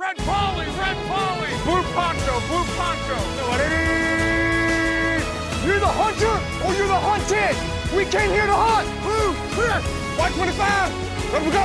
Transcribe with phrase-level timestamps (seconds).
[0.00, 3.18] Red Polly, Red Polly, Blue Poncho, Blue Poncho.
[5.66, 7.56] You're the hunter or you're the hunted.
[7.96, 8.88] We came here to hunt.
[9.04, 9.78] Blue, clear.
[10.16, 10.92] White 25.
[11.32, 11.64] Let we go.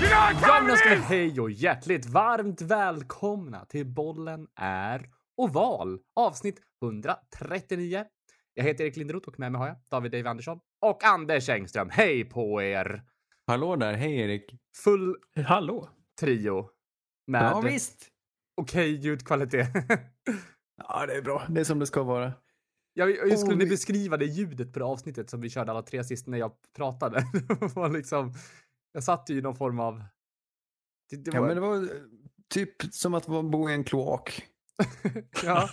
[0.00, 6.60] You're not Ja, men ska hej och hjärtligt varmt välkomna till Bollen är oval avsnitt
[6.82, 8.04] 139.
[8.54, 11.90] Jag heter Erik Linderoth och med mig har jag David Dave Andersson och Anders Engström.
[11.90, 13.02] Hej på er!
[13.46, 14.54] Hallå där, hej Erik.
[14.76, 15.88] Full Hallå?
[16.20, 16.70] trio
[17.26, 18.08] med Ja visst.
[18.60, 19.68] okej ljudkvalitet.
[20.88, 22.32] Ja det är bra, det är som det ska vara.
[22.94, 23.64] jag, jag skulle Oj.
[23.64, 26.52] ni beskriva det ljudet på det avsnittet som vi körde alla tre sist när jag
[26.76, 27.24] pratade.
[27.60, 28.32] det var liksom,
[28.92, 30.04] jag satt ju i någon form av...
[31.10, 31.88] Det, det Ja var, men det var eh,
[32.54, 34.42] typ som att vara- bo i en kloak.
[35.44, 35.70] ja,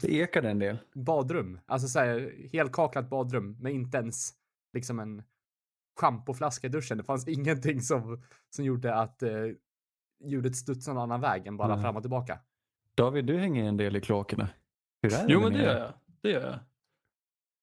[0.00, 0.78] Det ekade en del.
[0.94, 1.60] badrum.
[1.66, 4.30] Alltså så här, helkaklat badrum med inte ens
[4.72, 5.22] liksom en
[6.00, 6.98] schampoflaska i duschen.
[6.98, 9.30] Det fanns ingenting som, som gjorde att eh,
[10.24, 11.84] ljudet studsade någon annan väg än bara Nej.
[11.84, 12.38] fram och tillbaka.
[12.94, 14.48] David, du hänger en del i kloakerna.
[15.02, 15.66] Hur är det Jo, men det nere?
[15.72, 15.92] gör jag.
[16.22, 16.58] Det gör jag.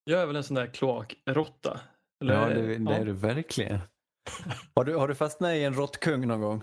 [0.03, 1.80] Jag är väl en sån där kloakråtta.
[2.21, 3.80] Eller- Ja, det, det är du verkligen.
[4.75, 6.61] Har du, har du fastnat i en råttkung någon gång?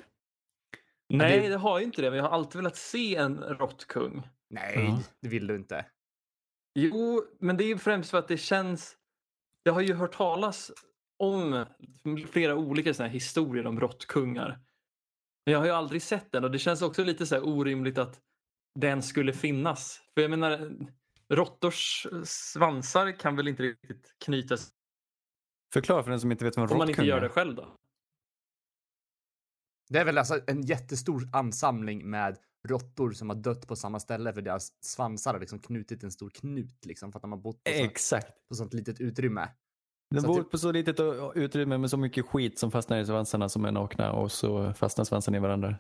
[1.09, 2.11] Nej, det- det har jag inte det.
[2.11, 4.29] Men jag har alltid velat se en råttkung.
[4.51, 4.99] Nej, Ja.
[5.21, 5.87] det vill du inte.
[6.75, 8.97] Jo, men det är ju främst för att det känns...
[9.63, 10.73] Jag har ju hört talas
[11.19, 11.67] om
[12.31, 14.61] flera olika såna här historier om råttkungar.
[15.47, 17.99] Men jag har ju aldrig sett den och det känns också lite så här orimligt
[17.99, 18.21] att
[18.75, 20.01] den skulle finnas.
[20.15, 20.77] För jag menar,
[21.29, 24.73] råttors svansar kan väl inte riktigt knytas
[25.73, 27.21] Förklara för den som inte vet vad en om man inte råttkung gör är.
[27.21, 27.77] det själv då.
[29.89, 34.33] Det är väl alltså en jättestor ansamling med råttor som har dött på samma ställe
[34.33, 37.65] för deras svansar har liksom knutit en stor knut liksom för att de har bott
[37.65, 38.49] på, så, Exakt.
[38.49, 39.49] på sånt litet utrymme.
[40.11, 40.97] Den Så bor typ- på så litet
[41.35, 45.05] utrymme med så mycket skit som fastnar i svansarna som är nakna och så fastnar
[45.05, 45.79] svansarna i varandra.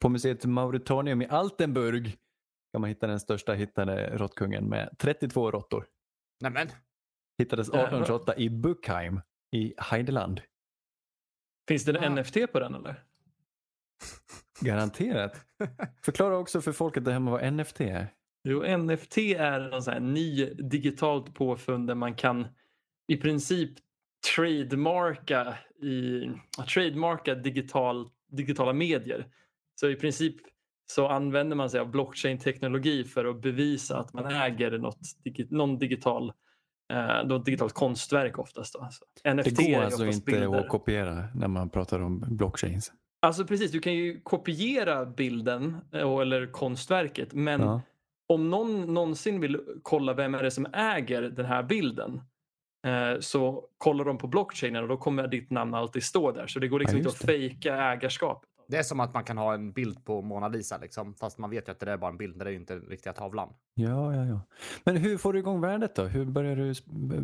[0.00, 2.16] På museet Mauretanium i Altenburg
[2.72, 5.86] kan man hitta den största hittade råttkungen med 32 råttor.
[6.40, 6.68] Nämen,
[7.38, 7.82] Hittades Jävlar.
[7.82, 9.20] 1828 i Buckheim
[9.52, 10.40] i Heideland.
[11.68, 12.22] Finns det en Ah.
[12.22, 13.04] NFT på den eller?
[14.60, 15.46] Garanterat.
[16.02, 18.12] Förklara också för folket där hemma vad NFT är.
[18.44, 22.46] Jo, NFT är någon sån här ny digitalt påfund där man kan
[23.12, 23.70] i princip
[24.36, 26.22] trademarka, i,
[26.74, 29.26] trademarka digital, digitala medier.
[29.80, 30.36] Så i princip
[30.92, 34.98] så använder man sig av blockchain-teknologi för att bevisa att man äger något,
[35.50, 36.32] någon digital,
[36.92, 38.74] eh, något digitalt konstverk oftast.
[38.74, 38.88] Då.
[38.90, 40.58] Så NFT Det går alltså inte bilder.
[40.58, 42.92] att kopiera när man pratar om blockchains.
[43.22, 47.80] Alltså precis, du kan ju kopiera bilden eh, eller konstverket men Ja.
[48.28, 52.20] om någon någonsin vill kolla vem är det som äger den här bilden
[53.20, 56.46] så kollar de på blockchainen och då kommer ditt namn alltid stå där.
[56.46, 58.48] Så det går liksom Ja, inte att fejka ägarskapet.
[58.68, 61.50] det är som att man kan ha en bild på Mona Lisa liksom, fast man
[61.50, 63.12] vet ju att det där är bara en bild, det är ju inte den riktiga
[63.12, 63.48] tavlan.
[63.74, 64.40] ja, ja, ja.
[64.84, 66.02] Men hur får du igång värdet då?
[66.04, 66.74] Hur börjar du,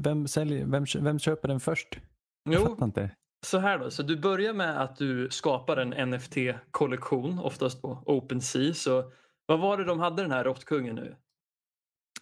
[0.03, 1.99] vem, säljer, vem, vem köper den först?
[2.45, 3.11] Jag Jo, fattar inte.
[3.47, 3.91] så här då.
[3.91, 8.75] Så du börjar med att du skapar en NFT-kollektion, oftast på OpenSea.
[8.75, 9.13] Så
[9.47, 11.17] vad var det de hade den här råttkungen nu?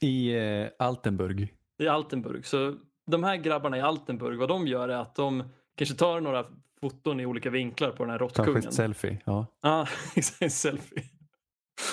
[0.00, 1.54] I eh, Altenburg.
[1.82, 2.46] i Altenburg.
[2.46, 2.74] Så
[3.06, 5.44] de här grabbarna i Altenburg, vad de gör är att de
[5.74, 6.46] kanske tar några
[6.80, 8.68] foton i olika vinklar på den här Kanske råttkungen.
[8.68, 9.18] ett selfie.
[9.24, 9.46] Ja.
[10.16, 11.04] Exakt, en selfie.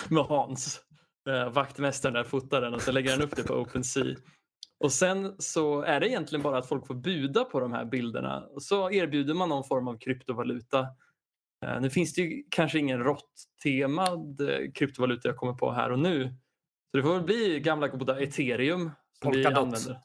[0.09, 0.81] Med Hans.
[1.29, 4.15] Eh, vaktmästaren där fotar den och så lägger han upp det på OpenSea.
[4.79, 8.39] Och sen så är det egentligen bara att folk får buda på de här bilderna.
[8.39, 10.79] Och så erbjuder man någon form av kryptovaluta.
[11.65, 15.99] Eh, nu finns det ju kanske ingen rått-temad eh, kryptovaluta jag kommer på här och
[15.99, 16.23] nu.
[16.91, 18.79] Så det får väl bli gamla goda ethereum.
[18.81, 19.57] Som vi Polkadot.
[19.57, 19.99] använder.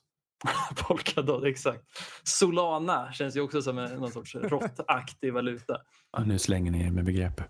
[0.88, 1.84] Polkadot, exakt.
[2.24, 5.80] Solana känns ju också som en, någon sorts råttaktig valuta.
[6.12, 7.40] Ja, nu slänger ni er med begrepp.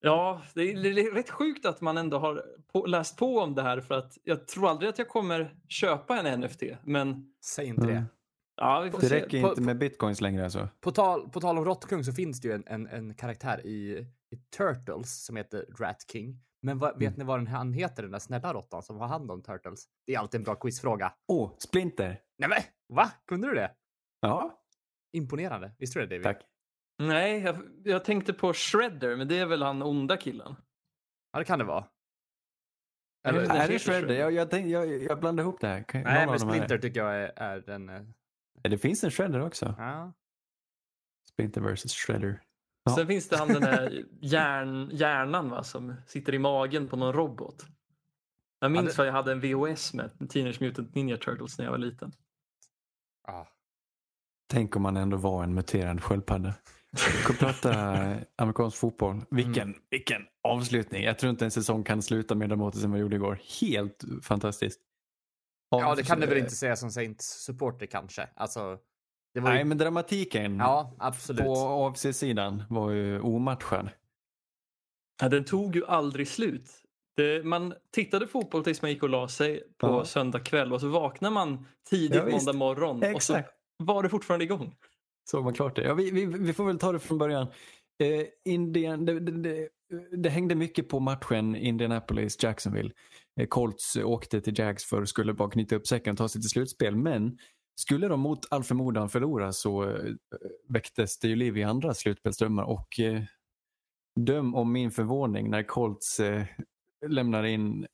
[0.00, 2.42] Ja, det är, det är rätt sjukt att man ändå har
[2.72, 6.20] på, läst på om det här för att jag tror aldrig att jag kommer köpa
[6.20, 6.62] en NFT.
[6.84, 7.94] Men Säg inte Mm.
[7.94, 8.04] det.
[8.56, 9.14] ja, vi får Det se.
[9.16, 10.68] räcker På- inte med bitcoins längre alltså.
[10.80, 14.06] På tal, på tal om råttkung så finns det ju en, en, en karaktär i,
[14.30, 16.40] i Turtles som heter Rat King.
[16.66, 17.18] Men vad, vet Mm.
[17.18, 19.84] ni vad den, han heter, den där snälla råttan som har hand om Turtles?
[20.06, 21.14] Det är alltid en bra quizfråga.
[21.28, 22.20] Åh, oh, Splinter.
[22.38, 22.58] Nej men,
[22.96, 23.10] va?
[23.26, 23.74] Kunde du det?
[24.20, 24.62] Ja,
[25.12, 25.72] Imponerande.
[25.78, 26.24] Visste du det David?
[26.24, 26.46] tack.
[26.98, 30.56] Nej, jag, jag tänkte på Shredder, men det är väl han onda killen.
[31.32, 31.84] Ja, det kan det vara.
[33.28, 33.60] Eller, vet inte.
[33.62, 34.14] Är det Shredder?
[34.14, 35.82] Jag, jag, tänkte, jag, jag blandar ihop det här.
[35.82, 37.88] Kan- nej, men är- Splinter tycker jag är, är den...
[37.88, 38.02] eh,
[38.62, 39.74] Ja, Det finns en Shredder också.
[39.78, 40.12] Ja.
[41.28, 42.42] Splinter vs Shredder.
[42.86, 42.96] Ja.
[42.96, 47.12] Sen finns det han den där hjärn, hjärnan va, som sitter i magen på någon
[47.12, 47.66] robot.
[48.58, 51.72] Jag minns det- för jag hade en VHS med Teenage Mutant Ninja Turtles när jag
[51.72, 52.12] var liten.
[53.28, 53.44] Ah.
[54.48, 56.54] Tänk om man ändå var en muterad sköldpadda.
[57.38, 57.72] Prata
[58.36, 59.20] amerikansk fotboll.
[59.30, 59.78] Vilken, Mm.
[59.90, 61.02] vilken avslutning.
[61.04, 63.38] Jag tror inte en säsong kan sluta mer dramatiskt än vad vi gjorde igår.
[63.60, 64.80] Helt fantastiskt.
[65.70, 68.28] Ja, det kan du väl Av- inte säga som Saints-supporter kanske.
[68.34, 68.78] Alltså, det
[69.44, 69.48] ju...
[69.54, 71.42] Nej, men dramatiken Ja, absolut.
[71.44, 71.54] på
[71.86, 73.88] AFC-sidan var ju omatchad.
[75.22, 76.70] Ja, den tog ju aldrig slut.
[77.16, 80.04] Det, man tittade fotboll tills man gick och la sig på Ja.
[80.04, 83.50] söndag kväll och så vaknar man tidigt Ja, måndag morgon och så Exakt.
[83.76, 84.74] var det fortfarande igång.
[85.30, 85.82] Såg man klart det.
[85.82, 87.46] Ja, vi, vi, vi får väl ta det från början.
[88.02, 89.68] Eh, Indian, det, det, det,
[90.16, 92.90] det hängde mycket på matchen Indianapolis-Jacksonville.
[93.40, 96.40] Eh, Colts åkte till Jags för att skulle bara knyta upp säcken och ta sig
[96.40, 96.96] till slutspel.
[96.96, 97.38] Men
[97.76, 100.12] skulle de mot all förmodan förlora så eh,
[100.68, 102.64] väcktes det ju liv i andra slutspelsdrömmar.
[102.64, 103.22] Och eh,
[104.20, 106.44] döm om min förvåning när Colts eh,
[107.06, 107.86] lämnar in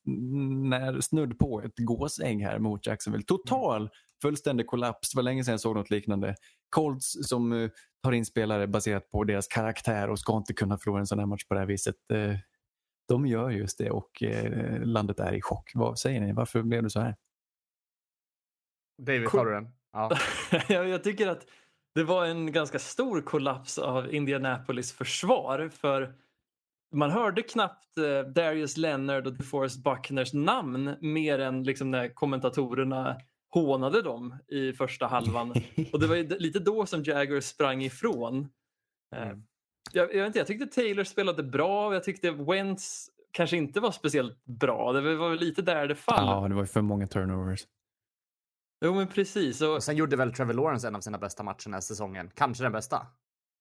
[0.69, 3.25] när, snudd på ett gåsägg här mot Jacksonville.
[3.25, 3.89] Total
[4.21, 5.11] fullständig kollaps.
[5.11, 6.35] Det var länge sedan jag såg något liknande.
[6.69, 7.69] Colts som eh,
[8.03, 11.25] tar in spelare baserat på deras karaktär och ska inte kunna förlora en sån här
[11.25, 11.95] match på det här viset.
[12.13, 12.35] Eh,
[13.07, 15.71] de gör just det och eh, landet är i chock.
[15.73, 16.33] Vad säger ni?
[16.33, 17.15] Varför blev det så här?
[18.97, 19.67] David, tar du den?
[19.95, 20.17] Ja.
[20.69, 21.45] jag, tycker att
[21.95, 26.13] det var en ganska stor kollaps av Indianapolis försvar för
[26.95, 33.17] man hörde knappt eh, Darius Leonard och DeForest Buckners namn mer än liksom när kommentatorerna
[33.53, 35.53] hånade dem i första halvan.
[35.93, 38.49] Och det var lite då som Jagger sprang ifrån.
[39.15, 39.43] Eh, Mm.
[39.91, 41.93] Jag, jag, vet inte, jag tyckte Taylor spelade bra.
[41.93, 44.93] Jag tyckte Wentz kanske inte var speciellt bra.
[44.93, 46.25] Det var lite där det fall.
[46.43, 47.65] Ja, det var ju för många turnovers.
[48.83, 49.61] Jo men precis.
[49.61, 52.31] Och Och sen gjorde väl Trevor Lawrence en av sina bästa matcher den här säsongen.
[52.33, 53.07] Kanske den bästa.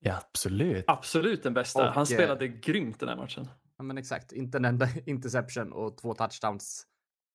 [0.00, 0.84] Ja, absolut.
[0.86, 1.88] absolut den bästa.
[1.88, 3.48] Och, Han eh, spelade grymt den här matchen.
[3.76, 4.32] Ja, men exakt.
[4.32, 6.86] Inte en enda interception och två touchdowns.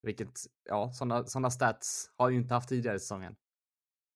[0.03, 0.29] Vilket,
[0.69, 3.35] ja, sådana såna stats har ju inte haft tidigare i säsongen.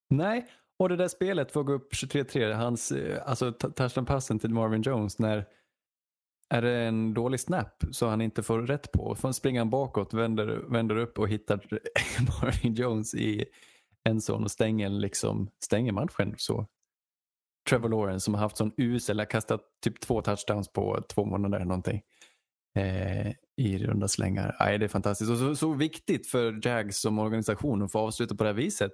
[0.09, 0.47] Nej,
[0.79, 5.19] och det där spelet får gå upp 23-3, hans, eh, alltså touchdown-passen till Marvin Jones
[5.19, 5.45] när
[6.53, 9.15] är det en dålig snap så han inte får rätt på.
[9.15, 11.55] Får springa han bakåt, vänder, vänder upp och hittar
[12.41, 13.45] Marvin Jones i
[14.03, 16.35] en sån och stänger, liksom, stänger matchen.
[16.37, 16.67] Så
[17.69, 21.57] Trevor Lawrence som har haft sån usel, har kastat typ två touchdowns på två månader
[21.57, 22.01] eller någonting.
[22.75, 24.55] Eh, I runda slängar.
[24.59, 25.31] Aj, det är fantastiskt.
[25.31, 28.91] Och så, så viktigt för Jags som organisation att få avsluta på det här viset.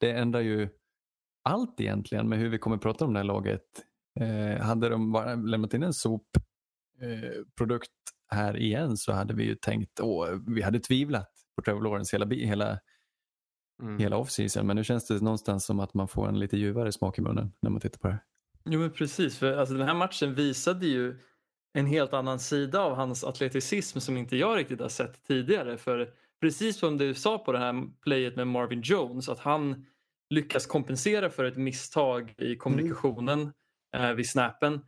[0.00, 0.68] Det ändrar ju
[1.44, 3.62] allt egentligen med hur vi kommer prata om det här laget.
[4.20, 6.28] Eh, hade de bara lämnat in en sop
[7.56, 7.90] produkt
[8.30, 12.26] här igen så hade vi ju tänkt, åh, vi hade tvivlat på Trevor Lawrence hela,
[12.34, 12.78] hela,
[13.82, 13.98] Mm.
[13.98, 14.66] hela offseason.
[14.66, 17.52] Men nu känns det någonstans som att man får en lite ljuvare smak i munnen
[17.62, 18.22] när man tittar på det här.
[18.64, 21.18] Jo men precis, för alltså, den här matchen visade ju
[21.72, 25.78] en helt annan sida av hans atleticism som inte jag riktigt har sett tidigare.
[25.78, 26.10] För
[26.40, 29.86] precis som du sa på det här playet med Marvin Jones, att han
[30.30, 33.52] lyckas kompensera för ett misstag i kommunikationen
[33.96, 34.80] eh, vid snappen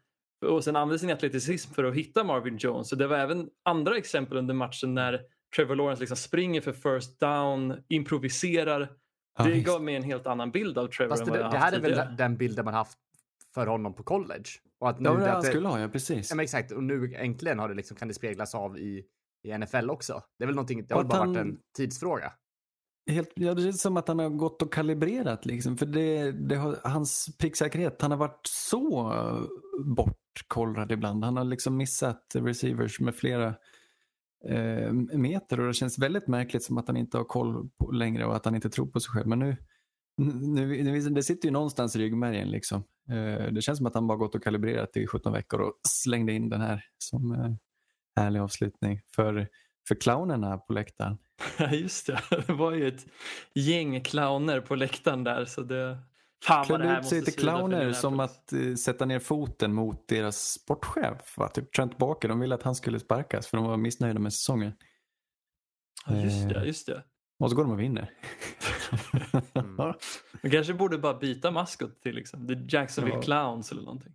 [0.47, 2.89] och sen använder sin atleticism för att hitta Marvin Jones.
[2.89, 5.21] Så det var även andra exempel under matchen när
[5.57, 8.93] Trevor Lawrence liksom springer för first down, improviserar.
[9.39, 11.53] Ja, det gav mig en helt annan bild av Trevor Fast än vad det, jag
[11.53, 12.99] det haft här är väl den bilden man haft
[13.55, 14.45] för honom på college.
[14.81, 16.31] Och att nu Ja, det, det att han det, skulle ha, ja precis.
[16.31, 16.73] ja, men exakt.
[16.73, 19.05] Och nu äntligen har det liksom, kan det speglas av i,
[19.49, 20.23] i NFL också.
[20.39, 22.33] Det är väl någonting, det har bara att varit han- en tidsfråga.
[23.11, 25.47] Helt, ja, det känns som att han har gått och kalibrerat.
[25.47, 29.13] Liksom, för det, det har, hans pricksäkerhet, han har varit så
[29.85, 31.25] bortkollrad ibland.
[31.25, 33.55] Han har liksom missat receivers med flera
[34.49, 38.27] eh, meter och det känns väldigt märkligt som att han inte har koll på längre
[38.27, 39.27] och att han inte tror på sig själv.
[39.27, 39.57] Men nu,
[40.17, 42.49] nu, nu det sitter ju någonstans i ryggmärgen.
[42.49, 42.85] Liksom.
[43.09, 46.33] Eh, det känns som att han bara gått och kalibrerat i 17 veckor och slängde
[46.33, 47.53] in den här som eh,
[48.17, 49.49] härlig avslutning för,
[49.89, 51.19] för clownerna på läktaren.
[51.59, 52.23] Ja, just det.
[52.47, 53.07] Det var ju ett
[53.55, 55.45] gäng clowner på läktaren där.
[55.45, 55.99] Så det...
[56.45, 59.19] Fan vad det klädde här ut sig måste till clowner som att eh, sätta ner
[59.19, 61.39] foten mot deras sportchef.
[61.39, 61.49] Va?
[61.49, 64.73] Typ Trent Barker, de ville att han skulle sparkas för de var missnöjda med säsongen.
[66.07, 67.03] Ja, just det, eh, just det.
[67.39, 68.13] Och så går de och vinner.
[69.55, 69.77] Mm.
[70.43, 73.23] Man kanske borde bara byta maskot till liksom, The Jacksonville Ja.
[73.23, 74.13] Clowns eller någonting.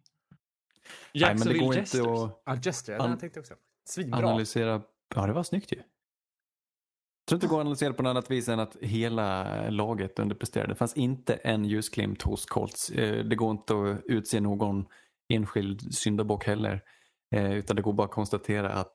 [1.13, 2.00] Nej, men det Jacksonville går Jesters.
[2.00, 3.53] inte att Ja, Jester, den tänkte jag också.
[3.86, 4.20] Svinbra.
[4.20, 4.82] analysera.
[5.15, 5.82] Ja, det var snyggt ju.
[7.25, 10.20] Jag tror inte det går att analysera på något annat vis än att hela laget
[10.20, 10.74] underpresterade.
[10.74, 12.89] Det fanns inte en ljusglimt hos Colts.
[12.89, 14.86] Eh, det går inte att utse någon
[15.34, 16.82] enskild syndabock heller.
[17.36, 18.94] Eh, utan det går bara att konstatera att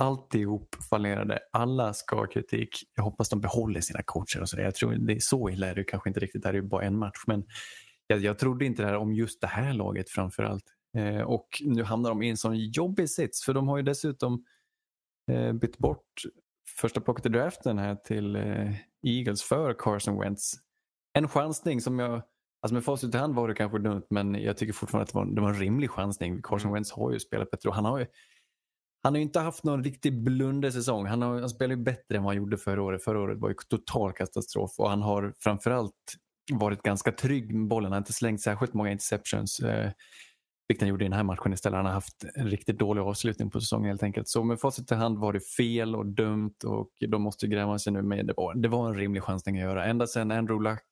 [0.00, 1.38] alltihop fallerade.
[1.52, 2.68] Alla ska ha kritik.
[2.94, 4.64] Jag hoppas de behåller sina coacher och sådär.
[4.64, 6.42] Jag tror det är så illa är det kanske inte riktigt.
[6.42, 7.24] Det här är ju bara en match.
[7.26, 7.44] Men
[8.06, 10.64] jag, jag trodde inte det här om just det här laget framförallt.
[10.98, 13.44] Eh, och nu hamnar de i en sån jobbig sits.
[13.44, 14.44] För de har ju dessutom
[15.32, 16.22] eh, bytt bort
[16.80, 20.54] första plocket i draften här till eh, Eagles för Carson Wentz.
[21.18, 22.22] En chansning som jag
[22.62, 25.18] Alltså med facit i hand var det kanske dumt men jag tycker fortfarande att det
[25.18, 26.42] var, det var en rimlig chansning.
[26.42, 26.74] Carson Mm.
[26.74, 28.06] Wentz har ju spelat bättre och han har ju
[29.02, 31.06] han har ju inte haft någon riktig blundersäsong.
[31.06, 33.04] Han, har, han spelar ju bättre än vad han gjorde förra året.
[33.04, 35.92] Förra året var ju total katastrof och han har framförallt
[36.52, 37.84] varit ganska trygg med bollen.
[37.84, 39.60] Han har inte slängt särskilt många interceptions.
[40.68, 41.76] Vilket han gjorde i den här matchen istället.
[41.76, 44.28] Han har haft en riktigt dålig avslutning på säsongen helt enkelt.
[44.28, 47.92] Så med facit i hand var det fel och dumt och de måste gräva sig
[47.92, 48.02] nu.
[48.02, 49.84] Men det var, det var en rimlig chansning att göra.
[49.84, 50.82] Ända sedan Andrew Luck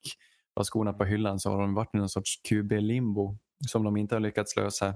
[0.56, 4.14] la skorna på hyllan så har de varit i någon sorts QB-limbo som de inte
[4.14, 4.94] har lyckats lösa.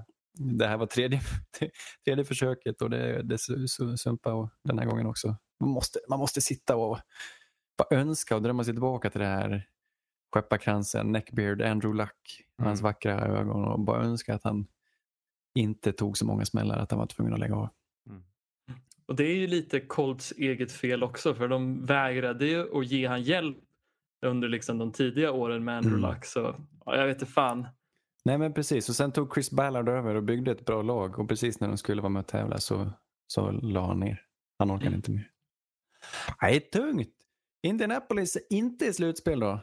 [0.57, 1.21] Det här var tredje,
[2.05, 3.37] tredje försöket och det, det
[3.97, 5.35] sumpade den här gången också.
[5.59, 6.99] Man måste, man måste sitta och
[7.77, 9.67] bara önska och drömma sig tillbaka till det här
[10.31, 12.83] skepparkransen, neckbeard, Andrew Luck, hans Mm.
[12.89, 14.67] vackra ögon och bara önska att han
[15.55, 17.69] inte tog så många smällar att han var tvungen att lägga av.
[19.05, 23.07] Och det är ju lite Colts eget fel också för de vägrade ju att ge
[23.07, 23.57] han hjälp
[24.25, 26.15] under liksom de tidiga åren med Andrew Mm.
[26.15, 26.25] Luck.
[26.25, 26.55] Så
[26.85, 27.67] ja, jag vet inte fan.
[28.25, 31.29] Nej men precis och sen tog Chris Ballard över och byggde ett bra lag och
[31.29, 32.91] precis när de skulle vara med och tävla så,
[33.27, 34.21] så la han ner.
[34.59, 34.97] Han orkade Mm.
[34.97, 35.29] inte mer.
[36.41, 37.13] Nej, tungt.
[37.63, 39.59] Indianapolis är inte i slutspel då.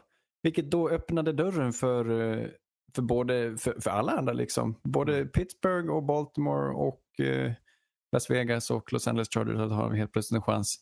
[0.47, 2.47] Vilket då öppnade dörren för, eh,
[2.95, 4.33] för, både, för, för alla andra.
[4.33, 4.79] Liksom.
[4.83, 7.51] Både Pittsburgh och Baltimore och eh,
[8.11, 10.79] Las Vegas och Los Angeles Chargers att ha helt plötsligt en chans.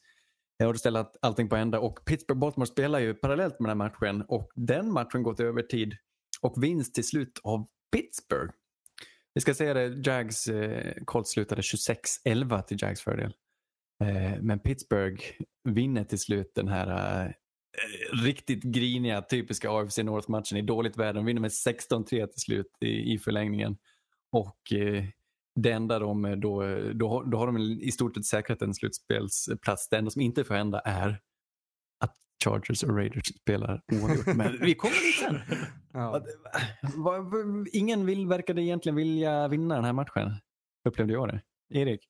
[0.58, 3.90] Jag har ställt allting på ända och Pittsburgh Baltimore spelar ju parallellt med den här
[3.90, 5.94] matchen och den matchen går till övertid
[6.42, 8.54] och vinst till slut av Pittsburgh.
[9.34, 13.34] Vi ska säga det, Jags eh, Colts slutade 26-11 till Jags fördel.
[14.04, 15.24] Eh, men Pittsburgh
[15.70, 17.32] vinner till slut den här eh,
[18.24, 21.14] riktigt griniga, typiska AFC North-matchen i dåligt väder.
[21.14, 23.78] De vinner med 16-3 till slut i, i förlängningen.
[24.32, 25.04] Och eh,
[25.56, 26.64] det enda de eh, då,
[26.94, 29.90] då, har- då har de i stort sett säkrat en slutspelsplats.
[29.90, 31.22] Det enda som inte får hända är
[32.00, 32.16] att
[32.46, 34.36] Chargers och Raiders spelar oavgjort.
[34.36, 35.40] Men vi kommer dit sen.
[35.94, 36.22] Ja.
[37.74, 40.32] Ingen vill, verkade egentligen vilja vinna den här matchen.
[40.88, 41.42] Upplevde jag det.
[41.80, 42.10] Erik?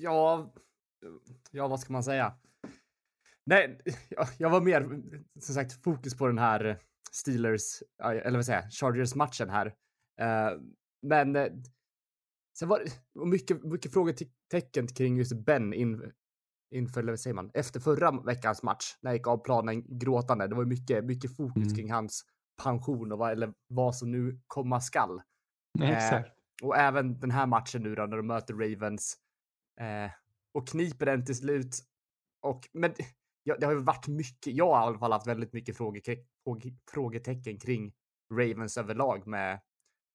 [0.00, 0.52] Ja,
[1.50, 2.34] ja, vad ska man säga?
[3.46, 5.02] Nej, jag, jag var mer
[5.40, 6.78] som sagt fokus på den här
[7.12, 9.66] Steelers, eller vad säger jag, Chargers matchen här.
[10.20, 10.58] Eh,
[11.06, 11.52] men eh,
[12.58, 16.12] sen var det mycket, mycket frågetecken kring just Ben in,
[16.74, 20.46] inför, eller vad säger man, efter förra veckans match när jag gick av planen gråtande.
[20.48, 21.74] Det var mycket, mycket fokus Mm.
[21.74, 22.24] kring hans
[22.62, 25.22] pension och vad, eller vad som nu komma skall.
[25.80, 26.30] Eh, Exakt.
[26.62, 29.16] och även den här matchen nu då när de möter Ravens.
[29.80, 30.10] Eh,
[30.54, 31.78] och kniper den till slut.
[32.42, 32.94] Och, men
[33.42, 36.00] ja, det har ju varit mycket, jag har i alla fall haft väldigt mycket fråge,
[36.44, 37.92] fråge, frågetecken kring
[38.32, 39.60] Ravens överlag med,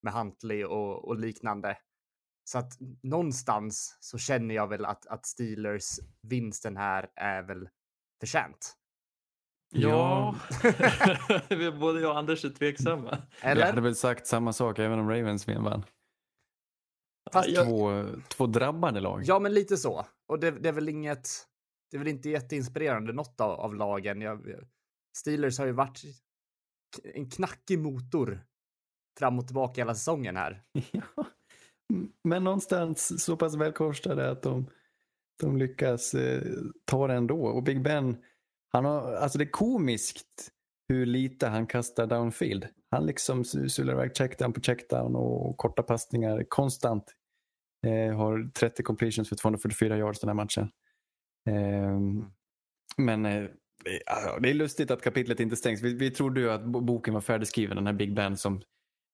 [0.03, 1.77] med Huntley och, och liknande.
[2.43, 7.69] Så att någonstans så känner jag väl att, att Steelers vinsten här är väl
[8.19, 8.73] förtjänt.
[9.69, 10.35] Ja,
[11.79, 13.17] både jag och Anders är tveksamma.
[13.41, 13.61] Eller?
[13.61, 15.85] Jag hade väl sagt samma sak även om Ravens vann.
[17.33, 19.21] Fast, jag- Två, två drabbade lag.
[19.25, 20.05] Ja, men lite så.
[20.27, 21.46] Och det, det är väl inget.
[21.91, 24.21] Det är väl inte jätteinspirerande något av, av lagen.
[24.21, 24.53] Jag,
[25.17, 26.01] Steelers har ju varit
[27.03, 28.45] en knackig motor
[29.19, 30.63] fram och tillbaka hela säsongen här.
[30.91, 31.25] Ja.
[32.23, 34.69] Men någonstans så pass välkorsade att de,
[35.39, 36.41] de lyckas eh,
[36.85, 37.45] ta det ändå.
[37.45, 38.17] Och Big Ben,
[38.69, 40.51] han har, alltså det är komiskt
[40.89, 42.67] hur lite han kastar downfield.
[42.91, 47.13] Han liksom sular iväg checkdown på checkdown och korta passningar konstant.
[47.87, 50.71] Eh, har 30 completions för 244 yards den här matchen.
[51.47, 52.25] Ehm,
[52.97, 53.43] men eh,
[54.41, 55.81] det är lustigt att kapitlet inte stängs.
[55.81, 58.61] Vi, vi trodde ju att boken var färdigskriven, den här Big Ben som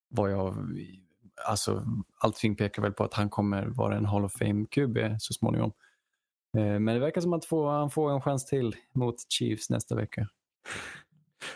[0.09, 0.55] var jag,
[1.47, 1.85] alltså
[2.17, 5.71] allting pekar väl på att han kommer vara en Hall of Fame-QB eh, så småningom.
[6.57, 9.95] Eh, Men det verkar som att få, han får en chans till mot Chiefs nästa
[9.95, 10.27] vecka.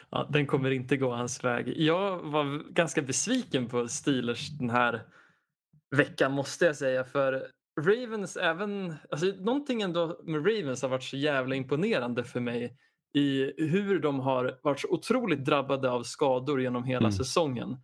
[0.10, 1.74] Ja, den kommer inte gå hans väg.
[1.78, 5.02] Jag var ganska besviken på Steelers den här
[5.96, 7.04] veckan måste jag säga.
[7.04, 7.48] För
[7.80, 12.78] Ravens även, alltså någonting ändå med Ravens har varit så jävla imponerande för mig
[13.14, 17.12] i hur de har varit så otroligt drabbade av skador genom hela Mm.
[17.12, 17.78] säsongen.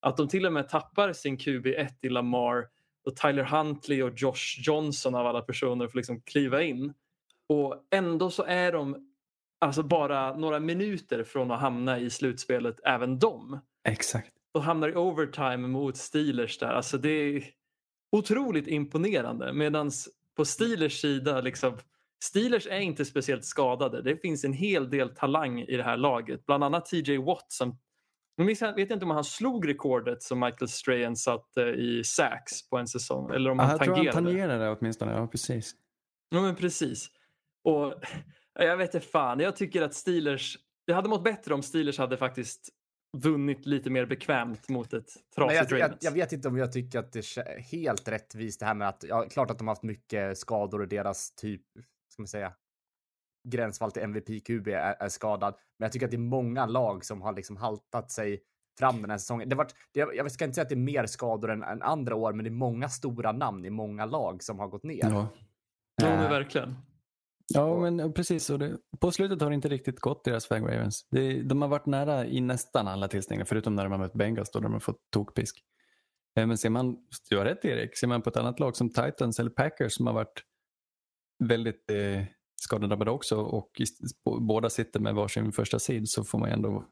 [0.00, 2.66] Att de till och med tappar sin QB1 i Lamar
[3.06, 6.92] och Tyler Huntley och Josh Johnson av alla personer får liksom kliva in.
[7.48, 9.10] Och ändå så är de
[9.60, 13.60] alltså bara några minuter från att hamna i slutspelet även de.
[13.88, 14.32] Exakt.
[14.54, 16.72] Och hamnar i overtime mot Steelers där.
[16.72, 17.44] Alltså det är
[18.12, 19.52] otroligt imponerande.
[19.52, 19.90] Medan
[20.36, 21.78] på Steelers sida, liksom,
[22.24, 24.02] Steelers är inte speciellt skadade.
[24.02, 26.46] Det finns en hel del talang i det här laget.
[26.46, 27.78] Bland annat TJ Watt som
[28.36, 32.86] jag vet inte om han slog rekordet som Michael Strahan satte i sacks på en
[32.86, 33.30] säsong.
[33.30, 34.26] Eller om han jag tror han tangerade.
[34.26, 35.12] tangerade det åtminstone.
[35.12, 35.74] Ja, precis.
[36.28, 37.10] Ja men precis.
[37.64, 37.94] Och
[38.54, 42.16] jag vet inte fan, jag tycker att Steelers, det hade mått bättre om Steelers hade
[42.16, 42.68] faktiskt
[43.12, 46.04] vunnit lite mer bekvämt mot ett trasigt jag, jag, Ravens.
[46.04, 49.04] jag vet inte om jag tycker att det är helt rättvist det här med att,
[49.08, 51.62] ja, klart att de har haft mycket skador och deras typ,
[52.12, 52.52] ska man säga,
[53.48, 55.54] gränsfall till MVP-QB är, är skadad.
[55.78, 58.42] Men jag tycker att det är många lag som har liksom haltat sig
[58.78, 59.48] fram den här säsongen.
[59.48, 62.14] Det vart, det, jag ska inte säga att det är mer skador än, än andra
[62.14, 65.10] år, men det är många stora namn i många lag som har gått ner.
[65.10, 65.28] Ja.
[65.96, 66.76] Ja, Eh, men verkligen.
[67.54, 68.50] Ja, men precis.
[68.50, 71.08] Och det, på slutet har det inte riktigt gått deras väg, Ravens.
[71.10, 74.50] Det, de har varit nära i nästan alla tillställningar, förutom när de har mött Bengals
[74.50, 75.64] då de har fått tokpisk.
[76.38, 76.96] Eh, Men ser man,
[77.30, 80.06] du har rätt Erik, ser man på ett annat lag som Titans eller Packers som
[80.06, 80.42] har varit
[81.44, 82.24] väldigt eh,
[82.62, 83.84] skadedrabbade också och i,
[84.40, 86.84] båda sitter med varsin första sid så får man ändå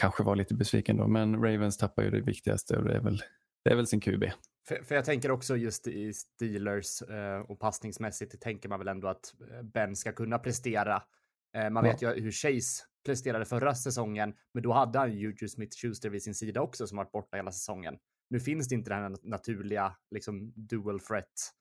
[0.00, 1.06] kanske vara lite besviken då.
[1.08, 3.22] Men Ravens tappar ju det viktigaste och det är väl,
[3.64, 4.24] det är väl sin QB.
[4.68, 9.08] För, för jag tänker också just i Steelers eh, och passningsmässigt tänker man väl ändå
[9.08, 11.02] att eh, Ben ska kunna prestera.
[11.56, 11.92] Eh, man Ja.
[11.92, 16.34] vet ju hur Chase presterade förra säsongen, men då hade han Juju Smith-Schuster vid sin
[16.34, 17.98] sida också som varit borta hela säsongen.
[18.30, 21.52] Nu finns det inte den här naturliga liksom dual threat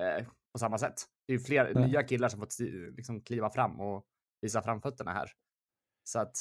[0.00, 0.94] eh, på samma sätt.
[1.26, 1.88] Det är ju fler Nej.
[1.88, 2.58] nya killar som fått
[2.96, 4.06] liksom kliva fram och
[4.40, 5.30] visa framfötterna här.
[6.04, 6.36] Så att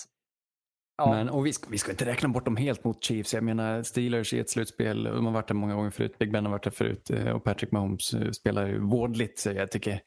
[0.98, 3.34] ja, Men, och vi, ska, vi ska inte räkna bort dem helt mot Chiefs.
[3.34, 6.18] Jag menar Steelers i ett slutspel, de har varit där många gånger förut.
[6.20, 9.40] Big Ben har varit där förut eh, och Patrick Mahomes eh, spelar ju vårdligt.
[9.40, 10.02] Så jag tycker,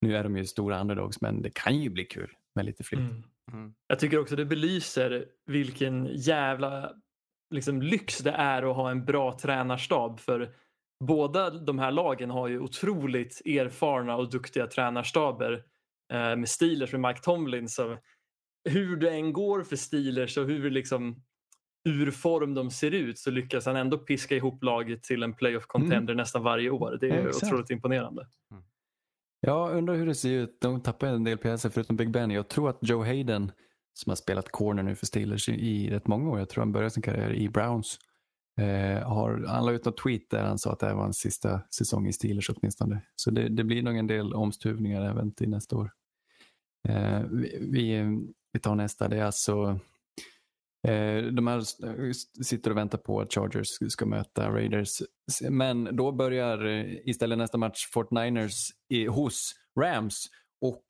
[0.00, 3.00] nu är de ju stora underdogs men det kan ju bli kul med lite flyt.
[3.00, 3.22] Mm.
[3.52, 3.74] mm.
[3.86, 6.92] Jag tycker också det belyser vilken jävla
[7.54, 10.20] liksom, lyx det är att ha en bra tränarstab.
[10.20, 10.54] För
[11.04, 15.52] båda de här lagen har ju otroligt erfarna och duktiga tränarstaber.
[16.12, 17.68] Eh, med Steelers med Mike Tomlin.
[17.68, 17.98] Så
[18.66, 21.22] hur det än går för Steelers och hur liksom
[21.84, 25.66] ur form de ser ut så lyckas han ändå piska ihop laget till en playoff
[25.66, 26.98] contender nästan varje år.
[27.00, 27.44] Det är Ja, exakt.
[27.46, 28.26] otroligt imponerande.
[29.40, 30.60] Jag undrar hur det ser ut.
[30.60, 32.30] De tappar en del pjäser förutom Big Ben.
[32.30, 33.52] Jag tror att Joe Hayden
[33.94, 36.38] som har spelat corner nu för Steelers i, i rätt många år.
[36.38, 37.98] Jag tror han började sin karriär i Browns.
[38.60, 41.18] Eh, har, han la ut något tweet där han sa att det här var hans
[41.18, 43.02] sista säsong i Steelers åtminstone.
[43.16, 45.90] Så det, det blir nog en del omstuvningar även till nästa år.
[46.88, 48.04] Eh, vi, vi,
[48.56, 49.08] vi tar nästa.
[49.08, 49.80] Det är alltså
[50.88, 52.12] eh, de här eh,
[52.44, 55.02] sitter och väntar på att Chargers ska möta Raiders.
[55.50, 60.26] Men då börjar eh, istället nästa match 49ers hos Rams.
[60.60, 60.84] Och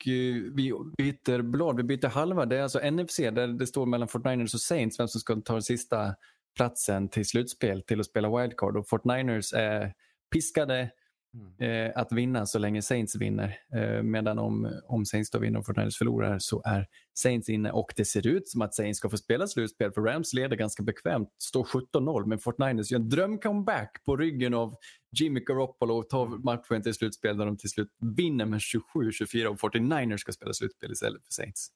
[0.55, 2.46] vi byter blad, vi byter halva.
[2.46, 5.61] Det är alltså NFC där det står mellan 49ers och Saints vem som ska ta
[5.61, 6.14] sista
[6.57, 8.76] platsen till slutspel till att spela wildcard.
[8.76, 9.92] Och 49ers är
[10.33, 10.90] piskade
[11.37, 11.87] Mm.
[11.87, 13.59] eh, att vinna så länge Saints vinner.
[13.75, 17.92] Eh, medan om, om Saints då vinner och 49ers förlorar så är Saints inne och
[17.96, 21.29] det ser ut som att Saints ska få spela slutspel för Rams leder ganska bekvämt,
[21.38, 24.75] står 17-0 men 49ers gör en drömcomeback på ryggen av
[25.20, 28.61] Jimmy Garoppolo och tar matchen till slutspel där de till slut vinner med
[28.94, 31.68] 27-24 och 49ers ska spela slutspel istället för Saints.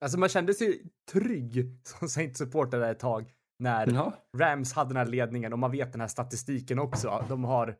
[0.00, 5.06] Alltså man kände sig trygg som Saints-supporter ett tag när Ja, Rams hade den här
[5.06, 7.24] ledningen och man vet den här statistiken också.
[7.28, 7.76] De har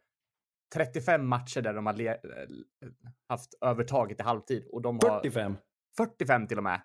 [0.74, 2.14] 35 matcher där de har eh,
[3.29, 5.57] haft övertaget i halvtid och de har 45.
[5.96, 6.81] 45 till och med.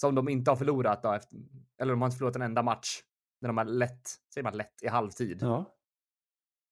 [0.00, 1.38] Som de inte har förlorat då efter,
[1.80, 3.02] eller de har inte förlorat en enda match
[3.40, 5.74] när de har lätt, säger man lätt i halvtid Ja,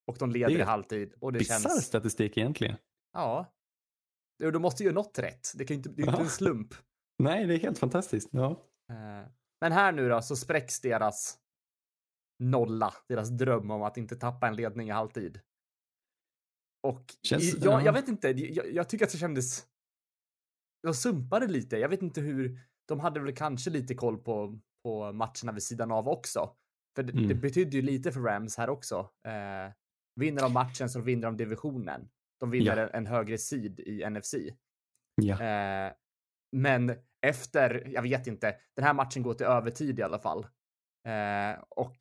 [0.06, 1.84] och de leder i halvtid och det bisarr känns.
[1.86, 2.76] statistik egentligen.
[3.12, 3.46] Ja.
[4.38, 5.48] De måste ju göra något rätt.
[5.54, 6.74] Det kan ju inte, det är ju inte en slump.
[7.18, 8.28] Nej, det är helt fantastiskt.
[8.32, 8.50] Ja.
[8.90, 9.28] Eh,
[9.60, 11.38] Men här nu då så spräcks deras
[12.38, 15.40] nolla, deras dröm om att inte tappa en ledning i halvtid.
[16.86, 17.84] Och Känns- jag, ja.
[17.84, 19.66] jag vet inte, jag, jag tycker att det kändes...
[20.82, 21.76] De sumpade lite.
[21.76, 22.60] Jag vet inte hur...
[22.88, 26.56] De hade väl kanske lite koll på, på matcherna vid sidan av också.
[26.96, 27.28] För det, Mm.
[27.28, 29.10] det betydde ju lite för Rams här också.
[29.28, 29.72] Eh,
[30.20, 32.08] vinner de matchen så vinner de divisionen.
[32.40, 32.88] De vinner Ja.
[32.88, 34.34] en, högre seed i NFC.
[35.22, 35.42] Ja.
[35.42, 35.92] Eh,
[36.56, 40.46] men efter, jag vet inte, den här matchen går till övertid i alla fall.
[41.08, 41.96] Eh, och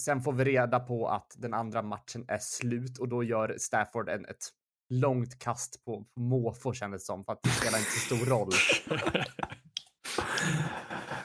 [0.00, 4.08] sen får vi reda på att den andra matchen är slut och då gör Stafford
[4.08, 4.48] en, ett
[4.88, 8.50] långt kast på, på måfå kändes som för att det spelar inte så stor roll.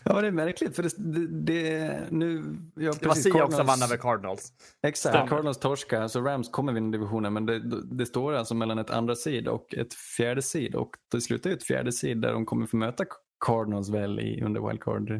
[0.03, 2.43] Ja, det är märkligt för det, det, det nu...
[2.75, 4.53] Ja, Det var precis, som Cardinals- vann över Cardinals.
[4.87, 5.27] Exakt, Stämmer.
[5.27, 9.15] Cardinals torskar, så Rams kommer vinna divisionen men det, det står alltså mellan ett andra
[9.15, 12.65] sid och ett fjärde sid och det slutar ju ett fjärde sid där de kommer
[12.65, 13.05] få möta
[13.45, 15.11] Cardinals väl i, under wildcard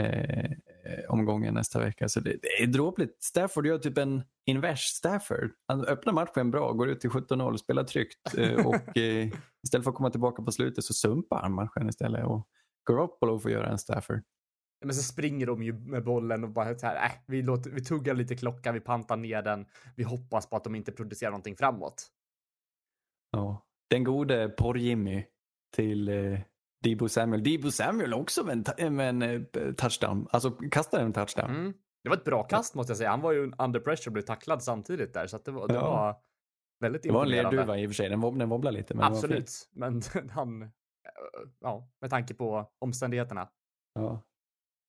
[0.00, 0.50] eh,
[1.08, 2.08] omgången nästa vecka.
[2.08, 3.22] Så det, det är dråpligt.
[3.22, 5.50] Stafford gör typ en invers Stafford.
[5.68, 9.28] Han öppnar matchen bra, går ut till 17-0, spelar tryggt eh, och eh,
[9.64, 12.48] istället för att komma tillbaka på slutet så sumpar han matchen istället och
[12.88, 14.22] Garoppolo får göra en Stafford.
[14.84, 17.84] Men så springer de ju med bollen och bara så här, äh, vi, låter, vi
[17.84, 19.66] tuggar lite klocka, vi pantar ner den.
[19.96, 22.08] Vi hoppas på att de inte producerar någonting framåt.
[23.30, 23.66] Ja.
[23.90, 25.24] Den gode Porr-Jimmy
[25.76, 26.40] till eh,
[26.82, 27.42] Debo Samuel.
[27.44, 30.26] Debo Samuel också med en, med en eh, touchdown.
[30.30, 31.50] Alltså kastade en touchdown.
[31.50, 31.72] Mm.
[32.02, 33.10] Det var ett bra kast måste jag säga.
[33.10, 35.80] Han var ju under pressure och blev tacklad samtidigt där så det var, det Ja.
[35.90, 36.16] var
[36.80, 37.56] väldigt Det var en imponerande.
[37.56, 38.08] lerduva i och för sig.
[38.08, 38.94] Den, wob- den wobblar lite.
[38.94, 39.16] Men det.
[39.16, 40.68] Absolut, men han, eh,
[41.60, 43.48] ja, med tanke på omständigheterna.
[43.94, 44.22] Ja.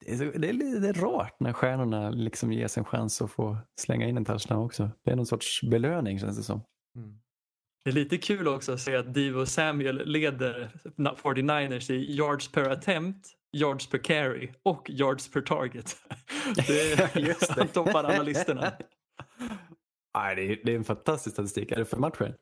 [0.06, 3.58] Det är, så, det är lite rart när stjärnorna liksom ges en chans att få
[3.82, 4.90] slänga in en touchdown också.
[5.04, 6.62] Det är någon sorts belöning känns det som.
[6.96, 7.20] Mm.
[7.84, 12.70] Det är lite kul också att se att Divo Samuel leder 49ers i yards per
[12.70, 15.96] attempt, yards per carry och yards per target.
[16.68, 17.54] Det, Just det.
[17.58, 18.74] Han toppar alla listorna.
[20.18, 21.72] Nej, det, är, det är en fantastisk statistik.
[21.72, 22.34] Är det för matchen?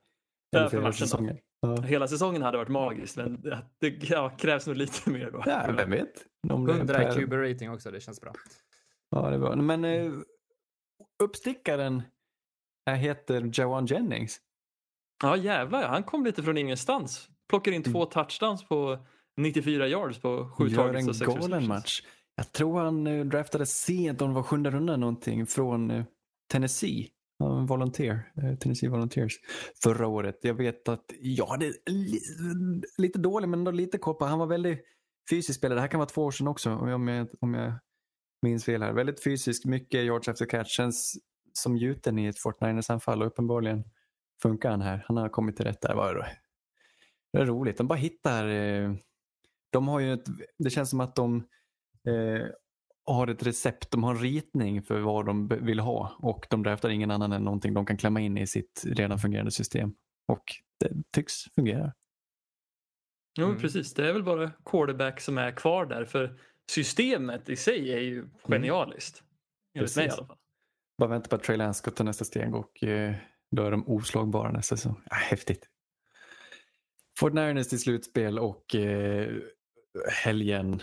[0.50, 1.38] Ja, Eller för hela matchen säsongen?
[1.62, 1.82] Ja.
[1.82, 5.44] Hela säsongen hade varit magiskt men det, det ja, krävs nog lite mer då.
[5.46, 6.26] ja, vem vet?
[6.50, 8.34] Om det är 100 per- QB rating också, det känns bra.
[9.10, 9.56] Ja, det är bra.
[9.56, 10.12] Men eh,
[11.24, 12.02] uppstickaren
[12.90, 14.42] eh, heter Jawan Jennings.
[15.22, 17.28] Ja jävlar han kom lite från ingenstans.
[17.50, 17.94] Plockar in Mm.
[17.94, 19.06] två touchdowns på
[19.38, 21.68] 94 yards på sju Gör targets en och sex galen receptions.
[21.68, 22.02] match.
[22.36, 26.04] Jag tror han eh, draftades sent, om det var sjunde rundan någonting, från eh,
[26.52, 27.08] Tennessee.
[27.40, 29.40] Han en volunteer, eh, Tennessee Volunteers,
[29.84, 30.40] förra året.
[30.42, 32.20] Jag vet att jag hade li,
[32.98, 34.26] lite dålig, men ändå lite koll på.
[34.26, 34.86] Han var väldigt
[35.30, 35.78] fysisk spelare.
[35.78, 37.74] Det här kan vara två år sedan också, om jag, om jag
[38.42, 38.94] minns fel här.
[38.94, 40.70] Väldigt fysisk, mycket yards after catch.
[40.70, 41.18] Känns
[41.54, 43.84] som gjuten i ett Fortniners-anfall och uppenbarligen
[44.42, 45.06] funkar han här.
[45.08, 45.88] Han har kommit till rätta.
[45.88, 46.28] Det var
[47.34, 47.78] det är roligt.
[47.78, 48.94] De bara hittar eh,
[49.72, 50.26] de har ju ett,
[50.58, 51.48] det känns som att de
[52.08, 52.48] eh,
[53.06, 56.90] har ett recept, de har en ritning för vad de vill ha och de draftar
[56.90, 59.94] ingen annan än någonting de kan klämma in i sitt redan fungerande system.
[60.28, 60.44] Och
[60.80, 61.94] det tycks fungera.
[63.40, 63.62] Jo Mm.
[63.62, 66.40] precis, det är väl bara quarterback som är kvar där för
[66.72, 69.24] systemet i sig är ju genialiskt.
[69.74, 70.38] Enligt mig i alla fall.
[70.98, 73.16] Bara vänta på att Trey Lance ska ta nästa steg och eh,
[73.52, 75.02] då är de oslagbara nästa säsong.
[75.10, 75.68] Ja, häftigt.
[77.20, 79.30] Fortniners till slutspel och eh,
[80.24, 80.82] helgen,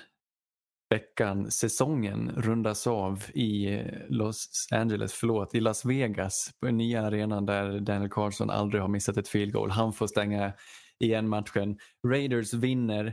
[0.90, 7.02] veckan, säsongen rundas av i eh, Los Angeles, förlåt, i Las Vegas på den nya
[7.02, 9.70] arenan där Daniel Carlson aldrig har missat ett field goal.
[9.70, 10.52] Han får stänga
[10.98, 11.78] igen matchen.
[12.06, 13.06] Raiders vinner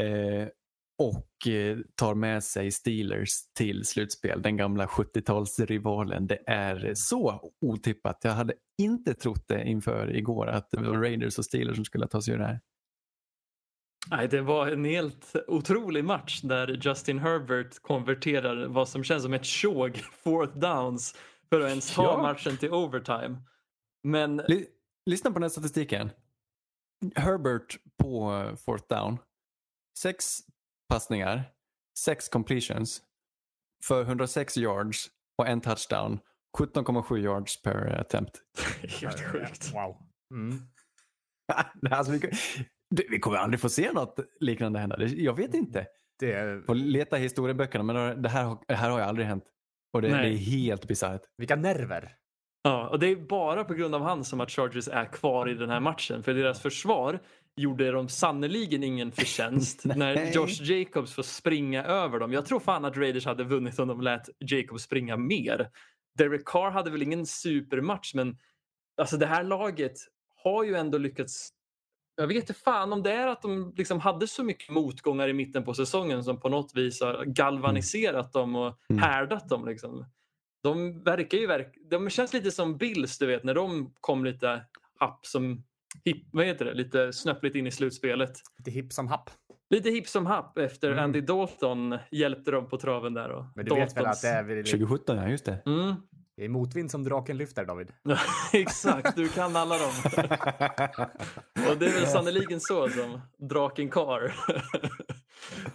[0.00, 0.48] eh,
[1.00, 4.42] och eh, tar med sig Steelers till slutspel.
[4.42, 6.26] Den gamla 70-talsrivalen.
[6.26, 8.18] Det är så otippat.
[8.22, 12.06] Jag hade inte trott det inför igår att det var Raiders och Steelers som skulle
[12.08, 12.60] ta sig ur det här.
[14.10, 19.32] Nej, det var en helt otrolig match där Justin Herbert konverterar vad som känns som
[19.34, 21.16] ett tjog fourth downs
[21.48, 22.22] för att ens ta Ja.
[22.22, 23.36] matchen till overtime.
[24.02, 24.66] Men Ly-
[25.06, 26.10] lyssna på den här statistiken.
[27.16, 29.18] Herbert på eh, fourth down.
[29.98, 30.38] Sex
[30.90, 31.42] passningar,
[31.98, 33.02] sex completions
[33.84, 36.18] för 106 yards och en touchdown.
[36.58, 38.40] 17,7 yards per attempt.
[39.00, 39.72] helt sjukt.
[39.74, 39.96] Wow.
[40.34, 40.58] Mm.
[41.90, 42.20] alltså, vi,
[43.10, 45.02] vi kommer aldrig få se något liknande hända.
[45.06, 45.86] Jag vet inte.
[46.18, 49.26] Det är, Får leta i historieböckerna men det här, har- det här har ju aldrig
[49.26, 49.44] hänt.
[49.92, 51.22] Och det, det är helt bisarrt.
[51.36, 52.16] vilka nerver.
[52.62, 55.54] Ja, och det är bara på grund av han som att Chargers är kvar i
[55.54, 56.22] den här matchen.
[56.22, 57.18] För deras försvar
[57.56, 62.32] gjorde de sannoliken ingen förtjänst när Josh Jacobs får springa över dem.
[62.32, 65.70] Jag tror fan att Raiders hade vunnit om de lät Jacobs springa mer.
[66.18, 68.38] Derek Carr hade väl ingen supermatch men
[68.96, 69.92] alltså det här laget
[70.42, 71.50] har ju ändå lyckats
[72.16, 75.32] jag vet inte fan om det är att de liksom hade så mycket motgångar i
[75.32, 79.02] mitten på säsongen som på något vis har galvaniserat dem och Mm.
[79.02, 79.66] härdat dem.
[79.66, 80.04] Liksom.
[80.62, 81.74] De verkar ju verk...
[81.90, 84.62] De känns lite som Bills, du vet, när de kom lite
[84.98, 85.64] happ som
[86.04, 86.74] hip, vad heter det?
[86.74, 88.32] Lite snöpligt in i slutspelet.
[88.58, 89.30] Lite hipp som happ.
[89.70, 91.04] Lite hipp som happ efter Mm.
[91.04, 93.28] Andy Dalton hjälpte dem på traven där.
[93.30, 95.62] Och Men du vet väl att Daltons- det är, väl- 2017, ja just det.
[95.66, 95.94] Mm.
[96.36, 97.92] det är motvind som draken lyfter, David.
[98.52, 99.92] Exakt, du kan alla dem.
[101.70, 104.32] Och det är väl sannoliken så som draken Carr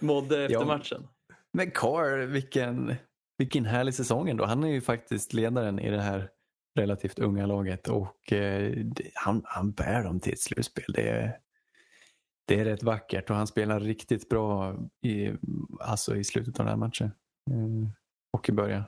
[0.00, 0.64] mådde efter Ja.
[0.64, 1.08] matchen.
[1.52, 2.94] Men Carr, vilken,
[3.38, 4.44] vilken härlig säsong ändå.
[4.44, 6.30] Han är ju faktiskt ledaren i det här
[6.78, 8.76] relativt unga laget och eh,
[9.14, 10.84] han, han bär dem till ett slutspel.
[10.94, 11.38] Det är,
[12.48, 15.32] det är rätt vackert och han spelar riktigt bra i,
[15.80, 17.06] alltså i slutet av den här matchen.
[17.50, 17.90] Eh,
[18.32, 18.82] och i början.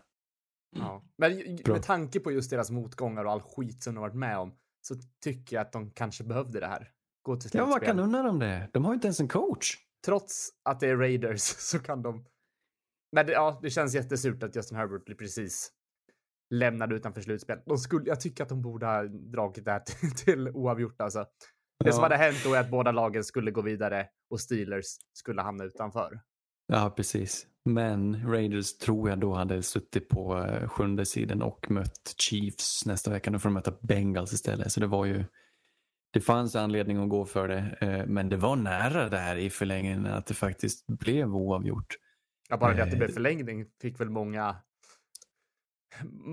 [0.76, 1.02] Ja.
[1.18, 1.74] Men ju- Bra.
[1.74, 4.94] med tanke på just deras motgångar och all skit som de varit med om så
[5.24, 6.90] tycker jag att de kanske behövde det här.
[7.22, 7.70] Gå till Ja, slutspel.
[7.70, 8.68] vad kan unna dem det?
[8.72, 9.74] De har ju inte ens en coach.
[10.06, 12.24] Trots att det är Raiders så kan de...
[13.12, 15.73] Men det, ja, det känns jättesurt att Justin Herbert blir precis
[16.55, 17.59] lämnad utanför slutspel.
[17.66, 21.27] De skulle, jag tycker att de borde ha dragit det här till, till oavgjort alltså.
[21.85, 22.05] Det som Ja.
[22.05, 26.21] hade hänt då är att båda lagen skulle gå vidare och Steelers skulle hamna utanför.
[26.73, 27.47] Ja, precis.
[27.64, 33.11] Men Raiders tror jag då hade suttit på eh, sjunde sidan och mött Chiefs nästa
[33.11, 33.31] vecka.
[33.31, 34.73] Nu får de möta Bengals istället.
[34.73, 35.25] Så det var ju
[36.12, 40.07] det fanns anledning att gå för det, eh, men det var nära där i förlängningen
[40.07, 41.97] att det faktiskt blev oavgjort.
[42.48, 44.56] Ja, bara det att det blev förlängning fick väl många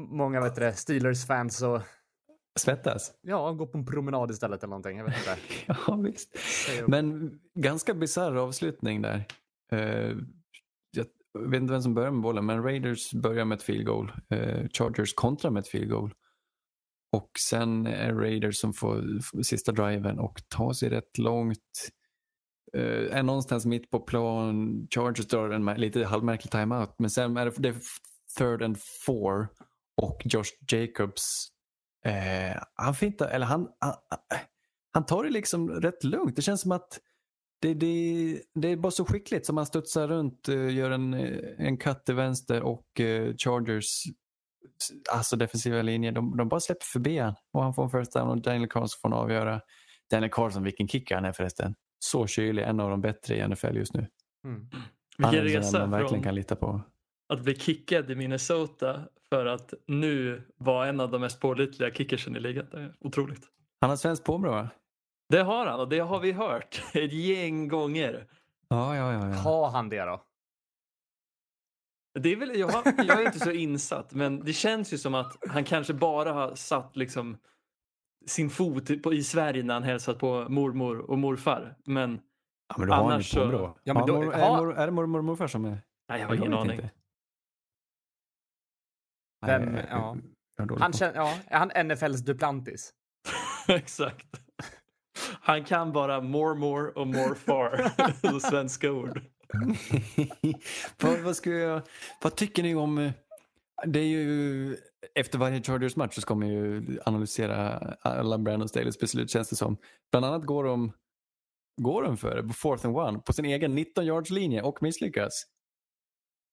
[0.10, 1.82] många vet du, Steelers-fans och
[2.60, 3.14] Svettas?
[3.22, 4.98] ja, gå på en promenad istället eller någonting.
[4.98, 5.38] Jag vet inte.
[5.88, 6.38] Ja, visst.
[6.88, 9.26] Men ganska bisarr avslutning där.
[9.72, 10.18] Eh,
[10.92, 14.12] jag vet inte vem som börjar med bollen, men Raiders börjar med ett field goal.
[14.30, 16.14] Eh, Chargers kontrar med ett field goal.
[17.12, 19.04] Och sen är Raiders som får
[19.44, 21.90] sista driven och tar sig rätt långt.
[22.76, 24.88] Eh, är någonstans mitt på plan.
[24.96, 26.96] Chargers drar en lite halvmärklig timeout.
[27.00, 27.76] Men sen är det, det är
[28.38, 29.48] third and four
[30.02, 31.48] och Josh Jacobs
[32.06, 33.94] eh, han fintar, eller han, han,
[34.92, 36.36] han tar det liksom rätt lugnt.
[36.36, 37.00] Det känns som att
[37.62, 41.40] det, det, det är bara så skickligt som han studsar runt, eh, gör en, eh,
[41.58, 42.86] en cut till vänster och
[43.38, 44.04] Chargers
[45.12, 48.30] alltså defensiva linjer, de, de bara släpper förbi han och han får en first down
[48.30, 49.62] och Daniel Carlson får avgöra.
[50.12, 51.76] Daniel Carlson, vilken kick han är förresten.
[52.00, 54.08] Så kylig, en av de bättre i NFL just nu.
[54.46, 54.70] Mm.
[55.18, 56.82] Vilken resa man verkligen från kan lita på.
[57.34, 62.36] att bli kickad i Minnesota för att nu vara en av de mest pålitliga kickersen
[62.36, 62.66] i ligan.
[62.72, 63.42] Det är otroligt.
[63.82, 64.70] Han har svenskt påbrå va?
[65.30, 68.28] Det har han och det har vi hört ett gäng gånger.
[68.68, 69.30] Ja, ja, ja.
[69.30, 69.36] ja.
[69.36, 70.22] Har han det då?
[72.20, 75.16] Det är väl, jag, har, jag är inte så insatt men det känns ju som
[75.16, 77.38] att han kanske bara har satt liksom
[78.26, 81.76] sin fot på, i Sverige när han hälsat på mormor och morfar.
[81.86, 82.20] Men
[82.70, 83.78] ja men annars så- påbrå.
[83.84, 85.82] Ja, men då- är, mor, är det mormor och morfar som är?
[86.10, 86.72] nej, jag har ingen aning.
[86.76, 86.90] inte.
[89.46, 90.18] Vem- ja.
[90.80, 92.94] Han känner, ja, är han NFLs Duplantis?
[93.68, 94.28] Exakt.
[95.42, 98.40] Han kan bara more more och more far.
[98.40, 99.22] Svenska ord.
[101.02, 101.82] vad, vad, ska jag,
[102.22, 102.98] vad tycker ni om...
[102.98, 103.12] eh,
[103.86, 104.78] Det är ju,
[105.16, 109.78] efter varje Chargers-match så ska man ju analysera alla Brandon Stalys beslut känns det som.
[110.12, 110.92] Bland annat går de,
[111.82, 114.84] går de för det på fourth and one på sin egen 19 yards linje och
[114.84, 115.44] misslyckas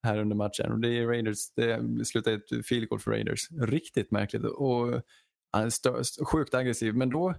[0.07, 0.71] här under matchen.
[0.71, 3.51] Och det är Raiders, det slutar ett field goal för Raiders.
[3.51, 5.01] Riktigt märkligt och
[5.51, 6.95] han är stö, st- sjukt aggressiv.
[6.95, 7.33] Men då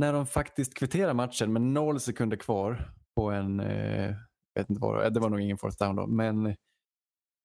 [0.00, 4.14] när de faktiskt kvitterar matchen med noll sekunder kvar på en, eh,
[4.54, 6.56] vet inte vad det var, det var nog ingen fourth down då, men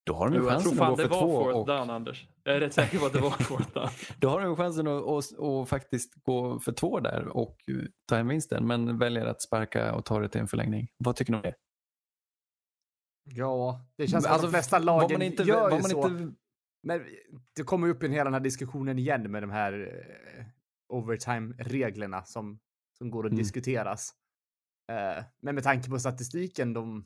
[0.06, 1.44] då har de ju Jo, jag tror chansen att fan gå det för var två
[1.44, 2.28] fourth och down Anders.
[2.44, 3.90] Jag är rätt säker på att det var down.
[4.20, 7.58] då har de ju chansen att, att, att faktiskt gå för två där och
[8.10, 10.88] ta hem vinsten men väljer att sparka och ta det till en förlängning.
[10.98, 11.56] Vad tycker ni om det?
[13.24, 15.84] Ja, det känns som Alltså, att de flesta var lagen man inte, gör ju man
[15.84, 16.10] så.
[16.10, 16.36] inte,
[16.84, 17.06] Men
[17.56, 19.74] det kommer ju upp i hela den här diskussionen igen med de här
[20.38, 20.46] eh,
[20.94, 22.60] overtime-reglerna som,
[22.98, 23.38] som går att Mm.
[23.44, 24.14] diskuteras.
[24.92, 27.06] Eh, men med tanke på statistiken de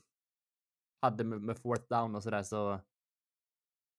[1.02, 2.80] hade med, med fourth down och sådär så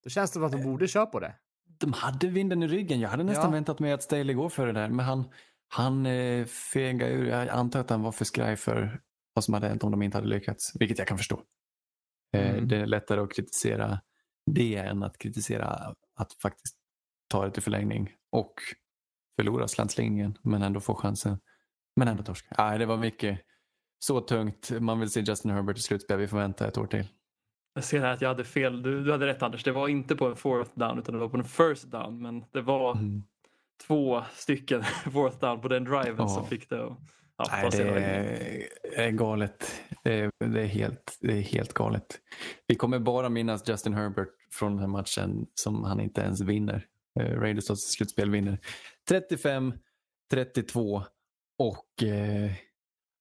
[0.04, 1.36] då känns det som att de borde köra på det.
[1.80, 3.00] de hade vinden i ryggen.
[3.00, 3.52] Jag hade nästan Ja.
[3.52, 5.30] väntat mig att Staley går för det där men han,
[5.68, 7.26] han eh, fegade ur.
[7.30, 9.02] Jag antar att han var för skraj för
[9.34, 11.42] vad som hade hänt om de inte hade lyckats, vilket jag kan förstå.
[12.36, 12.68] Eh, Mm.
[12.68, 14.00] Det är lättare att kritisera
[14.52, 15.68] det än att kritisera
[16.16, 16.76] att faktiskt
[17.28, 18.54] ta det till förlängning och
[19.40, 21.40] förlora slantslinjen men ändå få chansen.
[21.96, 22.56] Men ändå torska.
[22.58, 23.40] Nej, det var mycket.
[24.00, 24.72] Så tungt.
[24.80, 26.20] Man vill se Justin Herbert i slutspel.
[26.20, 27.08] Vi får vänta ett år till.
[27.74, 28.82] Jag ser här att jag hade fel.
[28.84, 29.64] Du, du hade rätt Anders.
[29.64, 32.22] Det var inte på en fourth down utan det var på en first down.
[32.22, 33.24] Men det var Mm.
[33.88, 36.28] två stycken fourth down på den driven Ja.
[36.28, 36.98] som fick det att
[37.38, 37.84] ja, Nej, det
[38.98, 39.82] är, är galet.
[40.04, 42.20] Det är, det, är helt, det är helt galet.
[42.68, 46.86] Vi kommer bara minnas Justin Herbert från den här matchen som han inte ens vinner.
[47.20, 48.58] Eh, Raiders slutspel vinner
[50.32, 51.04] 35-32
[51.58, 52.52] och eh,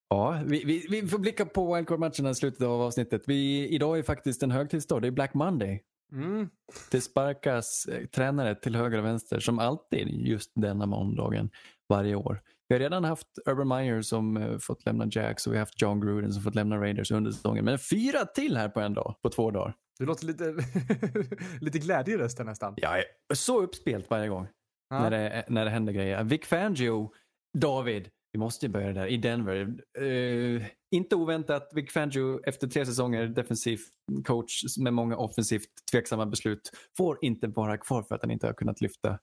[0.09, 3.23] ja, vi, vi, vi får blicka på wildcard-matcherna i slutet av avsnittet.
[3.27, 5.03] Vi, idag är faktiskt en högtidsdag.
[5.03, 5.83] Det är Black Monday.
[6.13, 6.49] Mm.
[6.91, 11.51] Det sparkas eh, tränare till höger och vänster som alltid just denna måndagen
[11.89, 12.41] varje år.
[12.69, 15.83] Vi har redan haft Urban Meyer som eh, fått lämna Jacks och vi har haft
[15.83, 17.65] John Gruden som fått lämna Raiders under säsongen.
[17.65, 19.75] Men fyra till här på en dag, på två dagar.
[19.99, 20.45] Du låter lite,
[21.61, 22.75] lite glädje i rösten nästan.
[22.77, 24.47] Jag är så uppspelt varje gång
[24.91, 25.01] Ja.
[25.01, 26.25] när, det, när det händer grejer.
[26.25, 27.13] Vic Fangio,
[27.59, 29.75] David, vi måste ju börja där, i Denver.
[30.01, 33.81] Uh, inte oväntat, Vic Fangio efter tre säsonger defensiv
[34.25, 38.55] coach med många offensivt tveksamma beslut får inte vara kvar för att han inte har
[38.55, 39.19] kunnat lyfta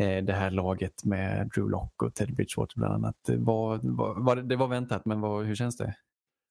[0.00, 3.16] eh, det här laget med Drew Lock och Ted Bridgewater bland annat.
[3.26, 5.94] Det var, var, var, det var väntat, men var, hur känns det?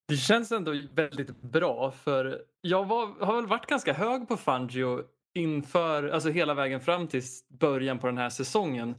[0.07, 5.01] Det känns ändå väldigt bra för jag var, har väl varit ganska hög på Fangio
[5.33, 7.23] inför, alltså hela vägen fram till
[7.59, 8.95] början på den här säsongen.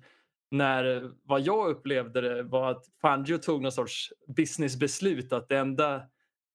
[0.54, 5.58] När eh, vad jag upplevde det var att Fangio tog någon sorts businessbeslut att det
[5.58, 6.02] enda,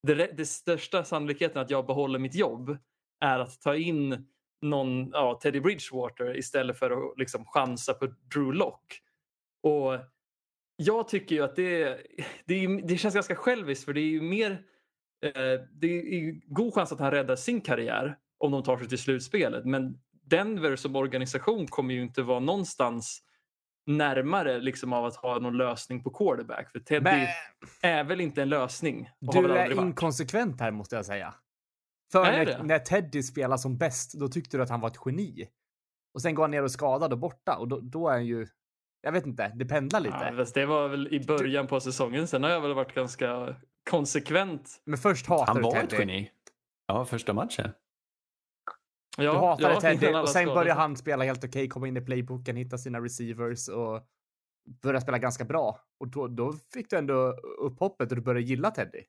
[0.07, 2.77] det, det största sannolikheten att jag behåller mitt jobb
[3.19, 4.27] är att ta in
[4.62, 9.01] någon, ja, Teddy Bridgewater istället för att liksom chansa på Drew Lock.
[9.63, 9.99] Och
[10.75, 11.99] jag tycker ju att det,
[12.45, 14.51] det, är, det känns ganska själviskt för det är ju mer
[15.25, 18.97] eh, det är god chans att han räddar sin karriär om de tar sig till
[18.97, 19.65] slutspelet.
[19.65, 23.23] Men Denver som organisation kommer ju inte vara någonstans
[23.89, 26.71] närmare liksom av att ha någon lösning på quarterback.
[26.71, 27.28] För Teddy Men
[27.82, 29.10] är väl inte en lösning.
[29.19, 31.34] du är inkonsekvent här måste jag säga.
[32.12, 34.99] För Är när, när Teddy spelar som bäst, då tyckte du att han var ett
[35.06, 35.49] geni.
[36.13, 38.47] Och sen går han ner och skadad och borta och då, då är han ju,
[39.02, 40.34] jag vet inte, det pendlar lite.
[40.38, 42.28] Ja, det var väl i början på säsongen.
[42.28, 43.56] Sen har jag väl varit ganska
[43.89, 44.82] konsekvent.
[44.86, 46.32] Men först hatar Han var ett geni.
[46.88, 47.71] Ja, första matchen.
[49.23, 52.01] Ja, Du hatade ja, Teddy och sen börjar han spela helt okej, komma in i
[52.01, 54.01] playbooken, hitta sina receivers och
[54.82, 55.79] börja spela ganska bra.
[55.99, 59.03] Och då, då fick du ändå upp hoppet och du började gilla Teddy.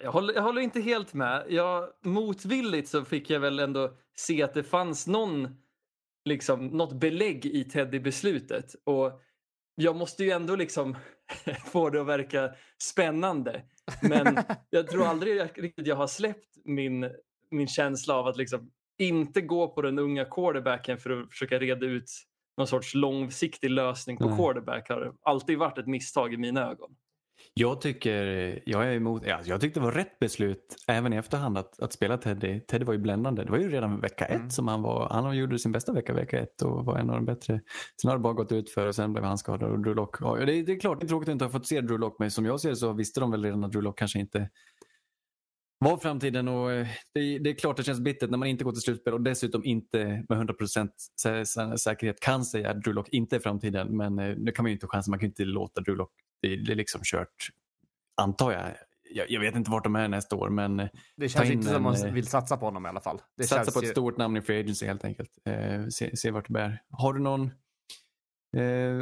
[0.00, 1.44] Jag håller, jag håller inte helt med.
[1.48, 5.56] Jag, motvilligt så fick jag väl ändå se att det fanns någon,
[6.24, 8.74] liksom, något belägg i Teddy-beslutet.
[8.84, 9.20] Och
[9.74, 10.96] jag måste ju ändå liksom
[11.64, 13.62] få det att verka spännande.
[14.02, 14.36] Men
[14.70, 17.10] jag tror aldrig jag, riktigt jag har släppt min,
[17.50, 21.86] min känsla av att liksom inte gå på den unga quarterbacken för att försöka reda
[21.86, 22.10] ut
[22.58, 24.36] någon sorts långsiktig lösning på Nej.
[24.38, 26.96] quarterback har alltid varit ett misstag i mina ögon.
[27.54, 28.24] Jag tycker,
[28.66, 31.92] jag är emot, ja, jag tyckte det var rätt beslut även i efterhand att, att
[31.92, 32.60] spela Teddy.
[32.60, 33.44] Teddy var ju bländande.
[33.44, 34.50] Det var ju redan vecka ett Mm.
[34.50, 37.24] som han var, han gjorde sin bästa vecka vecka ett och var en av de
[37.24, 37.60] bättre.
[38.02, 40.16] Sen har det bara gått ut för och sen blev han skadad och Drew Lock,
[40.20, 41.98] ja, det, är- det är klart det är tråkigt att inte ha fått se Drew
[42.00, 44.50] Lock men som jag ser så visste de väl redan att Drew Lock kanske inte
[45.84, 48.72] var framtiden och eh, det, det är klart det känns bittert när man inte går
[48.72, 50.88] till slutspel och dessutom inte med 100%
[51.24, 54.62] sä- sä- säkerhet kan säga att Drew Lock inte är framtiden men eh, det kan
[54.62, 57.00] man ju inte chansa, man kan ju inte låta Drew Lock, det, det är liksom
[57.04, 57.48] kört
[58.16, 58.62] antar jag.
[59.14, 59.30] jag.
[59.30, 61.76] Jag vet inte vart de är nästa år men eh, Det känns in inte som
[61.76, 63.20] en, man vill satsa på honom i alla fall.
[63.36, 63.90] Det satsa på ett ju...
[63.90, 65.30] stort namn i Free Agency helt enkelt.
[65.44, 66.82] Eh, se, se vart det bär.
[66.90, 67.50] Har du någon
[68.56, 68.94] Eh,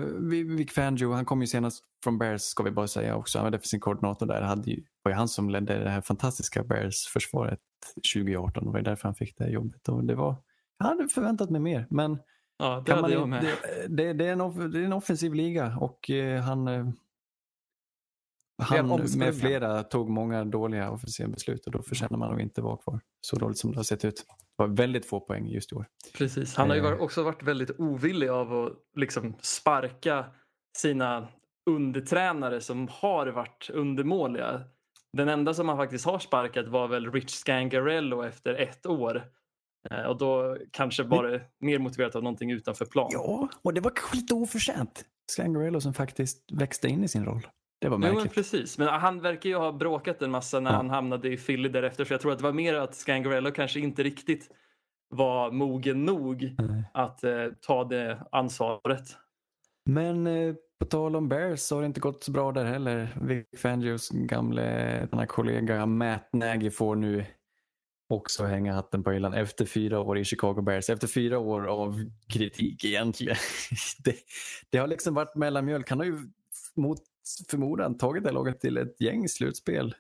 [0.56, 3.38] Vic Fangio, han kom ju senast från Bears ska vi bara säga också.
[3.38, 4.42] Han var defensiv koordinator där.
[4.42, 7.60] Hade ju, var ju han som ledde det här fantastiska Bears-försvaret
[8.14, 8.64] 2018.
[8.64, 9.88] Det var ju därför han fick det här jobbet.
[9.88, 10.36] Och det var,
[10.78, 11.86] jag hade förväntat mig mer.
[11.90, 12.18] Men
[12.62, 13.56] Ja, det man, det,
[13.88, 16.88] det, det, är en, det är en offensiv liga och eh, han, eh,
[18.58, 22.76] han med flera tog många dåliga offensiva beslut och då förtjänar man att inte vara
[22.76, 23.00] kvar.
[23.20, 24.26] Så dåligt som det har sett ut.
[24.58, 25.86] Det var väldigt få poäng just i år.
[26.14, 26.56] Precis.
[26.56, 27.00] Han har ju Eh.
[27.00, 30.24] också varit väldigt ovillig av att liksom sparka
[30.78, 31.28] sina
[31.70, 34.60] undertränare som har varit undermåliga.
[35.16, 39.24] Den enda som han faktiskt har sparkat var väl Rich Scangarello efter ett år.
[39.90, 43.08] Eh, Och då kanske bara mer motiverat av någonting utanför plan.
[43.12, 45.04] Ja, och det var kanske lite oförtjänt.
[45.32, 47.46] Scangarello som faktiskt växte in i sin roll.
[47.82, 48.34] Det var Jo, men märkligt.
[48.34, 48.78] precis.
[48.78, 50.76] Men han verkar ju ha bråkat en massa när Ja.
[50.76, 52.04] han hamnade i Philly därefter.
[52.04, 54.48] Så jag tror att det var mer att Scangarello kanske inte riktigt
[55.08, 56.84] var mogen nog Nej.
[56.94, 59.16] att eh, ta det ansvaret.
[59.90, 63.08] Men eh, på tal om Bears så har det inte gått så bra där heller.
[63.22, 67.24] Vic Fangios gamle kollega Matt Nagy får nu
[68.08, 70.90] också hänga hatten på hyllan efter fyra år i Chicago Bears.
[70.90, 73.36] Efter fyra år av kritik egentligen.
[74.04, 74.14] det,
[74.70, 75.90] det har liksom varit mellanmjölk.
[75.90, 76.18] Han har ju
[76.76, 76.98] mot
[77.48, 79.94] förmodan tagit det laget till ett gäng slutspel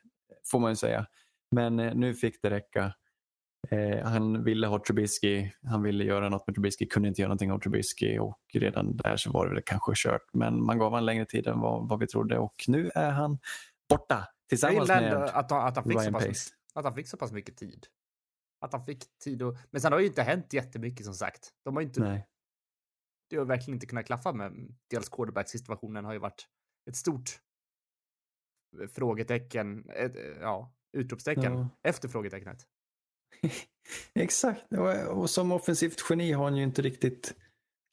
[0.50, 1.06] får man ju säga.
[1.50, 2.94] Men eh, nu fick det räcka.
[3.70, 7.52] Eh, han ville ha Trubisky, han ville göra något med Trubisky, kunde inte göra någonting
[7.52, 10.26] av Trubisky och redan där så var det väl kanske kört.
[10.32, 13.38] Men man gav honom längre tid än vad, vad vi trodde och nu är han
[13.88, 16.50] borta tillsammans med att han, att, han fick så Ryan pass, Pace.
[16.74, 17.86] att han fick så pass mycket tid.
[18.60, 19.56] Att han fick tid och...
[19.70, 21.50] Men sen har ju inte hänt jättemycket som sagt.
[21.64, 22.00] De har ju inte...
[22.00, 22.26] Nej.
[23.30, 26.46] Det har verkligen inte kunnat klaffa med dels quarterback-situationen har ju varit
[26.88, 27.40] ett stort
[28.94, 31.68] frågetecken, ett, ja, utropstecken Ja.
[31.82, 32.58] efter frågetecknet.
[34.14, 34.72] Exakt,
[35.10, 37.34] och, som offensivt geni har han ju inte riktigt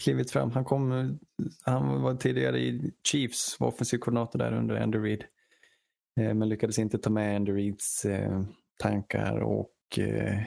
[0.04, 0.52] klivit fram.
[0.52, 1.19] Han, kom,
[1.62, 5.23] han var tidigare i Chiefs, var offensiv koordinator där under Andy Reid.
[6.19, 8.43] Eh, men lyckades inte ta med Andy Reids eh,
[8.80, 10.43] tankar och eh,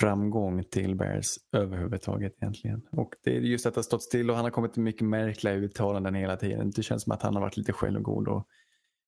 [0.00, 2.82] framgång till Bears överhuvudtaget egentligen.
[2.92, 5.06] Och det är just att det har stått still och han har kommit med mycket
[5.06, 6.70] märkliga uttalanden hela tiden.
[6.76, 8.48] Det känns som att han har varit lite självgod och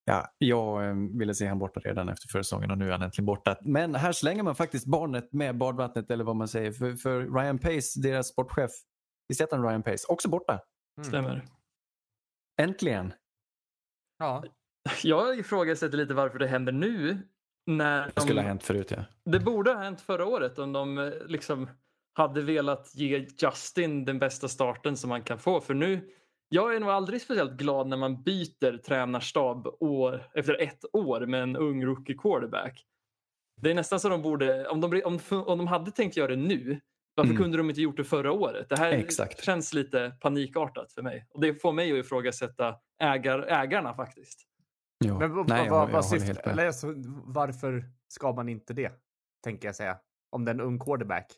[0.05, 3.03] Ja, jag eh, ville se han borta redan efter förra säsongen och nu är han
[3.03, 3.57] äntligen borta.
[3.61, 6.73] Men här slänger man faktiskt barnet med badvattnet eller vad man säger.
[6.73, 8.71] För, för Ryan Pace, deras sportchef,
[9.29, 10.07] visst heter han Ryan Pace?
[10.09, 10.53] Också borta.
[10.53, 11.09] Mm.
[11.09, 11.45] Stämmer.
[12.61, 13.13] Äntligen.
[14.19, 14.45] Ja,
[15.03, 17.19] Jag ifrågasätter lite varför det händer nu.
[17.67, 19.05] När Det skulle de, ha hänt förut ja.
[19.25, 21.71] det borde ha hänt förra året om de eh, liksom
[22.13, 25.61] hade velat ge Justin den bästa starten som man kan få.
[25.61, 26.09] För nu,
[26.49, 31.43] jag är nog aldrig speciellt glad när man byter tränarstab år, efter ett år med
[31.43, 32.85] en ung rookie quarterback.
[33.61, 36.37] Det är nästan så de borde, om de, om, om de hade tänkt göra det
[36.37, 36.81] nu,
[37.15, 37.43] Varför Mm.
[37.43, 38.69] kunde de inte gjort det förra året?
[38.69, 39.45] Det här Exakt.
[39.45, 41.27] känns lite panikartat för mig.
[41.31, 44.41] Och det får mig att ifrågasätta ägar, ägarna faktiskt.
[45.05, 46.95] Men Nej, jag, vad, jag vad håller syftar, eller alltså,
[47.25, 48.93] varför ska man inte det?
[49.45, 49.99] Tänker jag säga.
[50.31, 51.33] Om det är en ung quarterback.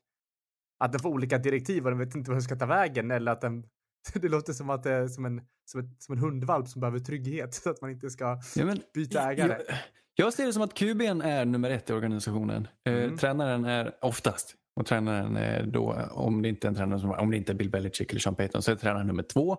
[0.84, 3.32] Att den får olika direktiv och den vet inte vad den ska ta vägen eller
[3.32, 3.64] att den
[4.14, 6.98] det låter som att det är som en, som, ett, som en hundvalp som behöver
[6.98, 9.56] trygghet så att man inte ska Ja, men, byta ägare.
[9.68, 9.76] Jag,
[10.14, 12.68] jag ser det som att QB'n är nummer ett i organisationen.
[12.86, 13.16] Eh, Mm.
[13.18, 17.30] tränaren är oftast, och tränaren är då, om det inte är en tränare som, om
[17.30, 19.56] det inte är Bill Belichick eller Sean Payton, så är tränaren nummer två.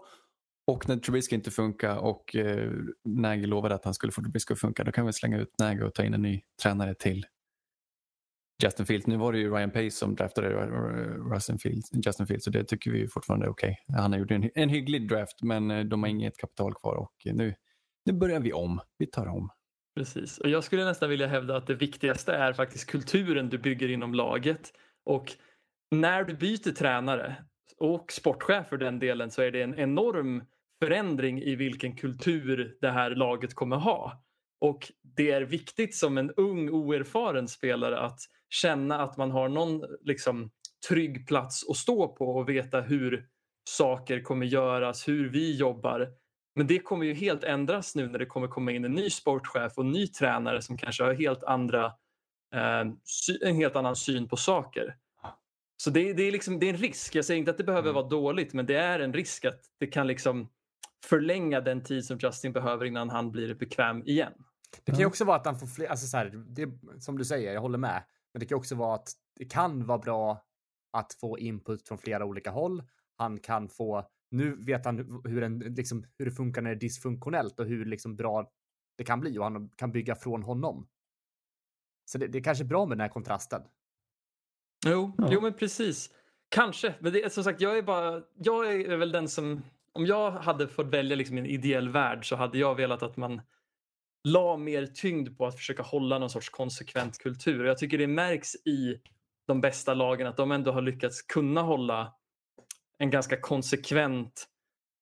[0.67, 2.71] Och när Trubisky inte funkar och eh,
[3.05, 5.81] Nagy lovade att han skulle få Trubisky att funka, då kan vi slänga ut Nagy
[5.81, 7.25] och ta in en ny tränare till
[8.63, 9.07] Justin Fields.
[9.07, 10.69] Nu var det ju Ryan Pace som draftade
[11.33, 13.79] Justin Fields, Justin Fields så det tycker vi fortfarande är okej.
[13.87, 17.13] Han har gjort en, en hygglig draft men eh, de har inget kapital kvar och
[17.25, 17.55] eh, nu,
[18.05, 18.79] nu börjar vi om.
[18.97, 19.49] Vi tar om.
[19.95, 20.37] Precis.
[20.37, 24.13] Och jag skulle nästan vilja hävda att det viktigaste är faktiskt kulturen du bygger inom
[24.13, 24.73] laget.
[25.05, 25.31] Och
[25.91, 27.35] när du byter tränare
[27.77, 30.43] och sportchef för den delen så är det en enorm
[30.83, 34.23] förändring i vilken kultur det här laget kommer ha.
[34.61, 38.19] Och det är viktigt som en ung oerfaren spelare att
[38.49, 40.51] känna att man har någon liksom,
[40.87, 43.27] trygg plats att stå på och veta hur
[43.69, 46.09] saker kommer göras, hur vi jobbar.
[46.55, 49.73] Men det kommer ju helt ändras nu när det kommer komma in en ny sportchef
[49.77, 51.85] och en ny tränare som kanske har helt andra,
[52.55, 52.85] eh,
[53.41, 54.95] en helt annan syn på saker.
[55.77, 57.15] Så det, det, är liksom, det är en risk.
[57.15, 57.95] Jag säger inte att det behöver Mm.
[57.95, 60.49] vara dåligt men det är en risk att det kan liksom
[61.03, 64.33] förlänga den tid som Justin behöver innan han blir bekväm igen.
[64.83, 66.69] Det kan ju också vara att han får fler, alltså så här, det,
[67.01, 68.03] som du säger, jag håller med.
[68.33, 70.45] Men det kan också vara att det kan vara bra
[70.91, 72.83] att få input från flera olika håll.
[73.17, 76.79] Han kan få, nu vet han hur- en, liksom, hur det funkar när det är
[76.79, 78.51] dysfunktionellt och hur liksom bra
[78.97, 80.87] det kan bli och han kan bygga från honom.
[82.05, 83.61] Så det, det är kanske bra med den här kontrasten.
[84.85, 85.27] Jo, Ja.
[85.31, 86.09] jo men precis.
[86.49, 89.61] Kanske, men det, är- som sagt jag är bara, jag är väl den som,
[89.93, 93.41] om jag hade fått välja liksom en ideell värld så hade jag velat att man
[94.27, 97.63] la mer tyngd på att försöka hålla någon sorts konsekvent kultur.
[97.63, 98.99] Och Jag tycker det märks i
[99.47, 102.13] de bästa lagen att de ändå har lyckats kunna hålla
[102.97, 104.47] en ganska konsekvent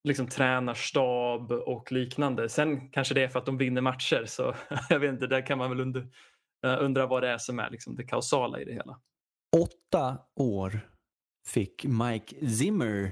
[0.04, 2.50] liksom, tränarstab och liknande.
[2.50, 4.56] Sen kanske det är för att de vinner matcher så
[4.90, 6.08] jag vet inte, där kan man väl under,
[6.66, 9.00] eh, undra vad det är som är liksom, det kausala i det hela.
[9.58, 10.80] Åtta år
[11.48, 13.12] fick Mike Zimmer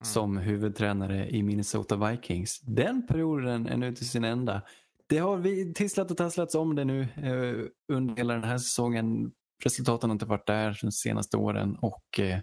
[0.00, 0.12] Mm.
[0.12, 2.60] som huvudtränare i Minnesota Vikings.
[2.60, 4.62] Den perioden är nu till sin ända.
[5.06, 9.32] Det har vi tisslat och tasslats om det nu eh, under hela den här säsongen.
[9.64, 12.38] Resultaten har inte varit där de senaste åren och eh,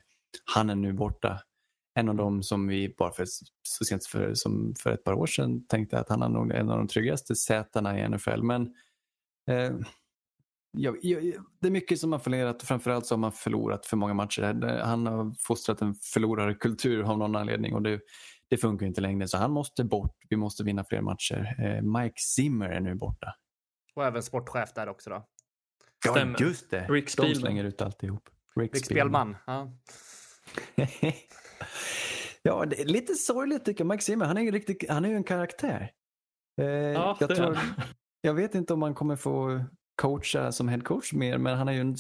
[0.54, 1.40] han är nu borta.
[2.00, 3.26] En av dem som vi bara för,
[3.64, 6.70] så sent för, som för ett par år sedan tänkte att han är nog en
[6.70, 8.42] av de tryggaste sätena i NFL.
[8.42, 8.62] Men
[9.52, 9.76] eh,
[10.78, 11.24] jag, jag,
[11.62, 14.82] det är mycket som har förlorat och framförallt så har man förlorat för många matcher.
[14.84, 18.00] Han har fostrat en förlorarkultur av någon anledning och det,
[18.50, 19.28] det funkar inte längre.
[19.28, 20.18] Så han måste bort.
[20.30, 21.56] Vi måste vinna fler matcher.
[21.60, 23.36] Eh, Mike Zimmer är nu borta.
[23.96, 25.28] Och även sportchef där också då.
[26.10, 26.36] Stämmer.
[26.40, 26.88] Ja, just det.
[26.90, 28.30] Rick De slänger ut alltihop.
[28.56, 29.36] Rick, Rick Spelman.
[29.48, 29.72] Ja.
[32.42, 33.92] ja, det är lite sorgligt tycker jag.
[33.92, 35.92] Mike Zimmer, han är ju, riktigt, han är ju en karaktär.
[36.62, 37.58] Eh, Ja, jag, tror,
[38.22, 39.64] jag vet inte om han kommer få
[39.96, 41.96] coacha som headcoach mer, men han är ju en,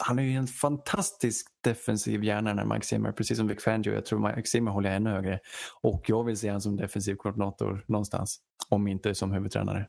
[0.00, 3.92] han är ju en fantastisk defensiv hjärna när Mike Zimmer, precis som Vic Fangio.
[3.94, 5.40] Jag tror Mike Zimmer håller jag ännu högre.
[5.82, 9.88] Och jag vill se honom som defensiv koordinator någonstans, om inte som huvudtränare.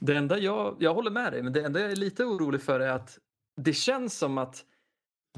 [0.00, 2.80] Det enda jag, jag håller med dig, men det enda jag är lite orolig för
[2.80, 3.18] är att
[3.56, 4.64] det känns som att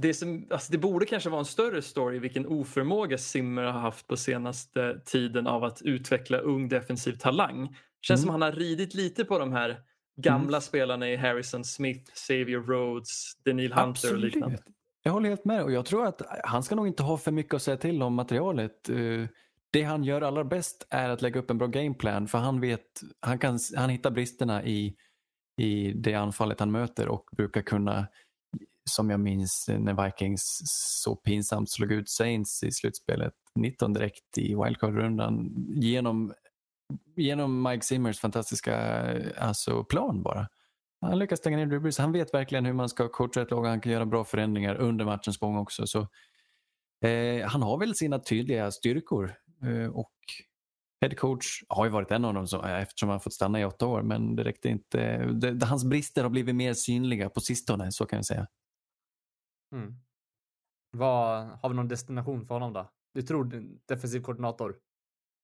[0.01, 4.07] det, som, alltså det borde kanske vara en större story vilken oförmåga Simmer har haft
[4.07, 7.77] på senaste tiden av att utveckla ung defensiv talang.
[8.01, 8.27] Känns Mm.
[8.27, 9.81] som han har ridit lite på de här
[10.17, 14.59] gamla spelarna i Harrison Smith, Xavier Rhodes, Daniel Hunter och liknande.
[15.03, 17.55] Jag håller helt med och jag tror att han ska nog inte ha för mycket
[17.55, 18.89] att säga till om materialet.
[18.89, 18.97] Eh,
[19.71, 23.01] Det han gör allra bäst är att lägga upp en bra gameplan för han vet,
[23.21, 24.97] han, kan, han hittar bristerna i,
[25.61, 28.07] i det anfallet han möter och brukar kunna,
[28.91, 30.63] som jag minns när Vikings
[31.03, 36.33] så pinsamt slog ut Saints i slutspelet, 19 direkt i wildcard-rundan genom,
[37.17, 38.77] genom Mike Zimmers fantastiska
[39.39, 40.49] alltså, plan bara.
[41.01, 41.99] Han lyckas stänga ner Drew Brees.
[41.99, 44.75] Han vet verkligen hur man ska coacha ett lag och han kan göra bra förändringar
[44.75, 45.87] under matchens gång också.
[45.87, 46.01] Så,
[47.09, 50.13] eh, han har väl sina tydliga styrkor eh, och
[51.01, 53.65] head coach har ju varit en av dem som, eh, eftersom han fått stanna i
[53.65, 55.19] åtta år men det räckte inte.
[55.27, 58.47] Det, det, hans brister har blivit mer synliga på sistone så kan jag säga.
[59.73, 59.95] Mm.
[60.91, 62.91] Vad, har vi någon destination för honom då?
[63.15, 63.45] Du tror
[63.89, 64.77] defensiv koordinator?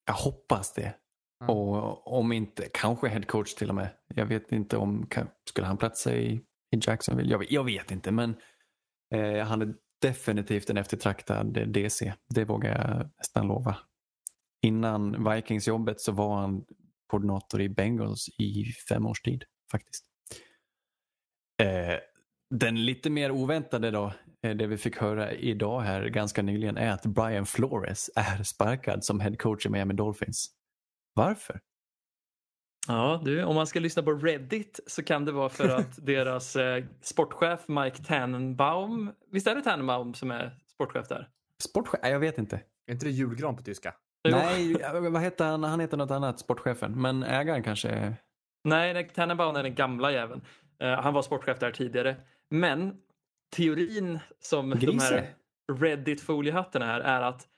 [0.06, 0.94] Jag hoppas det.
[1.42, 1.56] Mm.
[1.56, 3.88] Och om inte, kanske headcoach till och med.
[4.14, 5.08] Jag vet inte om,
[5.48, 6.32] skulle han platsa i,
[6.76, 7.30] i Jacksonville?
[7.30, 8.36] Jag, vet- jag vet inte men
[9.14, 12.14] eh, han är definitivt en eftertraktad DC.
[12.34, 13.76] Det vågar jag nästan lova.
[14.62, 16.64] Innan Vikings-jobbet så var han
[17.06, 20.04] koordinator i Bengals i fem års tid faktiskt.
[21.62, 21.98] Eh,
[22.50, 24.12] den lite mer oväntade då,
[24.42, 29.04] eh, det vi fick höra idag här ganska nyligen är att Brian Flores är sparkad
[29.04, 30.46] som head coach i Miami Dolphins.
[31.14, 31.60] Varför?
[32.88, 36.56] Ja, du, om man ska lyssna på Reddit så kan det vara för att deras
[36.56, 41.28] eh, sportchef Mike Tannenbaum, visst är det Tannenbaum som är sportchef där?
[41.62, 42.00] Sportchef?
[42.02, 42.56] Jag vet inte.
[42.86, 43.94] Är inte det julgran på tyska?
[44.28, 44.76] Nej,
[45.10, 45.64] vad heter han?
[45.64, 47.02] Han heter något annat, sportchefen.
[47.02, 48.14] Men ägaren kanske.
[48.64, 50.40] Nej, Tannenbaum är den gamla jäveln.
[50.78, 52.16] Eh, han var sportchef där tidigare.
[52.50, 52.96] Men
[53.56, 55.14] teorin som de Grise.
[55.14, 55.34] här
[55.72, 57.48] Reddit-foliehattarna är, är att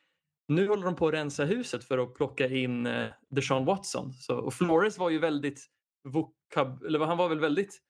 [0.48, 4.12] nu håller de på att rensa huset för att plocka in eh, Deshaun Watson.
[4.12, 5.66] Så, och Flores var ju väldigt
[6.08, 6.82] vokab...
[6.82, 7.80] Eller han var väl väldigt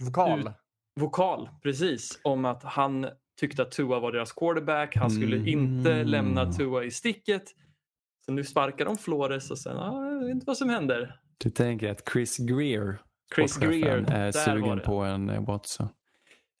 [0.00, 0.40] Vokal.
[0.40, 0.46] Ut-
[1.00, 3.06] vokal, precis, om att han
[3.40, 4.96] tyckte att Tua var deras quarterback.
[4.96, 5.48] Han skulle Mm.
[5.48, 7.42] inte lämna Tua i sticket.
[8.26, 11.20] Så nu sparkar de Flores och sen, ah, jag vet inte vad som händer.
[11.38, 12.98] Du tänker att Chris Greer,
[13.34, 15.88] Chris Greer, är sugen på en eh, Watson.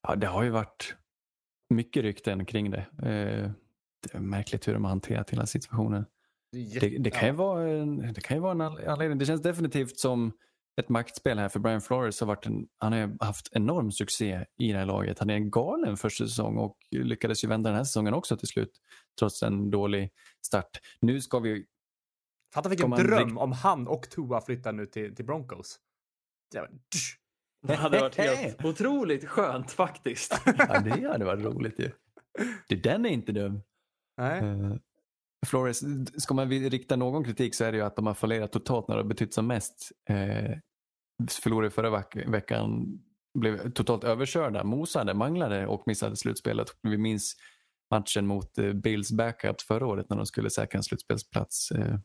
[0.08, 0.96] Ja, det har ju varit
[1.70, 2.86] mycket rykten kring det.
[3.02, 3.50] Eh,
[4.12, 6.04] det är märkligt hur de har hanterat hela situationen.
[6.52, 9.18] Det, det, kan, ju vara en, det kan ju vara en anledning.
[9.18, 10.32] Det känns definitivt som
[10.80, 12.20] ett maktspel här för Brian Flores.
[12.20, 15.18] Har varit en, han har haft enorm succé i det här laget.
[15.18, 18.48] Han är en galen första säsong och lyckades ju vända den här säsongen också till
[18.48, 18.70] slut.
[19.18, 20.10] Trots en dålig
[20.46, 20.80] start.
[21.00, 21.64] Nu ska vi...
[22.54, 25.78] Fatta vilken dröm rikt- om han och Tua flyttar nu till, till Broncos.
[27.66, 30.42] Det hade varit helt otroligt skönt faktiskt.
[30.46, 31.90] Ja, det hade varit roligt ju.
[32.68, 33.62] Det, den är inte dum.
[34.16, 34.38] Nej.
[34.44, 34.76] Eh,
[35.46, 35.82] Flores,
[36.22, 38.96] ska man rikta någon kritik så är det ju att de har fallerat totalt när
[38.96, 39.92] det har betytt som mest.
[40.08, 40.58] Eh,
[41.42, 42.98] förlorade förra veck- veckan,
[43.38, 46.68] blev totalt överkörda, mosade, manglade och missade slutspelet.
[46.82, 47.36] Vi minns
[47.90, 51.70] matchen mot eh, Bills backup förra året när de skulle säkra en slutspelsplats.
[51.70, 51.98] Eh,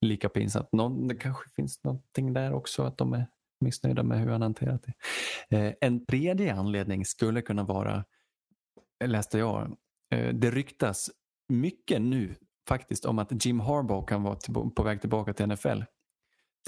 [0.00, 0.72] lika pinsamt.
[0.72, 3.26] Någon, det kanske finns någonting där också att de är
[3.60, 5.56] missnöjda med hur han hanterat det.
[5.56, 8.04] Eh, en tredje anledning skulle kunna vara,
[9.04, 9.76] läste jag,
[10.14, 11.10] eh, det ryktas
[11.52, 12.34] mycket nu
[12.68, 14.36] faktiskt om att Jim Harbaugh kan vara
[14.76, 15.82] på väg tillbaka till NFL.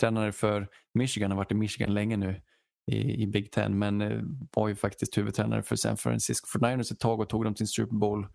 [0.00, 2.42] Tränare för Michigan har varit i Michigan länge nu
[2.86, 4.20] i, i Big Ten men eh,
[4.56, 7.96] var ju faktiskt huvudtränare för San Francisco 49ers ett tag och tog dem till Super
[7.96, 8.26] Bowl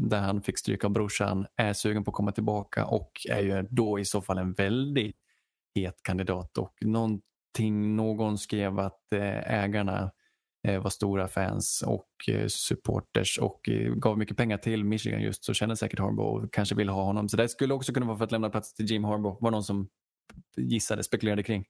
[0.00, 3.66] där han fick stryka av brorsan, är sugen på att komma tillbaka och är ju
[3.70, 5.16] då i så fall en väldigt
[5.74, 10.10] het kandidat och någonting, någon skrev att eh, ägarna
[10.62, 15.54] var stora fans och eh, supporters och eh, gav mycket pengar till Michigan just så
[15.54, 17.28] kände säkert Harbaugh och kanske ville ha honom.
[17.28, 19.36] Så det skulle också kunna vara för att lämna plats till Jim Harbaugh.
[19.40, 19.88] var någon som
[20.56, 21.64] gissade, spekulerade kring.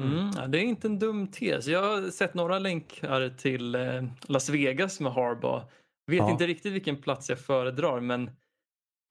[0.00, 1.66] Mm, ja, det är inte en dum tes.
[1.66, 5.64] Jag har sett några länkar till eh, Las Vegas med Harbaugh.
[6.06, 6.30] Vet Ja.
[6.30, 8.30] inte riktigt vilken plats jag föredrar men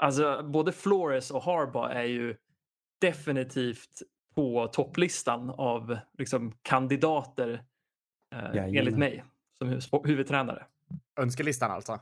[0.04, 2.36] alltså, både Flores och Harbaugh är ju
[3.02, 4.02] definitivt
[4.36, 7.64] på topplistan av liksom, kandidater
[8.36, 9.24] eh, enligt mig
[9.58, 10.64] som hu- huvudtränare.
[11.20, 12.00] Önskelistan alltså.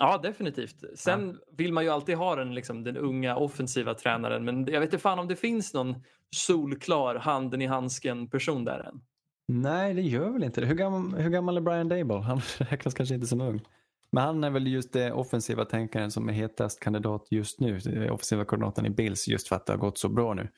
[0.00, 0.84] Ja, definitivt.
[0.98, 4.86] Sen vill man ju alltid ha den, liksom, den unga offensiva tränaren men jag vet
[4.92, 5.94] inte fan om det finns någon
[6.36, 9.00] solklar handen i handsken person där än.
[9.48, 10.66] Nej, det gör väl inte det.
[10.66, 12.14] Hur gammal, hur gammal är Brian Dable?
[12.20, 13.60] Han räknas kanske inte som ung.
[14.12, 17.76] Men han är väl just det offensiva tänkaren som är hetast kandidat just nu.
[18.10, 20.48] Offensiva koordinatorn i Bills just för att det har gått så bra nu.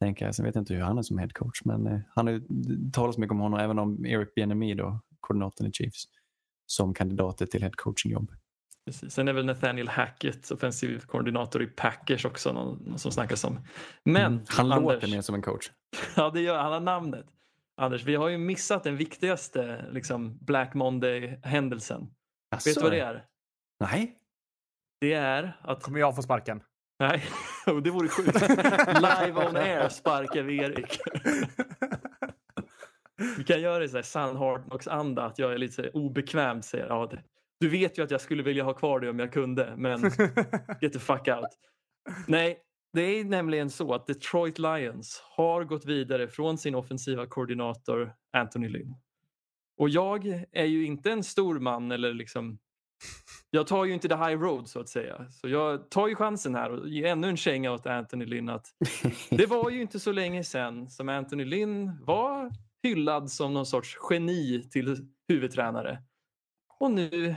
[0.00, 0.34] Tänker jag.
[0.34, 2.38] Sen vet jag inte hur han är som head coach men eh, han har ju
[2.48, 6.04] det talas mycket om honom även om Eric Bieniemy då, koordinatorn i Chiefs
[6.66, 8.32] som kandidater till head coaching-jobb.
[8.84, 9.12] Precis.
[9.12, 13.60] Sen är väl Nathaniel Hackett offensiv koordinator i Packers också någon, någon som snackas om.
[14.04, 14.44] Men Mm.
[14.48, 15.70] han Anders, låter mer som en coach.
[16.16, 17.26] ja det gör han, har namnet.
[17.76, 22.10] Anders, vi har ju missat den viktigaste liksom, Black Monday-händelsen.
[22.64, 23.24] Vet du vad det är?
[23.80, 24.16] Nej.
[25.00, 25.82] Det är att...
[25.82, 26.62] Kommer jag få sparken?
[26.98, 27.24] Nej,
[27.84, 28.40] det vore sjukt.
[29.00, 30.98] Live on air sparkar vi Erik.
[33.38, 36.62] Vi kan göra det i Sun Hardknocks-anda, att jag är lite obekväm.
[36.62, 37.10] Säger, ja,
[37.60, 40.00] du vet ju att jag skulle vilja ha kvar det om jag kunde, men
[40.80, 41.48] get the fuck out.
[42.26, 42.58] Nej,
[42.92, 48.68] det är nämligen så att Detroit Lions har gått vidare från sin offensiva koordinator Anthony
[48.68, 48.94] Lynn.
[49.78, 52.58] Och jag är ju inte en stor man eller liksom
[53.56, 55.26] jag tar ju inte the high road så att säga.
[55.30, 58.66] Så jag tar ju chansen här och ger ännu en känga åt Anthony Lynn att
[59.30, 62.50] det var ju inte så länge sedan som Anthony Lynn var
[62.82, 64.96] hyllad som någon sorts geni till
[65.28, 65.98] huvudtränare.
[66.80, 67.36] Och nu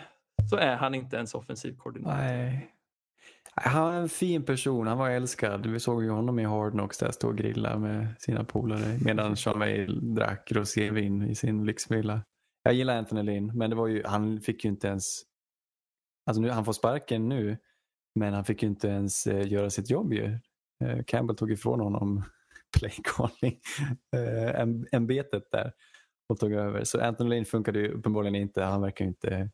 [0.50, 2.18] så är han inte ens offensiv koordinator.
[2.18, 2.76] Nej.
[3.56, 5.66] Han är en fin person, han var älskad.
[5.66, 9.38] Vi såg ju honom i Hard Knocks där stå och grilla med sina polare medan
[9.38, 12.22] Sean Whale drack rosévin i sin lyxvilla.
[12.64, 15.29] Jag gillar Anthony Lynn, men det var ju, han fick ju inte ens
[16.30, 17.58] Alltså nu, han får sparken nu,
[18.16, 20.40] men han fick ju inte ens eh, göra sitt jobb ju.
[20.84, 22.24] Eh, Campbell tog ifrån honom
[22.80, 23.60] playcalling
[24.16, 25.74] eh, där
[26.30, 26.84] och tog över.
[26.84, 28.64] Så Anthony Lane funkade ju uppenbarligen inte.
[28.64, 29.50] Han verkar ju inte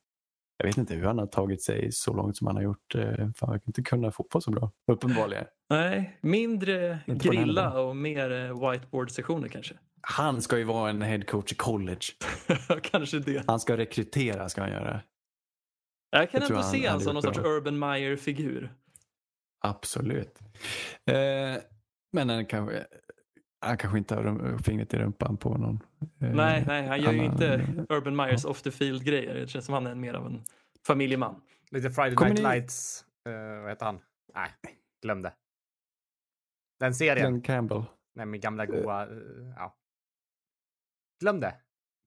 [0.57, 2.91] jag vet inte hur han har tagit sig så långt som han har gjort.
[2.91, 5.45] För han verkar inte kunna fotboll så bra, uppenbarligen.
[5.69, 9.75] Nej, mindre Inte grilla och mer whiteboard-sessioner kanske.
[10.01, 12.05] Han ska ju vara en headcoach i college.
[12.81, 13.43] kanske det.
[13.47, 15.01] Han ska rekrytera, ska han göra.
[16.09, 17.39] Jag kan Jag ändå se honom som någon sorts.
[17.39, 18.73] Urban Meyer-figur.
[19.59, 20.39] Absolut.
[21.05, 21.63] Eh,
[22.13, 22.87] men han kanske,
[23.61, 25.79] han kanske inte har fingret i rumpan på någon.
[26.21, 29.33] Eh, Nej, nej, han gör ju har- inte Urban Meyers off the field-grejer.
[29.35, 30.43] Det känns som han är mer av en
[30.87, 31.41] familjeman.
[31.71, 33.05] Lite Friday Kommer Night ni- Lights.
[33.29, 33.99] Uh, vad heter han?
[34.33, 34.49] Nej,
[35.01, 35.33] glöm det.
[36.79, 37.17] Den serien.
[37.31, 37.83] Glenn Campbell,
[38.15, 39.03] Nej, min gamla goa...
[39.03, 39.77] eh, ja.
[41.21, 41.55] Glöm det.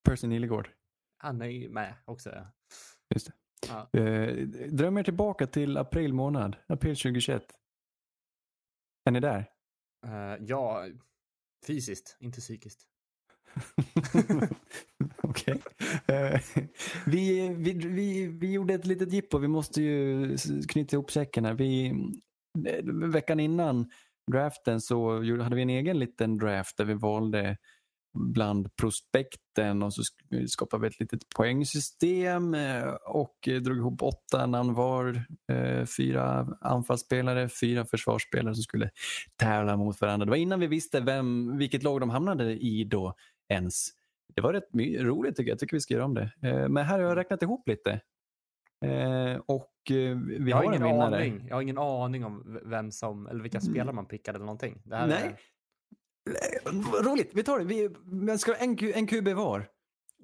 [0.08, 0.68] Percy Nilegård.
[1.18, 2.30] Han är ju med också.
[2.30, 2.46] ja.
[3.14, 3.32] Just det.
[3.68, 4.00] Ja.
[4.00, 4.34] Eh,
[4.72, 7.42] dröm er tillbaka till april månad, april 2021.
[9.04, 9.46] Är ni där?
[10.06, 10.86] Eh, ja,
[11.66, 12.80] fysiskt, inte psykiskt.
[15.22, 15.62] Okej.
[16.06, 16.40] Eh,
[17.06, 19.38] vi, vi, vi, vi gjorde ett litet jippo.
[19.38, 20.36] Vi måste ju
[20.68, 21.54] knyta ihop säcken här.
[21.54, 21.88] Vi,
[22.68, 23.90] eh, veckan innan
[24.30, 27.56] draften så hade vi en egen liten draft där vi valde
[28.18, 34.02] bland prospekten och så sk- skapade vi ett litet poängsystem eh, och eh, drog ihop
[34.02, 35.22] åtta namn var.
[35.52, 38.90] eh, Fyra anfallsspelare, fyra försvarsspelare som skulle
[39.36, 40.24] tävla mot varandra.
[40.24, 43.14] Det var innan vi visste vem, vilket lag de hamnade i då
[43.48, 43.88] ens.
[44.34, 44.68] Det var rätt
[45.00, 45.52] roligt tycker jag.
[45.54, 46.32] Jag tycker vi ska göra om det.
[46.68, 48.00] Men här har jag räknat ihop lite.
[49.46, 51.16] Och vi jag har har en ingen vinnare.
[51.16, 51.46] aning.
[51.48, 53.70] Jag har ingen aning om vem som, eller vilka Mm.
[53.72, 54.82] spelare man pickade eller någonting.
[54.84, 55.00] Nej.
[55.00, 55.36] Är,
[56.28, 56.72] Eh,
[57.02, 57.64] roligt, vi tar det.
[57.64, 59.68] Vi, men ska en, en QB var.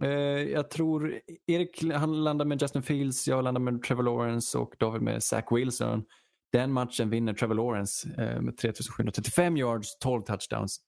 [0.03, 0.09] Eh,
[0.43, 5.03] jag tror Erik han landar med Justin Fields, jag landar med Trevor Lawrence och David
[5.03, 6.05] med Zach Wilson.
[6.53, 10.81] Den matchen vinner Trevor Lawrence eh, med 3735 yards, 12 touchdowns.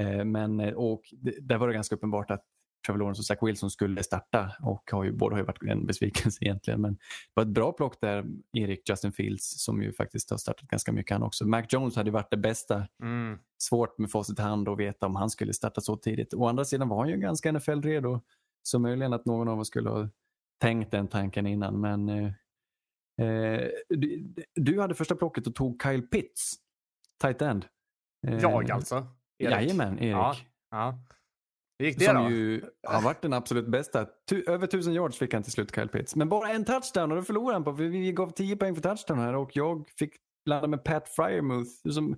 [0.00, 2.44] Eh, men, eh, och det, där var det ganska uppenbart att
[2.86, 5.86] Trevor Lawrence och Zach Wilson skulle starta och har ju, båda har ju varit en
[5.86, 6.80] besvikelse egentligen.
[6.80, 7.00] Men det
[7.34, 11.12] var ett bra plock där, Erik Justin Fields, som ju faktiskt har startat ganska mycket
[11.12, 11.46] han också.
[11.46, 13.38] Mac Jones hade ju varit det bästa mm.
[13.58, 16.34] svårt med facit i hand att veta om han skulle starta så tidigt.
[16.34, 18.20] Å andra sidan var han ju ganska NFL-redo.
[18.62, 20.08] Så möjligen att någon av oss skulle ha
[20.60, 21.80] tänkt den tanken innan.
[21.80, 22.32] Men eh,
[23.26, 26.54] eh, du, du hade första plocket och tog Kyle Pitts,
[27.22, 27.66] tight end.
[28.26, 29.06] Eh, Jag alltså?
[29.38, 29.52] Erik.
[29.52, 30.12] Jajamän, Erik.
[30.12, 30.36] Ja.
[30.70, 30.98] ja.
[31.78, 32.30] Hur gick det Som då?
[32.30, 34.06] ju har varit den absolut bästa.
[34.28, 36.16] Tu, över tusen yards fick han till slut, Kyle Pitts.
[36.16, 37.72] Men bara en touchdown och då förlorade han på.
[37.72, 40.14] Vi gav 10 poäng för touchdown här och jag fick
[40.46, 42.16] landa med Pat Fryermuth som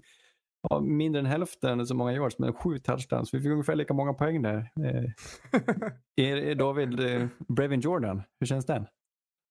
[0.71, 3.35] har mindre än hälften så många yards, men sju touchdowns.
[3.35, 4.57] Vi fick ungefär lika många poäng där.
[4.57, 5.05] Eh,
[6.27, 8.87] är, är David eh, Brevin Jordan, hur känns den?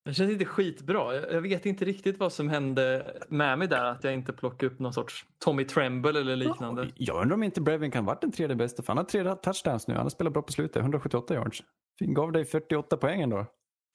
[0.08, 1.14] Det känns inte skitbra.
[1.14, 3.84] Jag vet inte riktigt vad som hände med mig där.
[3.84, 6.88] Att jag inte plockade upp någon sorts Tommy Tremble eller liknande.
[6.94, 9.88] Jag undrar om inte Brevin kan vara den tredje bästa, för han har tre touchdowns
[9.88, 9.94] nu.
[9.94, 11.62] Han har spelat bra på slutet, 178 yards.
[12.00, 13.46] Gav dig 48 poäng ändå.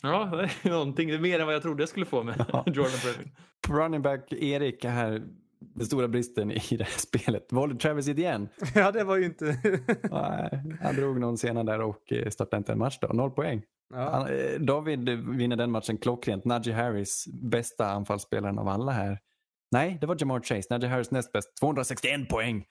[0.04, 1.10] Ja, det är någonting.
[1.10, 2.64] Det är mer än vad jag trodde jag skulle få med Ja.
[2.68, 3.36] Jordan Brevin.
[3.68, 5.24] Running back Erik här,
[5.76, 7.52] den stora bristen i det här spelet.
[7.52, 8.48] Valde Travis Etienne.
[8.76, 9.46] ja, det var ju inte...
[10.12, 13.08] Nej, han drog någon sena där och eh, startade inte en match då.
[13.08, 13.62] Noll poäng.
[13.94, 14.10] ja.
[14.10, 16.46] Han, eh, David vinner den matchen klockrent.
[16.46, 19.20] Najee Harris, bästa anfallsspelaren av alla här.
[19.72, 20.68] Nej, det var Jamar Chase.
[20.70, 21.58] Najee Harris näst bäst.
[21.60, 22.66] 261 poäng.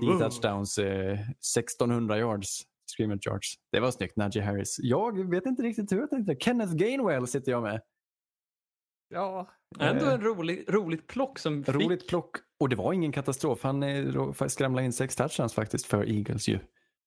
[0.00, 1.18] 10 touchdowns, eh,
[1.56, 2.62] 1600 yards.
[2.96, 3.54] Scrimmage yards.
[3.72, 4.76] Det var snyggt, Najee Harris.
[4.82, 6.36] Jag vet inte riktigt hur jag tänkte.
[6.40, 7.80] Kenneth Gainwell sitter jag med.
[9.14, 9.50] Ja.
[9.80, 11.74] Ändå en rolig, roligt plock som fick...
[11.74, 12.36] Roligt plock.
[12.60, 13.62] Och det var ingen katastrof.
[13.62, 16.58] Han eh, skramlade in sex touchdowns faktiskt för Eagles ju.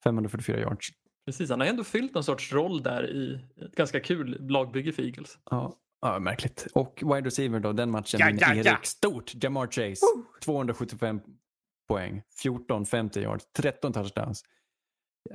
[0.03, 0.89] 544 yards.
[1.25, 5.03] Precis, han har ändå fyllt någon sorts roll där i ett ganska kul lagbygge för
[5.03, 5.39] Eagles.
[5.49, 6.67] Ja, ja märkligt.
[6.73, 8.79] Och wide receiver då, den matchen Ja, ja, Erik ja.
[8.83, 9.43] stort.
[9.43, 10.05] Jamar Chase,
[10.43, 11.21] 275
[11.87, 14.43] poäng, 14, 50 yards, 13 touchdowns.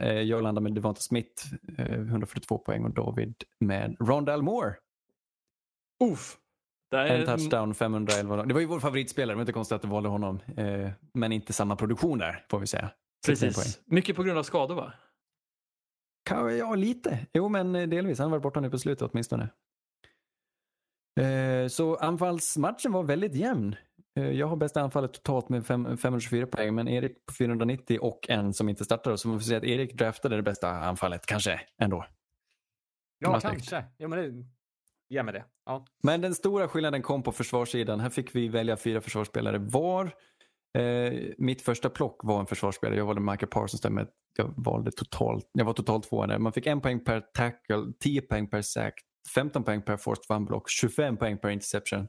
[0.01, 1.45] Eh, jag landar med Devonta Smith,
[1.79, 4.75] eh, 142 poäng och David med Rondell Moore.
[6.05, 6.39] Uff.
[6.93, 8.45] Där är En touchdown, 511.
[8.45, 10.41] Det var ju vår favoritspelare, det var inte konstigt att du valde honom.
[10.57, 12.91] Eh, men inte samma produktion där, får vi säga.
[13.27, 13.65] 61 poäng.
[13.65, 13.81] Precis.
[13.87, 14.93] Mycket på grund av skador va?
[16.59, 17.19] Ja, lite.
[17.33, 18.19] Jo, men eh, delvis.
[18.19, 19.49] Han var borta nu på slutet åtminstone.
[21.21, 23.77] Eh, Så anfallsmatchen var väldigt jämn.
[24.19, 28.27] Eh, Jag har bästa anfallet totalt med fem- 524 poäng, men Erik på 490 och
[28.31, 29.19] en som inte startade.
[29.19, 32.05] Så man får säga att Erik draftade det bästa anfallet, kanske ändå.
[33.19, 33.85] Ja, kanske.
[33.97, 34.45] Ja, men det...
[35.13, 35.45] Ge mig det.
[35.67, 35.87] Ja.
[36.03, 38.01] Men den stora skillnaden kom på försvarssidan.
[38.01, 40.13] Här fick vi välja fyra försvarsspelare var.
[40.79, 42.99] Eh, mitt första plock var en försvarsspelare.
[42.99, 46.39] Jag valde Michael Parsons där med jag valde totalt, jag var totalt två där.
[46.39, 48.95] Man fick en poäng per tackle, 10 poäng per sack,
[49.35, 52.09] 15 poäng per forced fumble och 25 poäng per interception.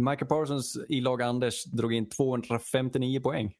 [0.00, 3.52] Michael Parsons i lag Anders drog in 259 poäng.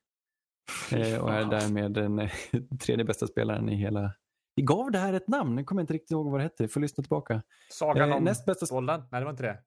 [0.92, 2.30] Eh, och är därmed den eh,
[2.80, 4.12] tredje bästa spelaren i hela...
[4.56, 6.62] Vi gav det här ett namn, nu kommer jag inte riktigt ihåg vad det hette.
[6.62, 7.42] Vi får lyssna tillbaka.
[7.70, 9.02] Sagan Eh, om näst bästa bollen?
[9.10, 9.58] Nej, det var inte det.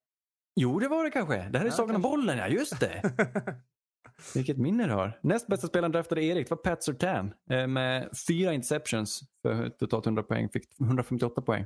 [0.56, 1.36] Jo, det var det kanske.
[1.36, 3.14] Det här är Ja, Sagan om bollen, ja just det.
[4.36, 5.20] Vilket minne du har.
[5.24, 10.06] Näst bästa spelaren draftade Erik, det var Pat Surtain eh, med fyra interceptions för totalt
[10.06, 10.50] 100 poäng.
[10.50, 11.66] Fick 158 poäng.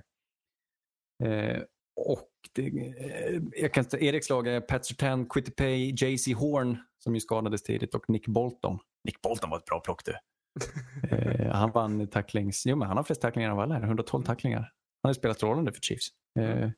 [1.23, 1.61] Eh,
[1.95, 6.77] och det, eh, jag kan säga, Eriks lag är Pat Surtain, Quitty Pay, JC Horn
[7.03, 8.79] som ju skadades tidigt och Nick Bolton.
[9.03, 10.13] Nick Bolton var ett bra plock du.
[11.11, 14.59] Eh, han vann tacklings, jo men han har flest tacklingar av alla här, 112 tacklingar.
[15.03, 16.07] Han har spelat strålande för Chiefs.
[16.39, 16.69] Eh,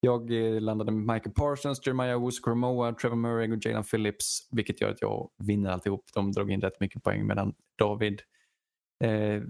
[0.00, 4.48] jag eh, landade med Michael Parsons, Jeremiah Owusu-Koramoa, Trevor Murray och Jalen Phillips.
[4.50, 6.04] Vilket gör att jag vinner alltihop.
[6.14, 8.22] De drog in rätt mycket poäng medan David
[9.04, 9.42] eh,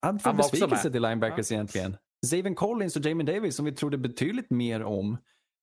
[0.00, 1.96] Han också besvikelse till linebackers egentligen.
[2.26, 5.18] Zaven Collins och Jamin Davis som vi trodde betydligt mer om.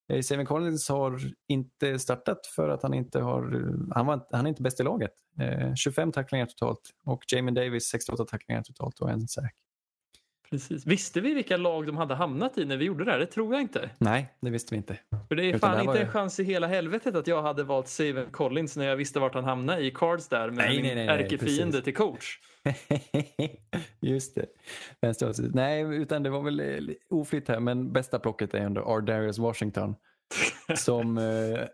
[0.10, 4.45] Eh, Seven Collins har inte startat för att han inte har, eh, han, var, han
[4.45, 5.12] är inte bäst i laget.
[5.39, 9.53] Eh, 25 tacklingar totalt och Jamie Davis 68 tacklingar totalt och en säk.
[10.52, 10.86] Precis.
[10.86, 13.20] Visste vi vilka lag de hade hamnat i när vi gjorde det här?
[13.20, 13.89] Det tror jag inte.
[13.97, 15.00] Nej, det visste vi inte.
[15.28, 17.41] För det är Utan fan det inte en ju- chans i hela helvetet att jag
[17.41, 20.95] hade valt Saven Collins när jag visste vart han hamnade i Cards där med Nej,
[20.95, 22.39] nej, ärkefiende till coach.
[24.02, 24.45] Just det.
[25.54, 29.95] Nej, utan det var väl eh, oflytt här, men bästa plocket är ändå Ardarius Washington.
[30.78, 31.24] som eh,
[31.54, 31.68] eh,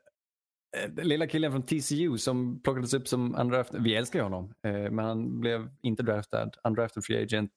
[1.03, 3.77] lilla killen från TCU som plockades upp som undraftad.
[3.79, 6.51] Vi älskar ju honom, eh, men han blev inte draftad.
[6.63, 7.51] Undraftad free agent.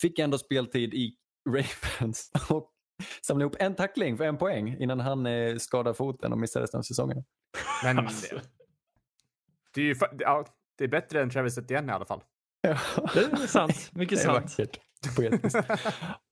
[0.00, 1.16] Fick ändå speltid i
[1.48, 2.70] Ravens och
[3.26, 6.78] samlade ihop en tackling för en poäng innan han eh, skadade foten och missade resten
[6.78, 7.24] av säsongen.
[7.84, 8.40] Men Alltså.
[9.74, 10.44] det är ju ja,
[10.78, 12.22] det är bättre än Travis Etienne i alla fall.
[12.60, 12.78] Ja.
[13.14, 13.90] Det är sant.
[13.92, 14.58] Mycket Det är sant.
[14.58, 14.80] vackert.
[15.16, 15.58] Poetiskt.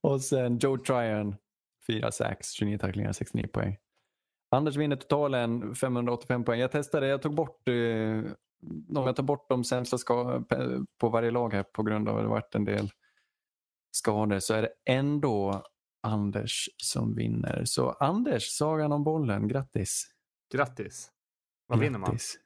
[0.01, 1.35] och sen Joe Tryon,
[1.87, 3.77] 4 sacks, 29 tacklingar, 69 poäng.
[4.51, 6.59] Anders vinner totalen 585 poäng.
[6.59, 7.73] Jag testade, jag tog bort, eh,
[8.97, 10.43] om jag tar bort de sämsta ska,
[10.99, 12.89] på varje lag här på grund av att det varit en del
[13.91, 15.63] skador så är det ändå
[16.01, 17.65] Anders som vinner.
[17.65, 20.11] Så Anders, sagan om bollen, grattis.
[20.53, 21.11] Grattis.
[21.67, 22.09] Vad vinner man?
[22.09, 22.39] Grattis.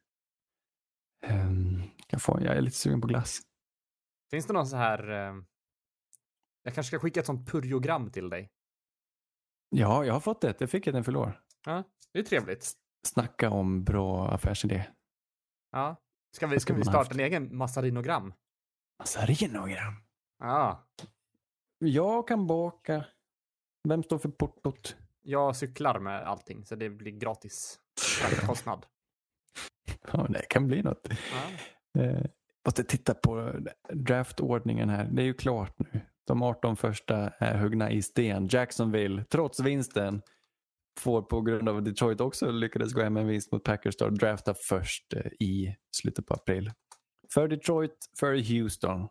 [1.25, 3.39] Ehm, jag, får, jag är lite sugen på glass.
[4.31, 5.11] Finns det någon så här...
[5.11, 5.35] Eh,
[6.63, 8.51] jag kanske ska skicka ett sånt purjogram till dig.
[9.69, 10.61] Ja, jag har fått det.
[10.61, 11.41] Jag fick ett en förlor.
[11.65, 12.71] Ja, det är trevligt.
[13.07, 14.85] Snacka om bra affärsidé.
[15.71, 15.95] Ja.
[16.35, 17.11] Ska vi, ska vi starta haft?
[17.11, 18.33] en egen massarinogram?
[18.99, 19.93] Massarinogram.
[20.39, 20.87] Ja.
[21.87, 23.05] Jag kan baka.
[23.87, 24.95] Vem står för portot?
[25.21, 27.79] Jag cyklar med allting så det blir gratis
[28.19, 28.85] fraktkostnad.
[30.11, 31.07] Ja, det kan bli något.
[31.09, 32.01] Ja.
[32.01, 32.25] Eh,
[32.65, 33.53] måste titta på
[33.93, 35.09] draftordningen här.
[35.11, 36.01] Det är ju klart nu.
[36.27, 38.47] De 18 första är huggna i sten.
[38.51, 40.21] Jacksonville, trots vinsten,
[40.99, 44.09] får på grund av Detroit också lyckades gå hem med en vinst mot Packers då,
[44.09, 46.71] drafta först eh, i slutet på april.
[47.33, 49.07] För Detroit, för Houston.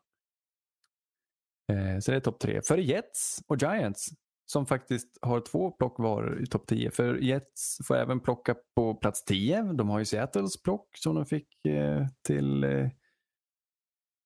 [1.72, 2.60] Eh, så det är topp tre.
[2.62, 4.08] För Jets och Giants
[4.46, 6.90] som faktiskt har två plock var i topp 10.
[6.90, 9.62] För Jets får även plocka på plats 10.
[9.62, 12.88] De har ju Seattles plock som de fick eh, till eh,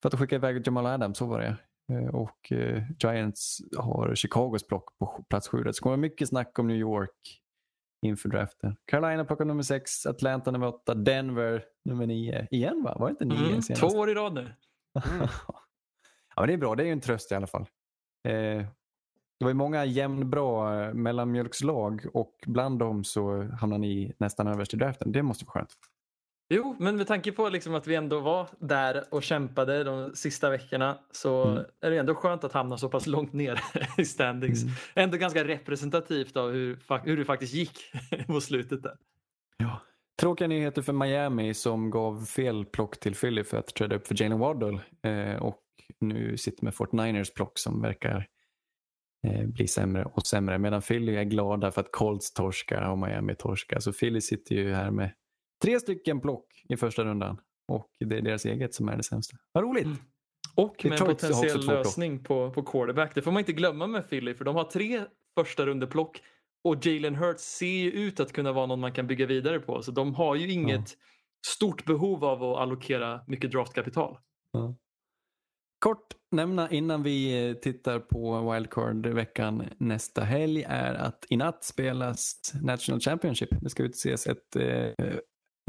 [0.03, 1.57] för att de skickade iväg Jamal Adams, så var det.
[2.13, 2.53] Och
[3.03, 5.63] Giants har Chicagos plock på plats 7.
[5.63, 7.41] Det kommer mycket snack om New York
[8.07, 8.77] inför draften.
[8.85, 12.47] Carolina plockar nummer 6, Atlanta nummer 8, Denver nummer 9.
[12.51, 12.97] Igen va?
[12.99, 13.81] Var det inte 9 Mm, senast?
[13.81, 14.53] två år i rad nu.
[15.11, 15.29] Mm.
[16.37, 17.67] Ja, men det är bra, det är ju en tröst i alla fall.
[18.29, 18.65] Eh,
[19.39, 24.75] det var ju många jämnbra eh, mellanmjölkslag och bland dem så hamnar ni nästan överst
[24.75, 25.13] i draften.
[25.13, 25.71] Det måste vara skönt.
[26.49, 30.51] Jo, men med tanke på liksom att vi ändå var där och kämpade de sista
[30.51, 31.65] veckorna så Mm.
[31.81, 33.61] är det ändå skönt att hamna så pass långt ner
[33.99, 34.63] i standings.
[34.63, 34.75] Mm.
[34.95, 37.79] Ändå ganska representativt av hur, hur det faktiskt gick
[38.27, 38.97] på slutet där.
[39.57, 39.81] Ja.
[40.21, 44.23] Tråkiga nyheter för Miami som gav fel plock till Philly för att träda upp för
[44.23, 45.59] Jalen Waddle eh, och
[46.01, 48.27] nu sitter med Fort Niners plock som verkar
[49.27, 53.35] eh, bli sämre och sämre medan Philly är glada för att Colts torskar och Miami
[53.35, 53.81] torskar.
[53.81, 55.13] Så Philly sitter ju här med
[55.63, 59.37] tre stycken plock i första rundan och det är deras eget som är det sämsta.
[59.53, 59.85] Vad roligt!
[59.85, 59.99] Mm.
[60.55, 63.15] Och med en potentiell lösning på, på quarterback.
[63.15, 66.21] Det får man inte glömma med Philly för de har tre första rundeplock
[66.65, 69.83] och Jalen Hurts ser ju ut att kunna vara någon man kan bygga vidare på.
[69.83, 70.97] Så de har ju inget
[71.47, 74.19] stort behov av att allokera mycket draftkapital.
[75.79, 82.53] Kort nämna innan vi eh, tittar på wildcard-veckan nästa helg är att i natt spelas
[82.63, 83.49] National Championship.
[83.61, 84.93] Det ska utses ett eh,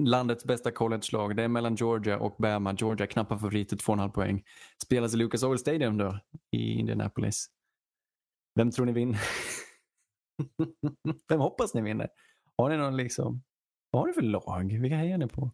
[0.02, 1.36] landets bästa college-lag.
[1.36, 2.76] Det är mellan Georgia och Bama.
[2.80, 4.44] Georgia knappa favoriter, 2,5 poäng.
[4.84, 6.20] Spelas i Lucas Oil Stadium då
[6.52, 7.48] i Indianapolis.
[8.56, 9.20] Vem tror ni vinner?
[11.30, 12.10] Vem hoppas ni vinner?
[12.58, 13.44] Har ni någon liksom,
[13.92, 14.80] vad har ni för lag?
[14.82, 15.52] Vilka hejar ni på?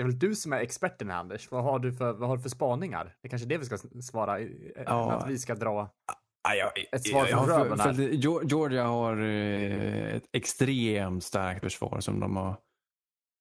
[0.00, 1.50] Det är väl du som är experten här, Anders.
[1.50, 3.04] Vad har du för, vad har du för spaningar?
[3.04, 4.40] Det är kanske är det vi ska svara.
[4.76, 5.12] Ja.
[5.12, 5.80] Att vi ska dra.
[5.80, 6.54] Ah,
[6.92, 8.02] Ett svar från röven för, för,
[8.44, 12.56] Georgia har eh, ett extremt starkt försvar som de har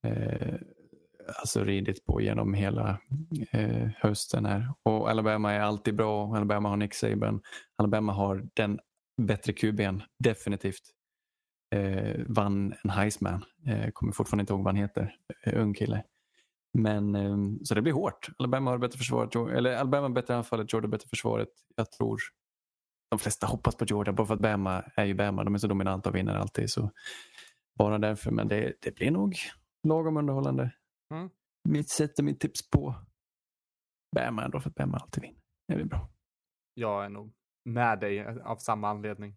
[0.08, 0.56] eh,
[1.40, 2.98] alltså ridit på genom hela
[3.52, 4.74] eh, hösten här.
[4.84, 6.36] Och Alabama är alltid bra.
[6.36, 7.42] Alabama har Nick Saban.
[7.78, 8.80] Alabama har den
[9.22, 10.84] bättre QB'n, definitivt.
[11.76, 13.46] Eh, vann en Heisman.
[13.68, 15.16] Eh, kommer fortfarande inte ihåg vad han heter.
[15.44, 16.04] Eh, ung kille.
[16.74, 18.30] Men eh, så det blir hårt.
[18.38, 21.50] Alabama har bättre försvaret, eller Alabama bättre anfallet, Georgia bättre försvaret.
[21.76, 22.20] Jag tror
[23.10, 25.44] de flesta hoppas på Georgia bara för att Bama är ju Bama.
[25.44, 26.70] De är så dominanta och vinner alltid.
[26.70, 26.92] Så
[27.78, 28.32] bara därför.
[28.32, 29.36] Men det, det blir nog
[29.88, 30.72] lagom underhållande.
[31.14, 31.30] Mm.
[31.70, 32.96] Mitt sätter mitt tips på
[34.16, 35.40] Bama ändå för att Bama alltid vinner.
[35.68, 36.10] Det blir bra.
[36.74, 37.34] Jag är nog
[37.66, 39.36] med dig av samma anledning.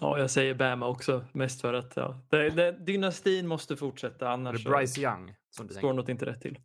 [0.00, 1.24] Ja, jag säger Bama också.
[1.32, 5.74] Mest för att ja, det, det, dynastin måste fortsätta annars det Bryce Young som du
[5.74, 6.58] står något inte rätt till.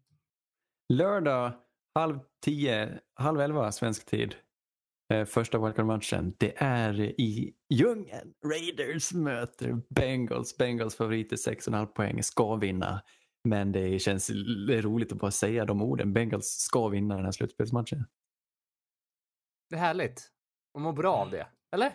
[0.93, 1.53] Lördag
[1.95, 4.36] halv tio, halv elva svensk tid.
[5.13, 6.36] Eh, första wildcard-matchen.
[6.38, 8.34] Det är i djungeln.
[8.45, 10.57] Raiders möter Bengals.
[10.57, 13.01] Bengals favoriter 6,5 poäng ska vinna.
[13.43, 14.29] Men det känns
[14.69, 16.13] roligt att bara säga de orden.
[16.13, 18.05] Bengals ska vinna den här slutspelsmatchen.
[19.69, 20.32] Det är härligt.
[20.73, 21.47] Man mår bra av det.
[21.71, 21.93] Eller?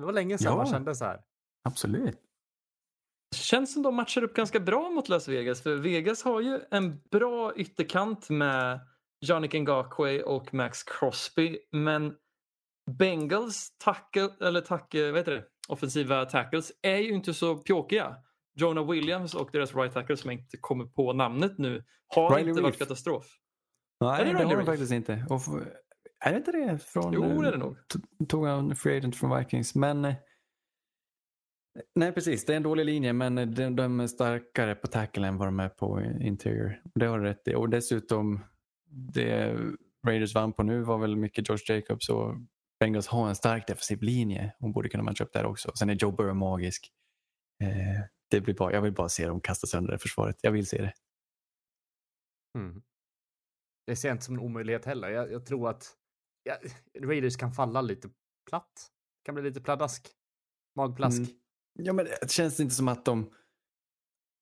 [0.00, 0.56] Det var länge sedan Ja.
[0.56, 1.20] man kände så här.
[1.64, 2.18] Absolut.
[3.34, 5.62] Känns som de matchar upp ganska bra mot Las Vegas.
[5.62, 8.80] För Vegas har ju en bra ytterkant med
[9.28, 11.58] Yannick Ngakwe och Max Crosby.
[11.72, 12.14] Men
[12.98, 15.44] Bengals tackle, eller tack, vad heter det?
[15.68, 18.16] offensiva tackles är ju inte så pjåkiga.
[18.58, 21.84] Jonah Williams och deras right tackle som jag inte kommer på namnet nu
[22.14, 22.78] har Riley inte varit Reef.
[22.78, 23.26] katastrof.
[24.00, 25.26] Nej, Är det det, har de faktiskt inte.
[25.30, 25.40] Och
[26.24, 26.78] är det inte det?
[26.78, 27.76] Från, Jo, eh, det är det nog.
[28.28, 29.74] Tog han free agent från Vikings.
[29.74, 30.14] Men eh,
[31.94, 32.44] Nej, precis.
[32.44, 35.60] Det är en dålig linje, men de, de är starkare på tackle än vad de
[35.60, 36.82] är på interior.
[36.94, 37.54] Det har du rätt i.
[37.54, 38.40] Och dessutom,
[38.88, 39.56] det
[40.06, 42.34] Raiders vann på nu var väl mycket George Jacobs och
[42.80, 44.52] Bengals har en stark defensiv linje.
[44.58, 45.72] Hon borde kunna matcha upp där också.
[45.74, 46.92] Sen är Joe Burrow magisk.
[47.62, 50.36] Eh, det blir bara, jag vill bara se dem kasta sönder det försvaret.
[50.40, 50.92] Jag vill se det.
[52.58, 52.82] Mm.
[53.86, 55.08] Det ser jag inte som en omöjlighet heller.
[55.08, 55.94] Jag, jag tror att
[56.46, 56.56] ja,
[57.00, 58.08] Raiders kan falla lite
[58.48, 58.90] platt.
[59.24, 60.08] Kan bli lite pladask.
[60.76, 61.18] Magplask.
[61.18, 61.30] Mm.
[61.78, 63.30] Ja, men det känns inte som att de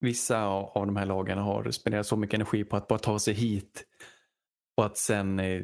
[0.01, 3.35] vissa av, de här lagen har spenderat så mycket energi på att bara ta sig
[3.35, 3.85] hit
[4.77, 5.63] och att sen eh,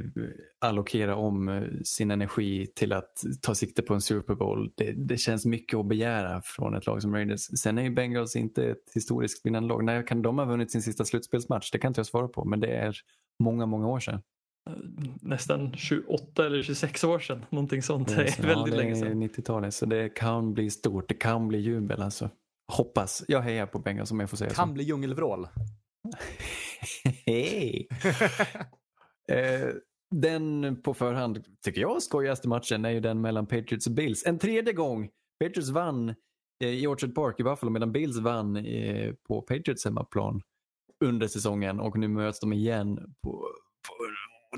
[0.59, 4.73] allokera om eh, sin energi till att ta sikte på en Super Bowl.
[4.77, 7.41] Det, det känns mycket att begära från ett lag som Raiders.
[7.41, 9.85] Sen är ju Bengals inte ett historiskt vinnande lag.
[9.85, 11.71] När kan de ha vunnit sin sista slutspelsmatch?
[11.71, 12.97] Det kan inte jag svara på, men det är
[13.39, 14.23] många, många år sedan.
[15.23, 17.45] Nästan 28 eller 26 år sedan.
[17.51, 18.09] Någonting sånt.
[18.09, 19.23] Det är Så, väldigt ja, det länge är sedan.
[19.23, 21.09] 90-talet, så det kan bli stort.
[21.09, 22.31] Det kan bli jubel alltså.
[22.73, 23.25] Hoppas.
[23.29, 24.57] Jag hejar på Bengals om jag får säga så.
[24.57, 25.49] Kan bli djungelvrål.
[27.27, 27.89] Hej!
[29.33, 29.69] eh,
[30.15, 34.27] den på förhand, tycker jag, skojigaste matchen är ju den mellan Patriots och Bills.
[34.27, 35.11] En tredje gång.
[35.45, 36.15] Patriots vann
[36.65, 40.43] eh, i Orchard Park i Buffalo medan Bills vann eh, på Patriots hemmaplan
[41.05, 43.31] under säsongen och nu möts de igen på,
[43.89, 43.95] på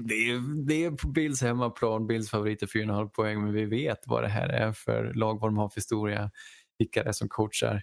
[0.01, 2.07] det, är, det är på Bills hemmaplan.
[2.07, 5.51] Bills favorit är 4,5 poäng men vi vet vad det här är för lag, vad
[5.51, 6.31] de har för historia,
[6.79, 7.83] vilka det är som coachar.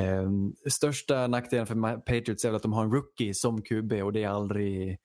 [0.00, 4.12] Um, största nackdelen för Patriots är väl att de har en rookie som QB och
[4.12, 4.98] det är aldrig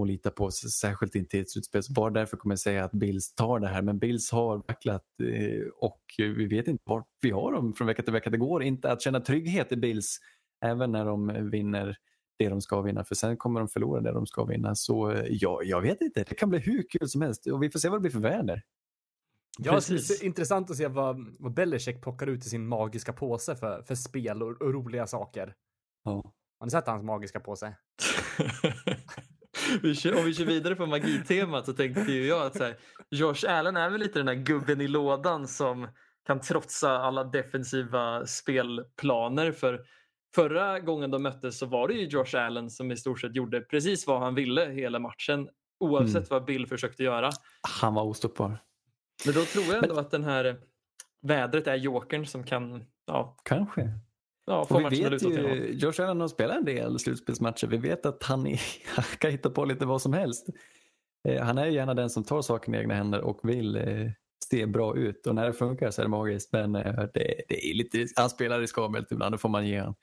[0.00, 1.82] att lita på, särskilt inte i ett slutspel.
[1.82, 3.82] Så bara därför kommer jag säga att Bills tar det här.
[3.82, 8.02] Men Bills har vacklat eh, och vi vet inte vart vi har dem från vecka
[8.02, 8.30] till vecka.
[8.30, 10.18] Det går inte att känna trygghet i Bills
[10.64, 11.96] även när de vinner
[12.36, 14.74] det de ska vinna för sen kommer de förlora det de ska vinna.
[14.74, 17.70] Så eh, ja, jag vet inte, det kan bli hur kul som helst och vi
[17.70, 18.62] får se vad det blir för väder.
[19.58, 20.22] Ja, det Precis.
[20.22, 23.94] är intressant att se vad, vad Belichick plockar ut i sin magiska påse för, för
[23.94, 25.54] spel och, och roliga saker.
[26.04, 26.32] Ja.
[26.58, 27.76] Har ni sett hans magiska påse?
[29.82, 32.76] vi kör, om vi kör vidare på magitemat så tänkte ju jag att så här,
[33.10, 35.88] Josh Allen är väl lite den där gubben i lådan som
[36.26, 39.52] kan trotsa alla defensiva spelplaner.
[39.52, 39.80] För
[40.34, 43.60] förra gången de möttes så var det ju Josh Allen som i stort sett gjorde
[43.60, 45.48] precis vad han ville hela matchen
[45.80, 46.26] oavsett Mm.
[46.30, 47.30] vad Bill försökte göra.
[47.80, 48.58] Han var ostoppbar.
[49.26, 50.56] Men då tror jag ändå att den här
[51.22, 53.90] vädret är jokern som kan ja, Kanske.
[54.46, 57.66] ja, Och vi vet ju, Josh Allen har spelat en del slutspelsmatcher.
[57.66, 58.60] Vi vet att han, är,
[58.94, 60.46] han kan hitta på lite vad som helst.
[61.28, 64.10] Eh, Han är gärna den som tar saken i egna händer och vill eh,
[64.50, 65.26] se bra ut.
[65.26, 66.52] Och när det funkar så är det magiskt.
[66.52, 69.94] Men eh, det, det är lite, han spelar riskabelt ibland, det får man ge honom.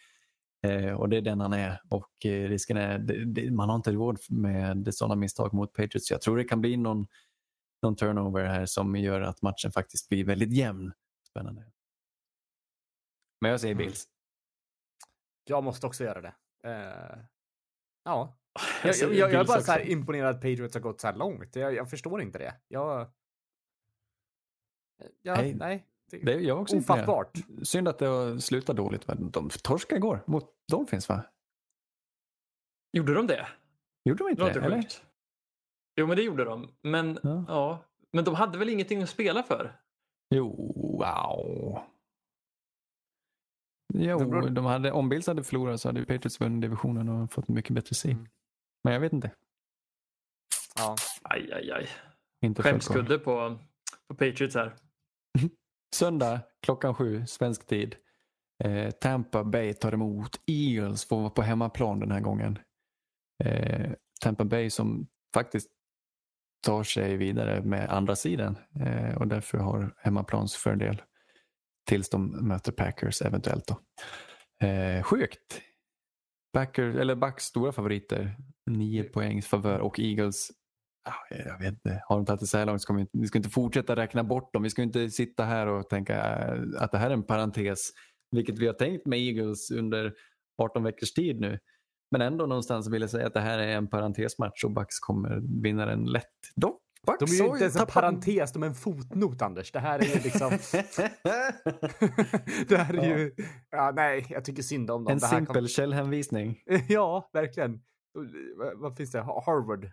[0.64, 1.82] Eh, och det är den han är.
[1.90, 6.12] Och eh, risken är, det, det, man har inte råd med sådana misstag mot Patriots.
[6.12, 7.08] Jag tror det kan bli någon
[7.82, 10.94] någon turnover här som gör att matchen faktiskt blir väldigt jämn.
[11.30, 11.72] Spännande.
[13.42, 13.86] Men jag säger Mm.
[13.86, 14.08] Bills.
[15.44, 16.34] Jag måste också göra det.
[16.64, 17.24] Eh,
[18.04, 18.38] ja.
[18.84, 21.16] Jag, Jag jag, jag, är bara så här imponerad att Patriots har gått så här
[21.16, 21.56] långt.
[21.56, 22.56] Jag, förstår inte det.
[22.68, 23.12] Jag...
[25.22, 25.88] Ja, Nej, nej.
[26.12, 27.10] Det, är jag också imponerad.
[27.10, 27.38] ofattbart.
[27.68, 29.08] Synd att det slutat dåligt.
[29.08, 31.24] men De torskade igår mot Dolphins va?
[32.98, 33.48] Gjorde de det?
[34.06, 34.48] Gjorde de inte det?
[34.48, 34.86] inte eller?
[35.96, 36.72] Jo, men det gjorde de.
[36.84, 37.46] Men, Ja.
[37.48, 37.86] ja.
[38.12, 39.80] men de hade väl ingenting att spela för?
[40.36, 41.82] Jo, wow.
[43.94, 44.18] Jo,
[44.50, 47.76] de hade, om Bills hade förlorat så hade Patriots vunnit divisionen och fått en mycket
[47.76, 48.12] bättre seed.
[48.12, 48.28] Mm.
[48.84, 49.32] Men jag vet inte.
[50.76, 50.96] Ja.
[51.22, 51.88] Aj, aj, aj.
[52.42, 52.64] Inte.
[52.64, 53.60] Skämskudde på,
[54.08, 54.76] på Patriots här.
[55.96, 57.96] Söndag klockan sju svensk tid.
[58.64, 62.60] Eh, Tampa Bay tar emot Eagles får vara på hemmaplan den här gången.
[63.44, 65.70] Eh, Tampa Bay som faktiskt
[66.66, 71.02] tar sig vidare med andra sidan eh, och därför har hemmaplansfördel
[71.88, 73.68] tills de möter Packers eventuellt.
[73.68, 73.80] Då.
[74.68, 75.62] Eh, sjukt!
[76.54, 78.36] Packer, eller Bucks stora favoriter,
[78.66, 80.52] nio poängs favör och Eagles
[81.30, 82.04] jag vet inte.
[82.08, 84.24] Har de tagit det så här långt ska vi, inte, vi ska inte fortsätta räkna
[84.24, 84.64] bort dem.
[84.64, 87.80] Vi ska inte sitta här och tänka eh, att det här är en parentes.
[88.36, 90.14] Vilket vi har tänkt med Eagles under
[90.62, 91.60] 18 veckors tid nu.
[92.12, 95.62] Men ändå någonstans vill jag säga att det här är en parentesmatch och Bucks kommer
[95.64, 96.26] vinna den lätt.
[96.56, 99.72] Dock, Bucks De är ju inte ens en parentes, de är en fotnot Anders.
[99.72, 100.50] Det här är ju liksom...
[102.70, 103.34] det här är ju...
[103.70, 105.14] Ja, nej, jag tycker synd om dem.
[105.14, 106.60] en simpel källhänvisning.
[106.90, 107.82] Ja, verkligen.
[108.58, 109.20] Vad- Vad finns det?
[109.22, 109.92] Ha- Harvard.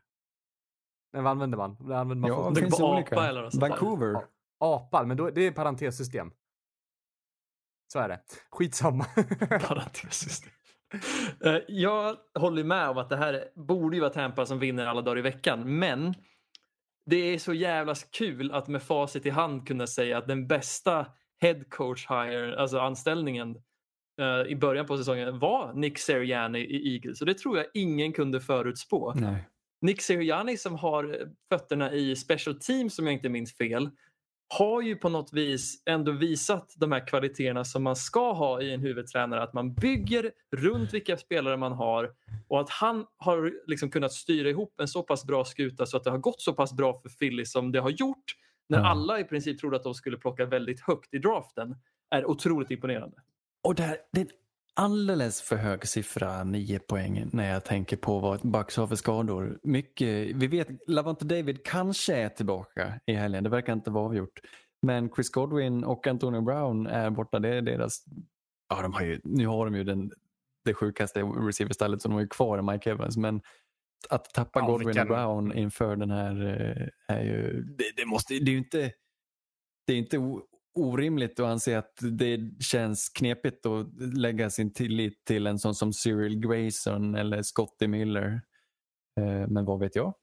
[1.13, 1.77] Nej, vad använder man?
[1.81, 3.17] Vad använder man Ja, för- det finns på olika.
[3.17, 3.69] apa eller något sånt där.
[3.71, 4.13] Vancouver.
[4.13, 4.25] Ja.
[4.61, 6.31] Apar, men då, det är parentessystem.
[7.93, 8.21] Så är det.
[8.51, 9.05] Skitsamma.
[9.69, 10.53] Parentessystem.
[11.45, 15.03] Eh, Jag håller med om att det här borde ju vara Tampa som vinner alla
[15.03, 15.79] dagar i veckan.
[15.79, 16.15] Men
[17.07, 21.07] det är så jävla kul att med facit i hand kunna säga att den bästa
[21.41, 23.57] head coach hire, alltså anställningen
[24.21, 27.21] eh, i början på säsongen var Nick Sirianni i Eagles.
[27.21, 29.13] Och det tror jag ingen kunde förutspå.
[29.17, 29.49] Nej.
[29.81, 33.91] Nick Sirianni som har fötterna i special teams om jag inte minns fel
[34.49, 38.74] har ju på något vis ändå visat de här kvaliteterna som man ska ha i
[38.74, 39.43] en huvudtränare.
[39.43, 42.11] Att man bygger runt vilka spelare man har
[42.49, 46.05] och att han har liksom kunnat styra ihop en så pass bra skuta så att
[46.05, 48.35] det har gått så pass bra för Philly som det har gjort
[48.68, 48.87] när Ja.
[48.87, 51.76] alla i princip trodde att de skulle plocka väldigt högt i draften
[52.11, 53.16] är otroligt imponerande.
[53.62, 54.31] Och det, här, det är en
[54.79, 59.59] alldeles för hög siffra, nio poäng, när jag tänker på vad Bucks har för skador.
[59.62, 64.41] Mycket, vi vet Lavonte David kanske är tillbaka i helgen, det verkar inte vara avgjort.
[64.83, 67.39] Men Chris Godwin och Antonio Brown är borta.
[67.39, 68.05] Det är deras...
[68.68, 70.11] Ja, de har ju, nu har de ju den,
[70.64, 73.16] det sjukaste receiverstallet som de har ju kvar, Mike Evans.
[73.16, 73.41] Men
[74.09, 76.47] att tappa Ja, Godwin vilken- och Brown inför den här
[77.09, 77.62] eh, är ju...
[77.62, 78.93] Det, det, måste, det är ju inte...
[79.87, 80.18] Det är inte
[80.79, 83.87] orimligt att anse att det känns knepigt att
[84.18, 88.41] lägga sin tillit till en sån som Cyril Grayson eller Scotty Miller.
[89.20, 90.14] Eh, Men vad vet jag?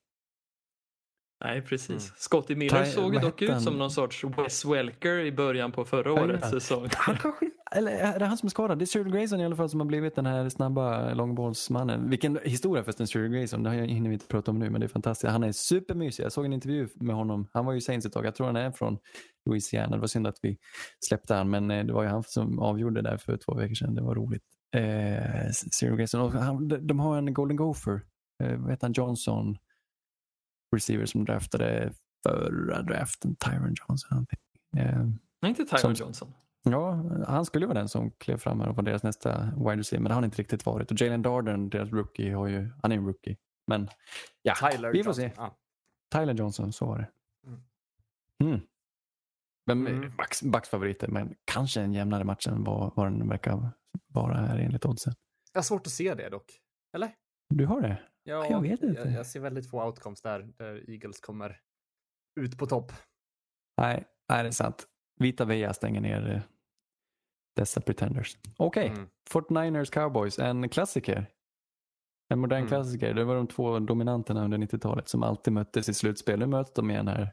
[1.44, 1.90] Nej, precis.
[1.90, 2.16] Mm.
[2.18, 6.10] Scotty Miller Ty- såg dock ut som någon sorts Wes Welker i början på förra
[6.10, 6.50] Ja, årets ja.
[6.52, 6.88] säsong.
[6.94, 7.46] Han kanske,
[7.76, 8.80] eller är det han som är skadad?
[8.80, 12.10] Det är Cyril Grayson i alla fall som har blivit den här snabba långbollsmannen.
[12.10, 14.88] Vilken historia förresten Cyril Grayson, det hinner vi inte prata om nu men det är
[14.88, 15.32] fantastiskt.
[15.32, 16.24] Han är supermysig.
[16.24, 17.48] Jag såg en intervju med honom.
[17.54, 18.26] Han var ju Saints ett tag.
[18.26, 18.98] Jag tror han är från
[19.46, 19.96] Louisiana.
[19.96, 20.58] Det var synd att vi
[21.00, 23.96] släppte han men eh, det var ju han som avgjorde där för två veckor sedan.
[23.96, 24.44] Det var roligt.
[24.76, 26.22] Eh, Cyril Grayson.
[26.22, 28.02] Och han, de, har en Golden Gopher.
[28.44, 28.94] Eh, vad heter han?
[28.94, 29.58] Johnson.
[30.76, 31.94] Receiver som draftade
[32.28, 33.36] förra draften.
[33.36, 34.26] Tyron Johnson.
[34.78, 35.06] Eh,
[35.42, 36.34] Nej, inte Tyron Johnson.
[36.72, 36.92] Ja,
[37.28, 40.10] han skulle vara den som klev fram här och var deras nästa wide receiver, men
[40.10, 40.92] det har han inte riktigt varit.
[40.92, 43.38] Och Jalen Darden, deras rookie, har ju, han är en rookie.
[43.68, 43.90] Men
[44.42, 45.30] ja, Tyler vi får Johnson.
[45.30, 45.32] se.
[45.38, 45.58] Ja.
[46.12, 47.08] Tyler Johnson, så var det.
[48.44, 48.62] Mm.
[49.68, 49.98] Men Mm.
[49.98, 50.16] mm.
[50.18, 53.70] Bucks, Bucks favoriter, men kanske en jämnare match än vad, vad den verkar
[54.08, 55.14] vara här enligt oddsen.
[55.54, 56.52] Jag har svårt att se det dock.
[56.96, 57.12] Eller?
[57.50, 58.02] Du har det?
[58.24, 59.02] Ja, Jag vet inte.
[59.02, 61.60] Jag, jag ser väldigt få outcomes där, där Eagles kommer
[62.40, 62.92] ut på topp.
[63.82, 64.88] Nej, nej, det är sant.
[65.20, 66.42] Vita Veja stänger ner eh,
[67.56, 68.38] dessa pretenders.
[68.58, 69.08] Okej, Mm.
[69.30, 71.26] 49ers Cowboys, en klassiker.
[72.30, 72.68] En modern Mm.
[72.70, 73.14] klassiker.
[73.14, 76.40] Det var de två dominanterna under 90-talet som alltid möttes i slutspel.
[76.40, 77.32] Nu möts de igen här.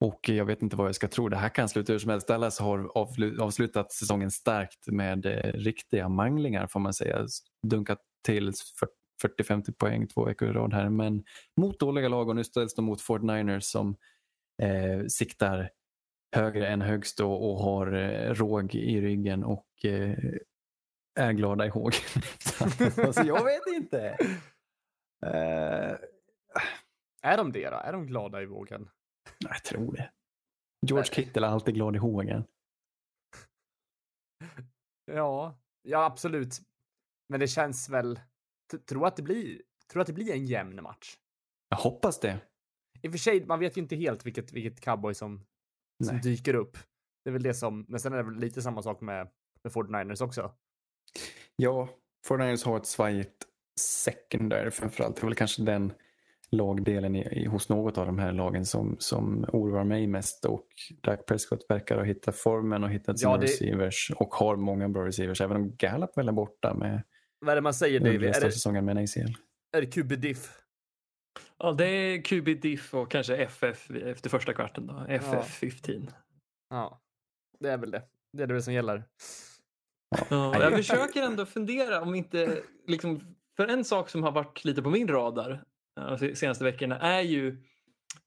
[0.00, 1.28] Och jag vet inte vad jag ska tro.
[1.28, 2.28] Det här kan sluta hur som helst.
[2.28, 7.26] Dallas har avslu- avslutat säsongen starkt med eh, riktiga manglingar får man säga.
[7.66, 8.88] Dunkat till fyr-
[9.22, 10.88] 40-50 poäng två veckor i rad här.
[10.88, 11.24] Men
[11.56, 13.96] mot dåliga lag och nu ställs de mot 49ers som
[14.62, 15.70] eh, siktar
[16.36, 20.18] högre än högst och, och har eh, råg i ryggen och eh,
[21.20, 21.92] är glada i håg.
[22.98, 24.16] alltså, jag vet inte.
[25.26, 25.96] Eh,
[27.22, 27.76] Är de det då?
[27.76, 28.90] Är de glada i vågen?
[29.38, 30.10] Jag tror det.
[30.86, 32.44] George Kittle är alltid glad i hågen.
[35.12, 36.60] Ja, ja absolut.
[37.28, 38.20] Men det känns väl...
[38.88, 39.62] Tror att det blir,
[39.92, 41.16] tror att det blir en jämn match.
[41.68, 42.40] Jag hoppas det.
[43.02, 45.46] I och för sig, man vet ju inte helt vilket, vilket cowboy som,
[46.04, 46.22] som Nej.
[46.22, 46.78] dyker upp.
[47.24, 49.28] Det är väl det som, men sen är det väl lite samma sak med,
[49.64, 50.50] med 49ers också.
[51.56, 51.88] Ja,
[52.28, 53.32] 49ers har ett svajigt
[53.80, 55.16] secondary framförallt.
[55.16, 55.92] Det är väl kanske den
[56.50, 60.44] lagdelen i, i, hos något av de här lagen som, som oroar mig mest.
[60.44, 60.66] Och
[61.02, 64.88] Dak Prescott verkar ha hittat formen och hittat sina Ja, det- receivers och har många
[64.88, 65.40] bra receivers.
[65.40, 67.02] Även om Gallup väl är borta med
[67.38, 68.24] Vad är det man säger David?
[68.24, 69.32] Är det, säsongen med en ACL.
[69.76, 70.62] är det QB diff?
[71.58, 75.06] Ja, det är QB diff och kanske FF efter första kvarten då.
[75.08, 76.10] FF 15.
[76.70, 77.00] Ja,
[77.60, 78.02] det är väl det.
[78.32, 79.04] Det är det som gäller.
[80.30, 84.82] Ja, jag försöker ändå fundera om inte, liksom, för en sak som har varit lite
[84.82, 85.64] på min radar
[86.00, 87.62] eh, de senaste veckorna är ju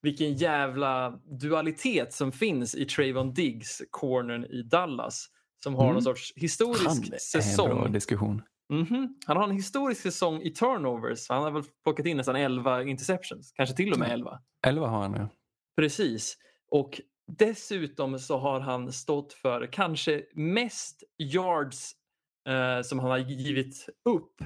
[0.02, 1.10] vilken jävla
[1.42, 5.28] dualitet som finns i Trayvon Diggs, cornern i Dallas,
[5.64, 5.94] som har Mm.
[5.94, 7.92] någon sorts historisk Han är en bra säsong.
[8.70, 8.98] Diskussion.
[8.98, 9.16] Mhm.
[9.26, 11.30] Han har en historisk säsong i turnovers.
[11.30, 14.40] Han har väl plockat in nästan 11 interceptions, kanske till och med 11.
[14.68, 15.30] 11 har han ja.
[15.76, 16.38] Precis.
[16.72, 17.02] Och
[17.38, 21.92] dessutom så har han stått för kanske mest yards
[22.48, 24.42] eh, som han har givit upp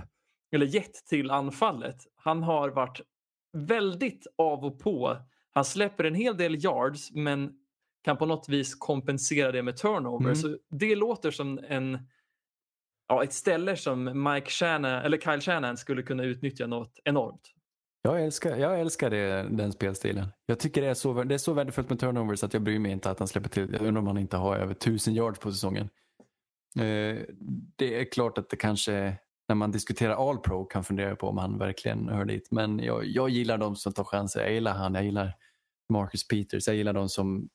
[0.51, 1.97] eller gett till anfallet.
[2.15, 3.01] Han har varit
[3.53, 5.17] väldigt av och på.
[5.53, 7.53] Han släpper en hel del yards men
[8.03, 10.25] kan på något vis kompensera det med turnover.
[10.25, 10.35] Mm.
[10.35, 11.99] Så det låter som en
[13.13, 17.41] ja, ett ställe som Mike Shanahan, eller Kyle Shanahan skulle kunna utnyttja något enormt.
[18.01, 20.27] Jag älskar, jag älskar det, den spelstilen.
[20.45, 22.91] Jag tycker det är, så, det är så värdefullt med turnovers att jag bryr mig
[22.91, 23.73] inte att han släpper till.
[23.73, 25.89] Jag undrar om han inte har över tusen yards på säsongen.
[26.75, 27.17] Eh,
[27.75, 31.37] det är klart att det kanske, när man diskuterar All Pro, kan fundera på om
[31.37, 32.51] han verkligen hör dit.
[32.51, 34.41] Men jag, jag gillar de som tar chanser.
[34.41, 35.33] Jag gillar han, jag gillar
[35.89, 36.67] Marcus Peters.
[36.67, 37.49] Jag gillar de som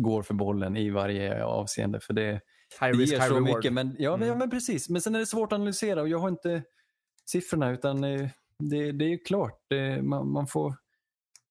[0.00, 2.00] går för bollen i varje avseende.
[2.00, 2.40] För det,
[2.80, 3.56] High det risk, high så reward.
[3.56, 3.72] mycket.
[3.72, 4.38] Men, ja, men, ja, Mm.
[4.38, 4.88] men precis.
[4.88, 6.62] Men sen är det svårt att analysera och jag har inte
[7.30, 9.60] siffrorna utan eh, det, det är ju klart.
[9.68, 10.74] Det, man, man, får,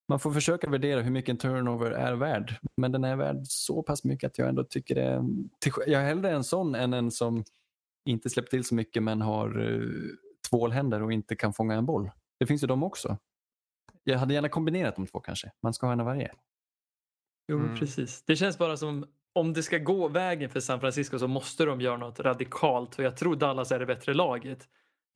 [0.08, 2.56] man får försöka värdera hur mycket en turnover är värd.
[2.78, 5.22] Men den är värd så pass mycket att jag ändå tycker det är...
[5.60, 7.44] till- Jag är hellre en sån än en som
[8.06, 10.10] inte släpper till så mycket men har uh,
[10.50, 12.12] tvålhänder och inte kan fånga en boll.
[12.40, 13.18] Det finns ju de också.
[14.04, 15.52] Jag hade gärna kombinerat de två kanske.
[15.62, 16.32] Man ska ha en av varje.
[17.48, 17.76] Jo, Mm.
[17.80, 18.24] precis.
[18.26, 19.06] Det känns bara som
[19.36, 22.96] om det ska gå vägen för San Francisco så måste de göra något radikalt.
[22.96, 24.68] För jag tror Dallas är det bättre laget.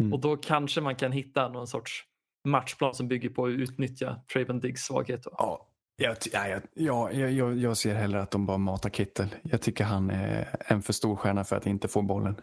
[0.01, 0.13] Mm.
[0.13, 2.03] Och då kanske man kan hitta någon sorts
[2.47, 5.23] matchplan som bygger på att utnyttja Trayvon Diggs svaghet.
[5.23, 5.35] Då.
[5.37, 9.35] Ja, jag, ja, jag, ja, jag, jag, ser hellre att de bara matar Kittel.
[9.43, 12.35] Jag tycker han är en för stor stjärna för att inte få bollen.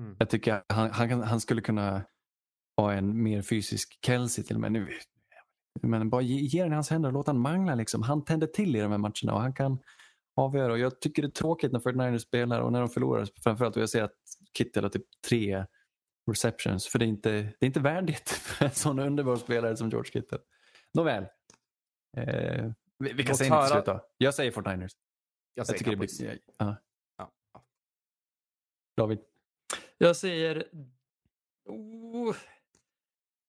[0.00, 0.16] Mm.
[0.18, 2.02] Jag tycker han, han, han skulle kunna
[2.76, 4.72] ha en mer fysisk Kelsey till och med.
[4.72, 4.88] Nu,
[5.82, 7.74] men bara ge, ge den i hans händer och låt han mangla.
[7.74, 8.02] Liksom.
[8.02, 9.78] Han tänder till i de här matcherna och han kan
[10.36, 10.72] avgöra.
[10.72, 13.28] Och jag tycker det är tråkigt när 49ers spelar och när de förlorar.
[13.42, 14.14] Framförallt och jag ser att
[14.58, 15.64] Kittel har typ tre
[16.30, 16.86] receptions.
[16.88, 20.12] För det är inte, det är inte värdigt för en sån underbar spelare som George
[20.12, 20.38] Kittel.
[20.94, 21.26] Nåväl.
[22.16, 24.06] Eh, vi- säger ni till höra- slut då?
[24.16, 24.78] Jag säger 49ers.
[24.80, 24.88] Jag
[25.54, 26.18] Jag säger tycker det Cowboys.
[26.18, 26.38] blir...
[26.58, 26.76] Ja.
[27.18, 27.32] Ja.
[28.96, 29.18] David?
[29.98, 30.64] Jag säger...
[31.68, 32.36] Oh.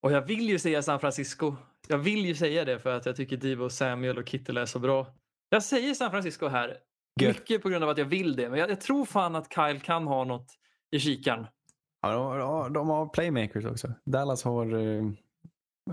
[0.00, 1.56] Och jag vill ju säga San Francisco.
[1.88, 4.78] Jag vill ju säga det för att jag tycker Divo Samuel och Kittel är så
[4.78, 5.14] bra.
[5.48, 6.76] Jag säger San Francisco här.
[7.20, 7.36] Gött.
[7.36, 8.48] Mycket på grund av att jag vill det.
[8.50, 10.46] Men jag, jag tror fan att Kyle kan ha något
[10.90, 11.46] i kikaren.
[12.02, 13.92] Ja, de, de, har playmakers också.
[14.06, 15.10] Dallas har eh,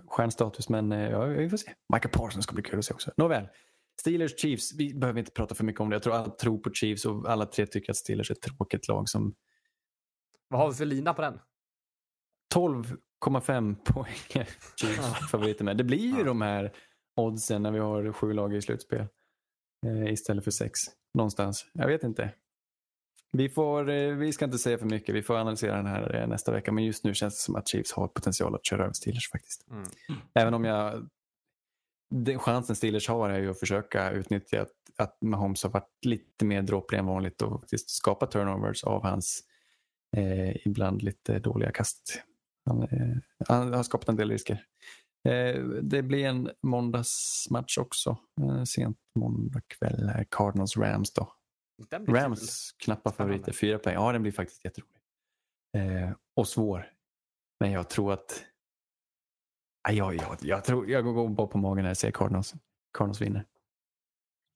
[0.07, 1.73] stjärnstatus, men eh, ja, vi får se.
[1.93, 3.11] Michael Parsons ska bli kul att se också.
[3.17, 3.47] Nåväl.
[4.01, 5.95] Steelers Chiefs, vi behöver inte prata för mycket om det.
[5.95, 8.87] Jag tror alla tror på Chiefs och alla tre tycker att Steelers är ett tråkigt
[8.87, 9.35] lag som
[10.47, 11.39] Vad har vi för lina på den?
[12.55, 14.45] 12,5 poäng
[14.75, 15.77] Chiefs favoriter med.
[15.77, 16.23] Det blir ju Ja.
[16.23, 16.73] de här
[17.15, 19.07] oddsen när vi har sju lag i slutspel
[19.85, 20.79] eh, istället för sex.
[21.13, 21.65] Någonstans.
[21.73, 22.33] Jag vet inte.
[23.31, 25.15] Vi, får, eh, vi ska inte säga för mycket.
[25.15, 26.71] Vi får analysera den här eh, nästa vecka.
[26.71, 29.67] Men just nu känns det som att Chiefs har potential att köra över Steelers faktiskt.
[29.71, 29.83] Mm.
[30.33, 31.09] Även om jag...
[32.09, 36.45] Den chansen Steelers har är ju att försöka utnyttja att, att Mahomes har varit lite
[36.45, 39.43] mer dråplig än vanligt och faktiskt skapa turnovers av hans
[40.17, 42.21] eh, ibland lite dåliga kast.
[42.65, 44.63] Han, eh, han har skapat en del risker.
[45.25, 48.17] Eh, det blir en måndagsmatch också.
[48.41, 50.11] Eh, sent måndag kväll.
[50.31, 51.31] Cardinals Rams då.
[52.07, 53.93] Rams knappa favoriter, fyra poäng.
[53.95, 55.01] Ja, den blir faktiskt jätterolig.
[55.77, 56.91] Eh, och svår.
[57.59, 58.45] Men jag tror att...
[59.87, 62.53] Ja, jag, jag, jag, tror, jag går bara på magen när jag ser Cardinals.
[62.97, 63.45] Cardinals vinner.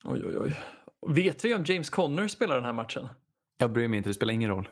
[0.03, 0.59] Oj, oj, oj.
[1.07, 3.07] Vet vi om James Conner spelar den här matchen?
[3.57, 4.69] Jag bryr mig inte, det spelar ingen roll.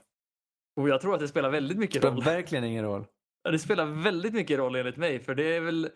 [0.75, 2.23] Och jag tror att det spelar väldigt Det mycket spelar roll.
[2.23, 3.05] verkligen ingen roll.
[3.43, 5.19] Ja, Det spelar väldigt mycket roll enligt mig.
[5.19, 5.89] För det är väl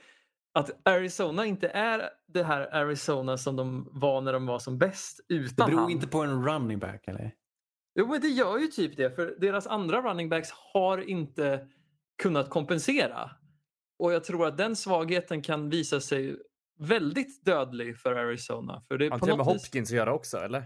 [0.53, 5.19] att Arizona inte är det här Arizona som de var när de var som bäst
[5.27, 5.91] Det utan beror han.
[5.91, 7.34] inte på en running back eller?
[7.95, 9.15] Jo, men det gör ju typ det.
[9.15, 11.68] För deras andra running backs har inte
[12.23, 13.31] kunnat kompensera.
[13.99, 16.38] Och jag tror att den svagheten kan visa sig
[16.80, 18.81] väldigt dödlig för Arizona.
[18.88, 19.63] För det är Har på det med något vis...
[19.63, 20.63] Hopkins att göra också, eller?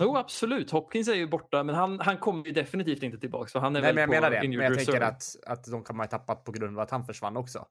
[0.00, 0.70] Jo, absolut.
[0.70, 3.48] Hopkins är ju borta, men han, han kommer ju definitivt inte tillbaka.
[3.50, 4.36] För han är Nej, väl men jag på menar det.
[4.36, 5.06] Men injured jag tänker reserve.
[5.06, 7.66] att, att de kan man ha tappat på grund av att han försvann också.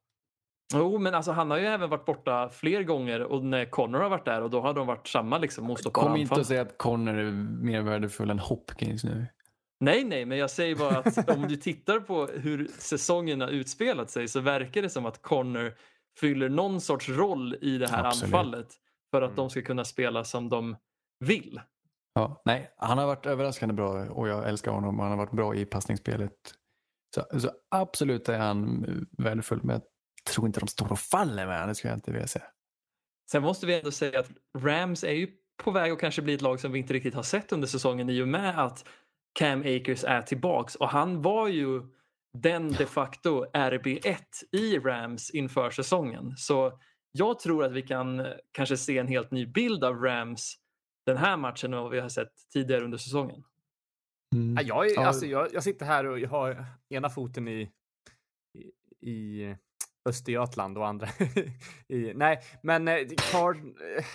[0.73, 4.09] Jo, men alltså, han har ju även varit borta fler gånger och när Connor har
[4.09, 6.77] varit där och då har de varit samma liksom, ostoppbara Kom inte att säga att
[6.77, 7.31] Connor är
[7.63, 9.25] mer värdefull än Hopkins nu.
[9.79, 14.09] Nej, nej, men jag säger bara att om du tittar på hur säsongen har utspelat
[14.09, 15.73] sig så verkar det som att Connor
[16.19, 18.33] fyller någon sorts roll i det här Absolut.
[18.33, 18.67] anfallet
[19.11, 19.35] för att Mm.
[19.35, 20.75] de ska kunna spela som de
[21.19, 21.61] vill.
[22.13, 24.99] Ja, nej, han har varit överraskande bra och jag älskar honom.
[24.99, 26.33] Han har varit bra i passningsspelet.
[27.15, 28.85] Så, så absolut är han
[29.17, 29.83] värdefull, men jag
[30.33, 31.67] tror inte de står och faller med honom.
[31.67, 32.45] Det skulle jag inte vilja säga.
[33.31, 35.27] Sen måste vi ändå säga att Rams är ju
[35.63, 38.09] på väg att kanske bli ett lag som vi inte riktigt har sett under säsongen
[38.09, 38.85] i och med att
[39.39, 41.81] Cam Akers är tillbaks och han var ju
[42.37, 44.17] den de facto RB1
[44.51, 46.33] i Rams inför säsongen.
[46.37, 46.79] Så
[47.11, 50.57] jag tror att vi kan kanske se en helt ny bild av Rams
[51.05, 53.43] den här matchen än vad vi har sett tidigare under säsongen.
[54.35, 54.55] Mm.
[54.55, 57.71] Ja, Jag, är, alltså, jag, jag sitter här och jag har ena foten i,
[58.53, 58.71] i,
[59.11, 59.55] i
[60.09, 61.07] Östergötland och andra
[61.87, 62.13] i...
[62.13, 63.57] Nej, men eh, Card...
[63.57, 64.05] eh,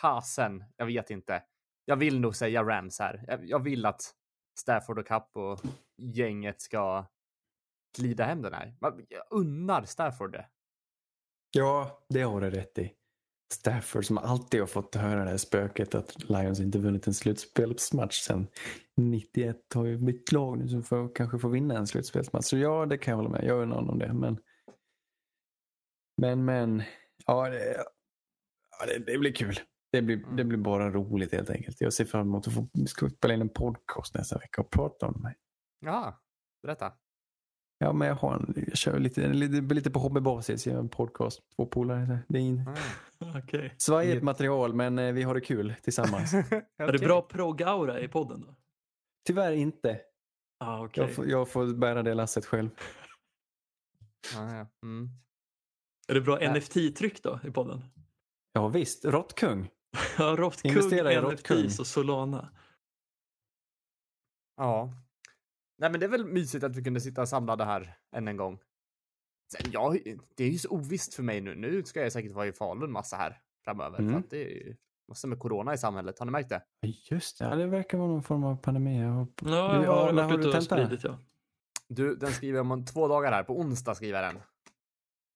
[0.00, 1.42] Fasen, jag vet inte.
[1.84, 3.24] Jag vill nog säga Rams här.
[3.26, 4.14] Jag, jag vill att
[4.60, 5.60] Stafford och Cup och
[5.96, 7.06] gänget ska
[7.98, 8.74] glida hem den här.
[9.08, 10.48] Jag unnar Stafford det.
[11.50, 12.92] Ja, det har du rätt i.
[13.52, 18.20] Stafford som alltid har fått höra det här spöket att Lions inte vunnit en slutspelsmatch
[18.20, 18.46] sedan
[18.96, 22.44] 91 har ju bytt lag nu som får, kanske får vinna en slutspelsmatch.
[22.44, 23.44] Så ja, det kan jag hålla med.
[23.44, 24.12] Jag unnar honom det.
[24.12, 24.38] Men,
[26.16, 26.82] men, men.
[27.26, 27.84] Ja, det,
[28.78, 29.60] ja, det, det blir kul.
[29.92, 31.80] Det blir, det blir bara roligt helt enkelt.
[31.80, 34.70] Jag ser fram emot att få vi ska spela in en podcast nästa vecka och
[34.70, 35.34] prata om det.
[35.86, 36.20] Ja,
[36.62, 36.92] berätta.
[37.82, 40.66] Ja, men jag, har en, jag kör lite, lite, lite på hobbybasis.
[40.66, 42.18] Jag gör en podcast, två polare.
[42.28, 42.60] Det är in,
[43.20, 43.38] Mm.
[43.44, 43.74] Okej.
[43.78, 46.34] svajigt material, men eh, vi har det kul tillsammans.
[46.76, 48.54] Är det bra progg-aura i podden då?
[49.26, 50.00] Tyvärr inte.
[50.64, 51.04] Ah, okej.
[51.04, 52.70] Jag, får, jag får bära det lasset själv.
[54.34, 54.66] Ja, ja.
[54.82, 55.08] Mm.
[56.08, 56.54] Är det bra Ja.
[56.54, 57.82] NFT-tryck då i podden?
[58.52, 59.70] Ja visst, råttkung.
[60.18, 61.62] Ja, Råttkung, Investera i Råttkung.
[61.62, 62.48] NFTs och Solana.
[64.56, 64.92] Ja.
[65.80, 68.58] Nej, men det är väl mysigt att vi kunde sitta samlade här än en gång.
[69.52, 69.94] Sen, ja,
[70.36, 71.54] det är ju så ovisst för mig nu.
[71.54, 73.96] Nu ska jag säkert vara i Falun massa här framöver.
[73.96, 74.16] För Mm.
[74.16, 74.76] att det är ju
[75.08, 76.18] massor med corona i samhället.
[76.18, 76.62] Har ni märkt det?
[77.10, 79.00] Just det, ja, det verkar vara någon form av pandemi.
[79.00, 79.50] Ja, jag
[79.84, 81.18] Ja, har varit har du ute och spridit ja.
[81.88, 83.42] Du, den skriver om två dagar här.
[83.42, 84.42] På onsdag skriver jag den.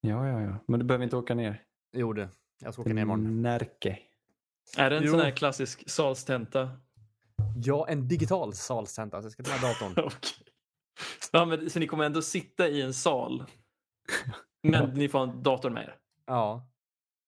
[0.01, 0.55] Ja, ja, ja.
[0.67, 1.61] Men du behöver inte åka ner.
[1.93, 2.27] Jo du,
[2.59, 3.41] jag ska åka ner imorgon.
[3.41, 3.99] Närke.
[4.77, 5.11] Är det en Jo.
[5.11, 6.69] sån här klassisk salstenta?
[7.55, 9.21] Ja, en digital salstenta.
[9.21, 9.91] Så jag ska ta med datorn.
[10.05, 10.45] Okej.
[11.31, 13.43] Ja, men, så ni kommer ändå sitta i en sal?
[14.63, 15.95] Men ni får en dator med er?
[16.25, 16.67] Ja.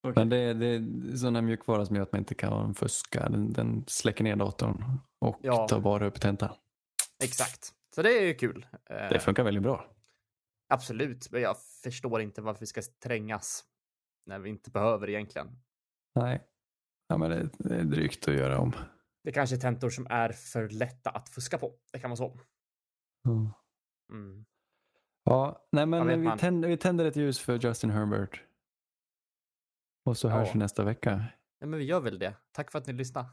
[0.03, 0.13] Okej.
[0.15, 3.29] Men det, det är här mjukvara som gör att man inte kan fuska.
[3.29, 4.83] Den, den släcker ner datorn
[5.19, 5.67] och Ja.
[5.67, 6.55] tar bara upp tentan.
[7.23, 7.73] Exakt.
[7.95, 8.65] Så det är ju kul.
[8.89, 9.85] Eh, Det funkar väldigt bra.
[10.69, 11.31] absolut.
[11.31, 13.63] Men jag förstår inte varför vi ska trängas
[14.25, 15.47] när vi inte behöver egentligen.
[16.15, 16.43] Nej.
[17.07, 18.73] Ja, men det, det är drygt att göra om.
[19.27, 21.73] Det kanske är tentor som är för lätta att fuska på.
[21.91, 22.39] Det kan vara så.
[23.27, 23.49] Mm.
[24.11, 24.45] Mm.
[25.23, 28.43] Ja, nej men vi tänder, vi tänder ett ljus för Justin Herbert.
[30.05, 30.53] Och så hörs Ja.
[30.53, 31.25] vi nästa vecka.
[31.59, 32.33] Ja, men vi gör väl det.
[32.51, 33.29] Tack för att ni lyssnade.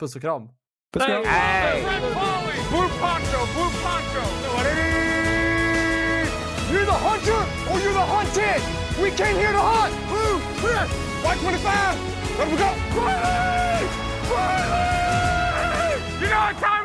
[0.00, 0.48] Puss och kram.
[0.92, 1.24] Puss och kram.
[6.70, 8.62] You're the hunter or you're the hunted!
[9.02, 9.94] We came here to hunt!
[10.08, 10.40] Blue!
[10.60, 10.86] Clear!
[11.22, 12.38] White 25!
[12.38, 13.67] Let we go!
[16.20, 16.77] You know what time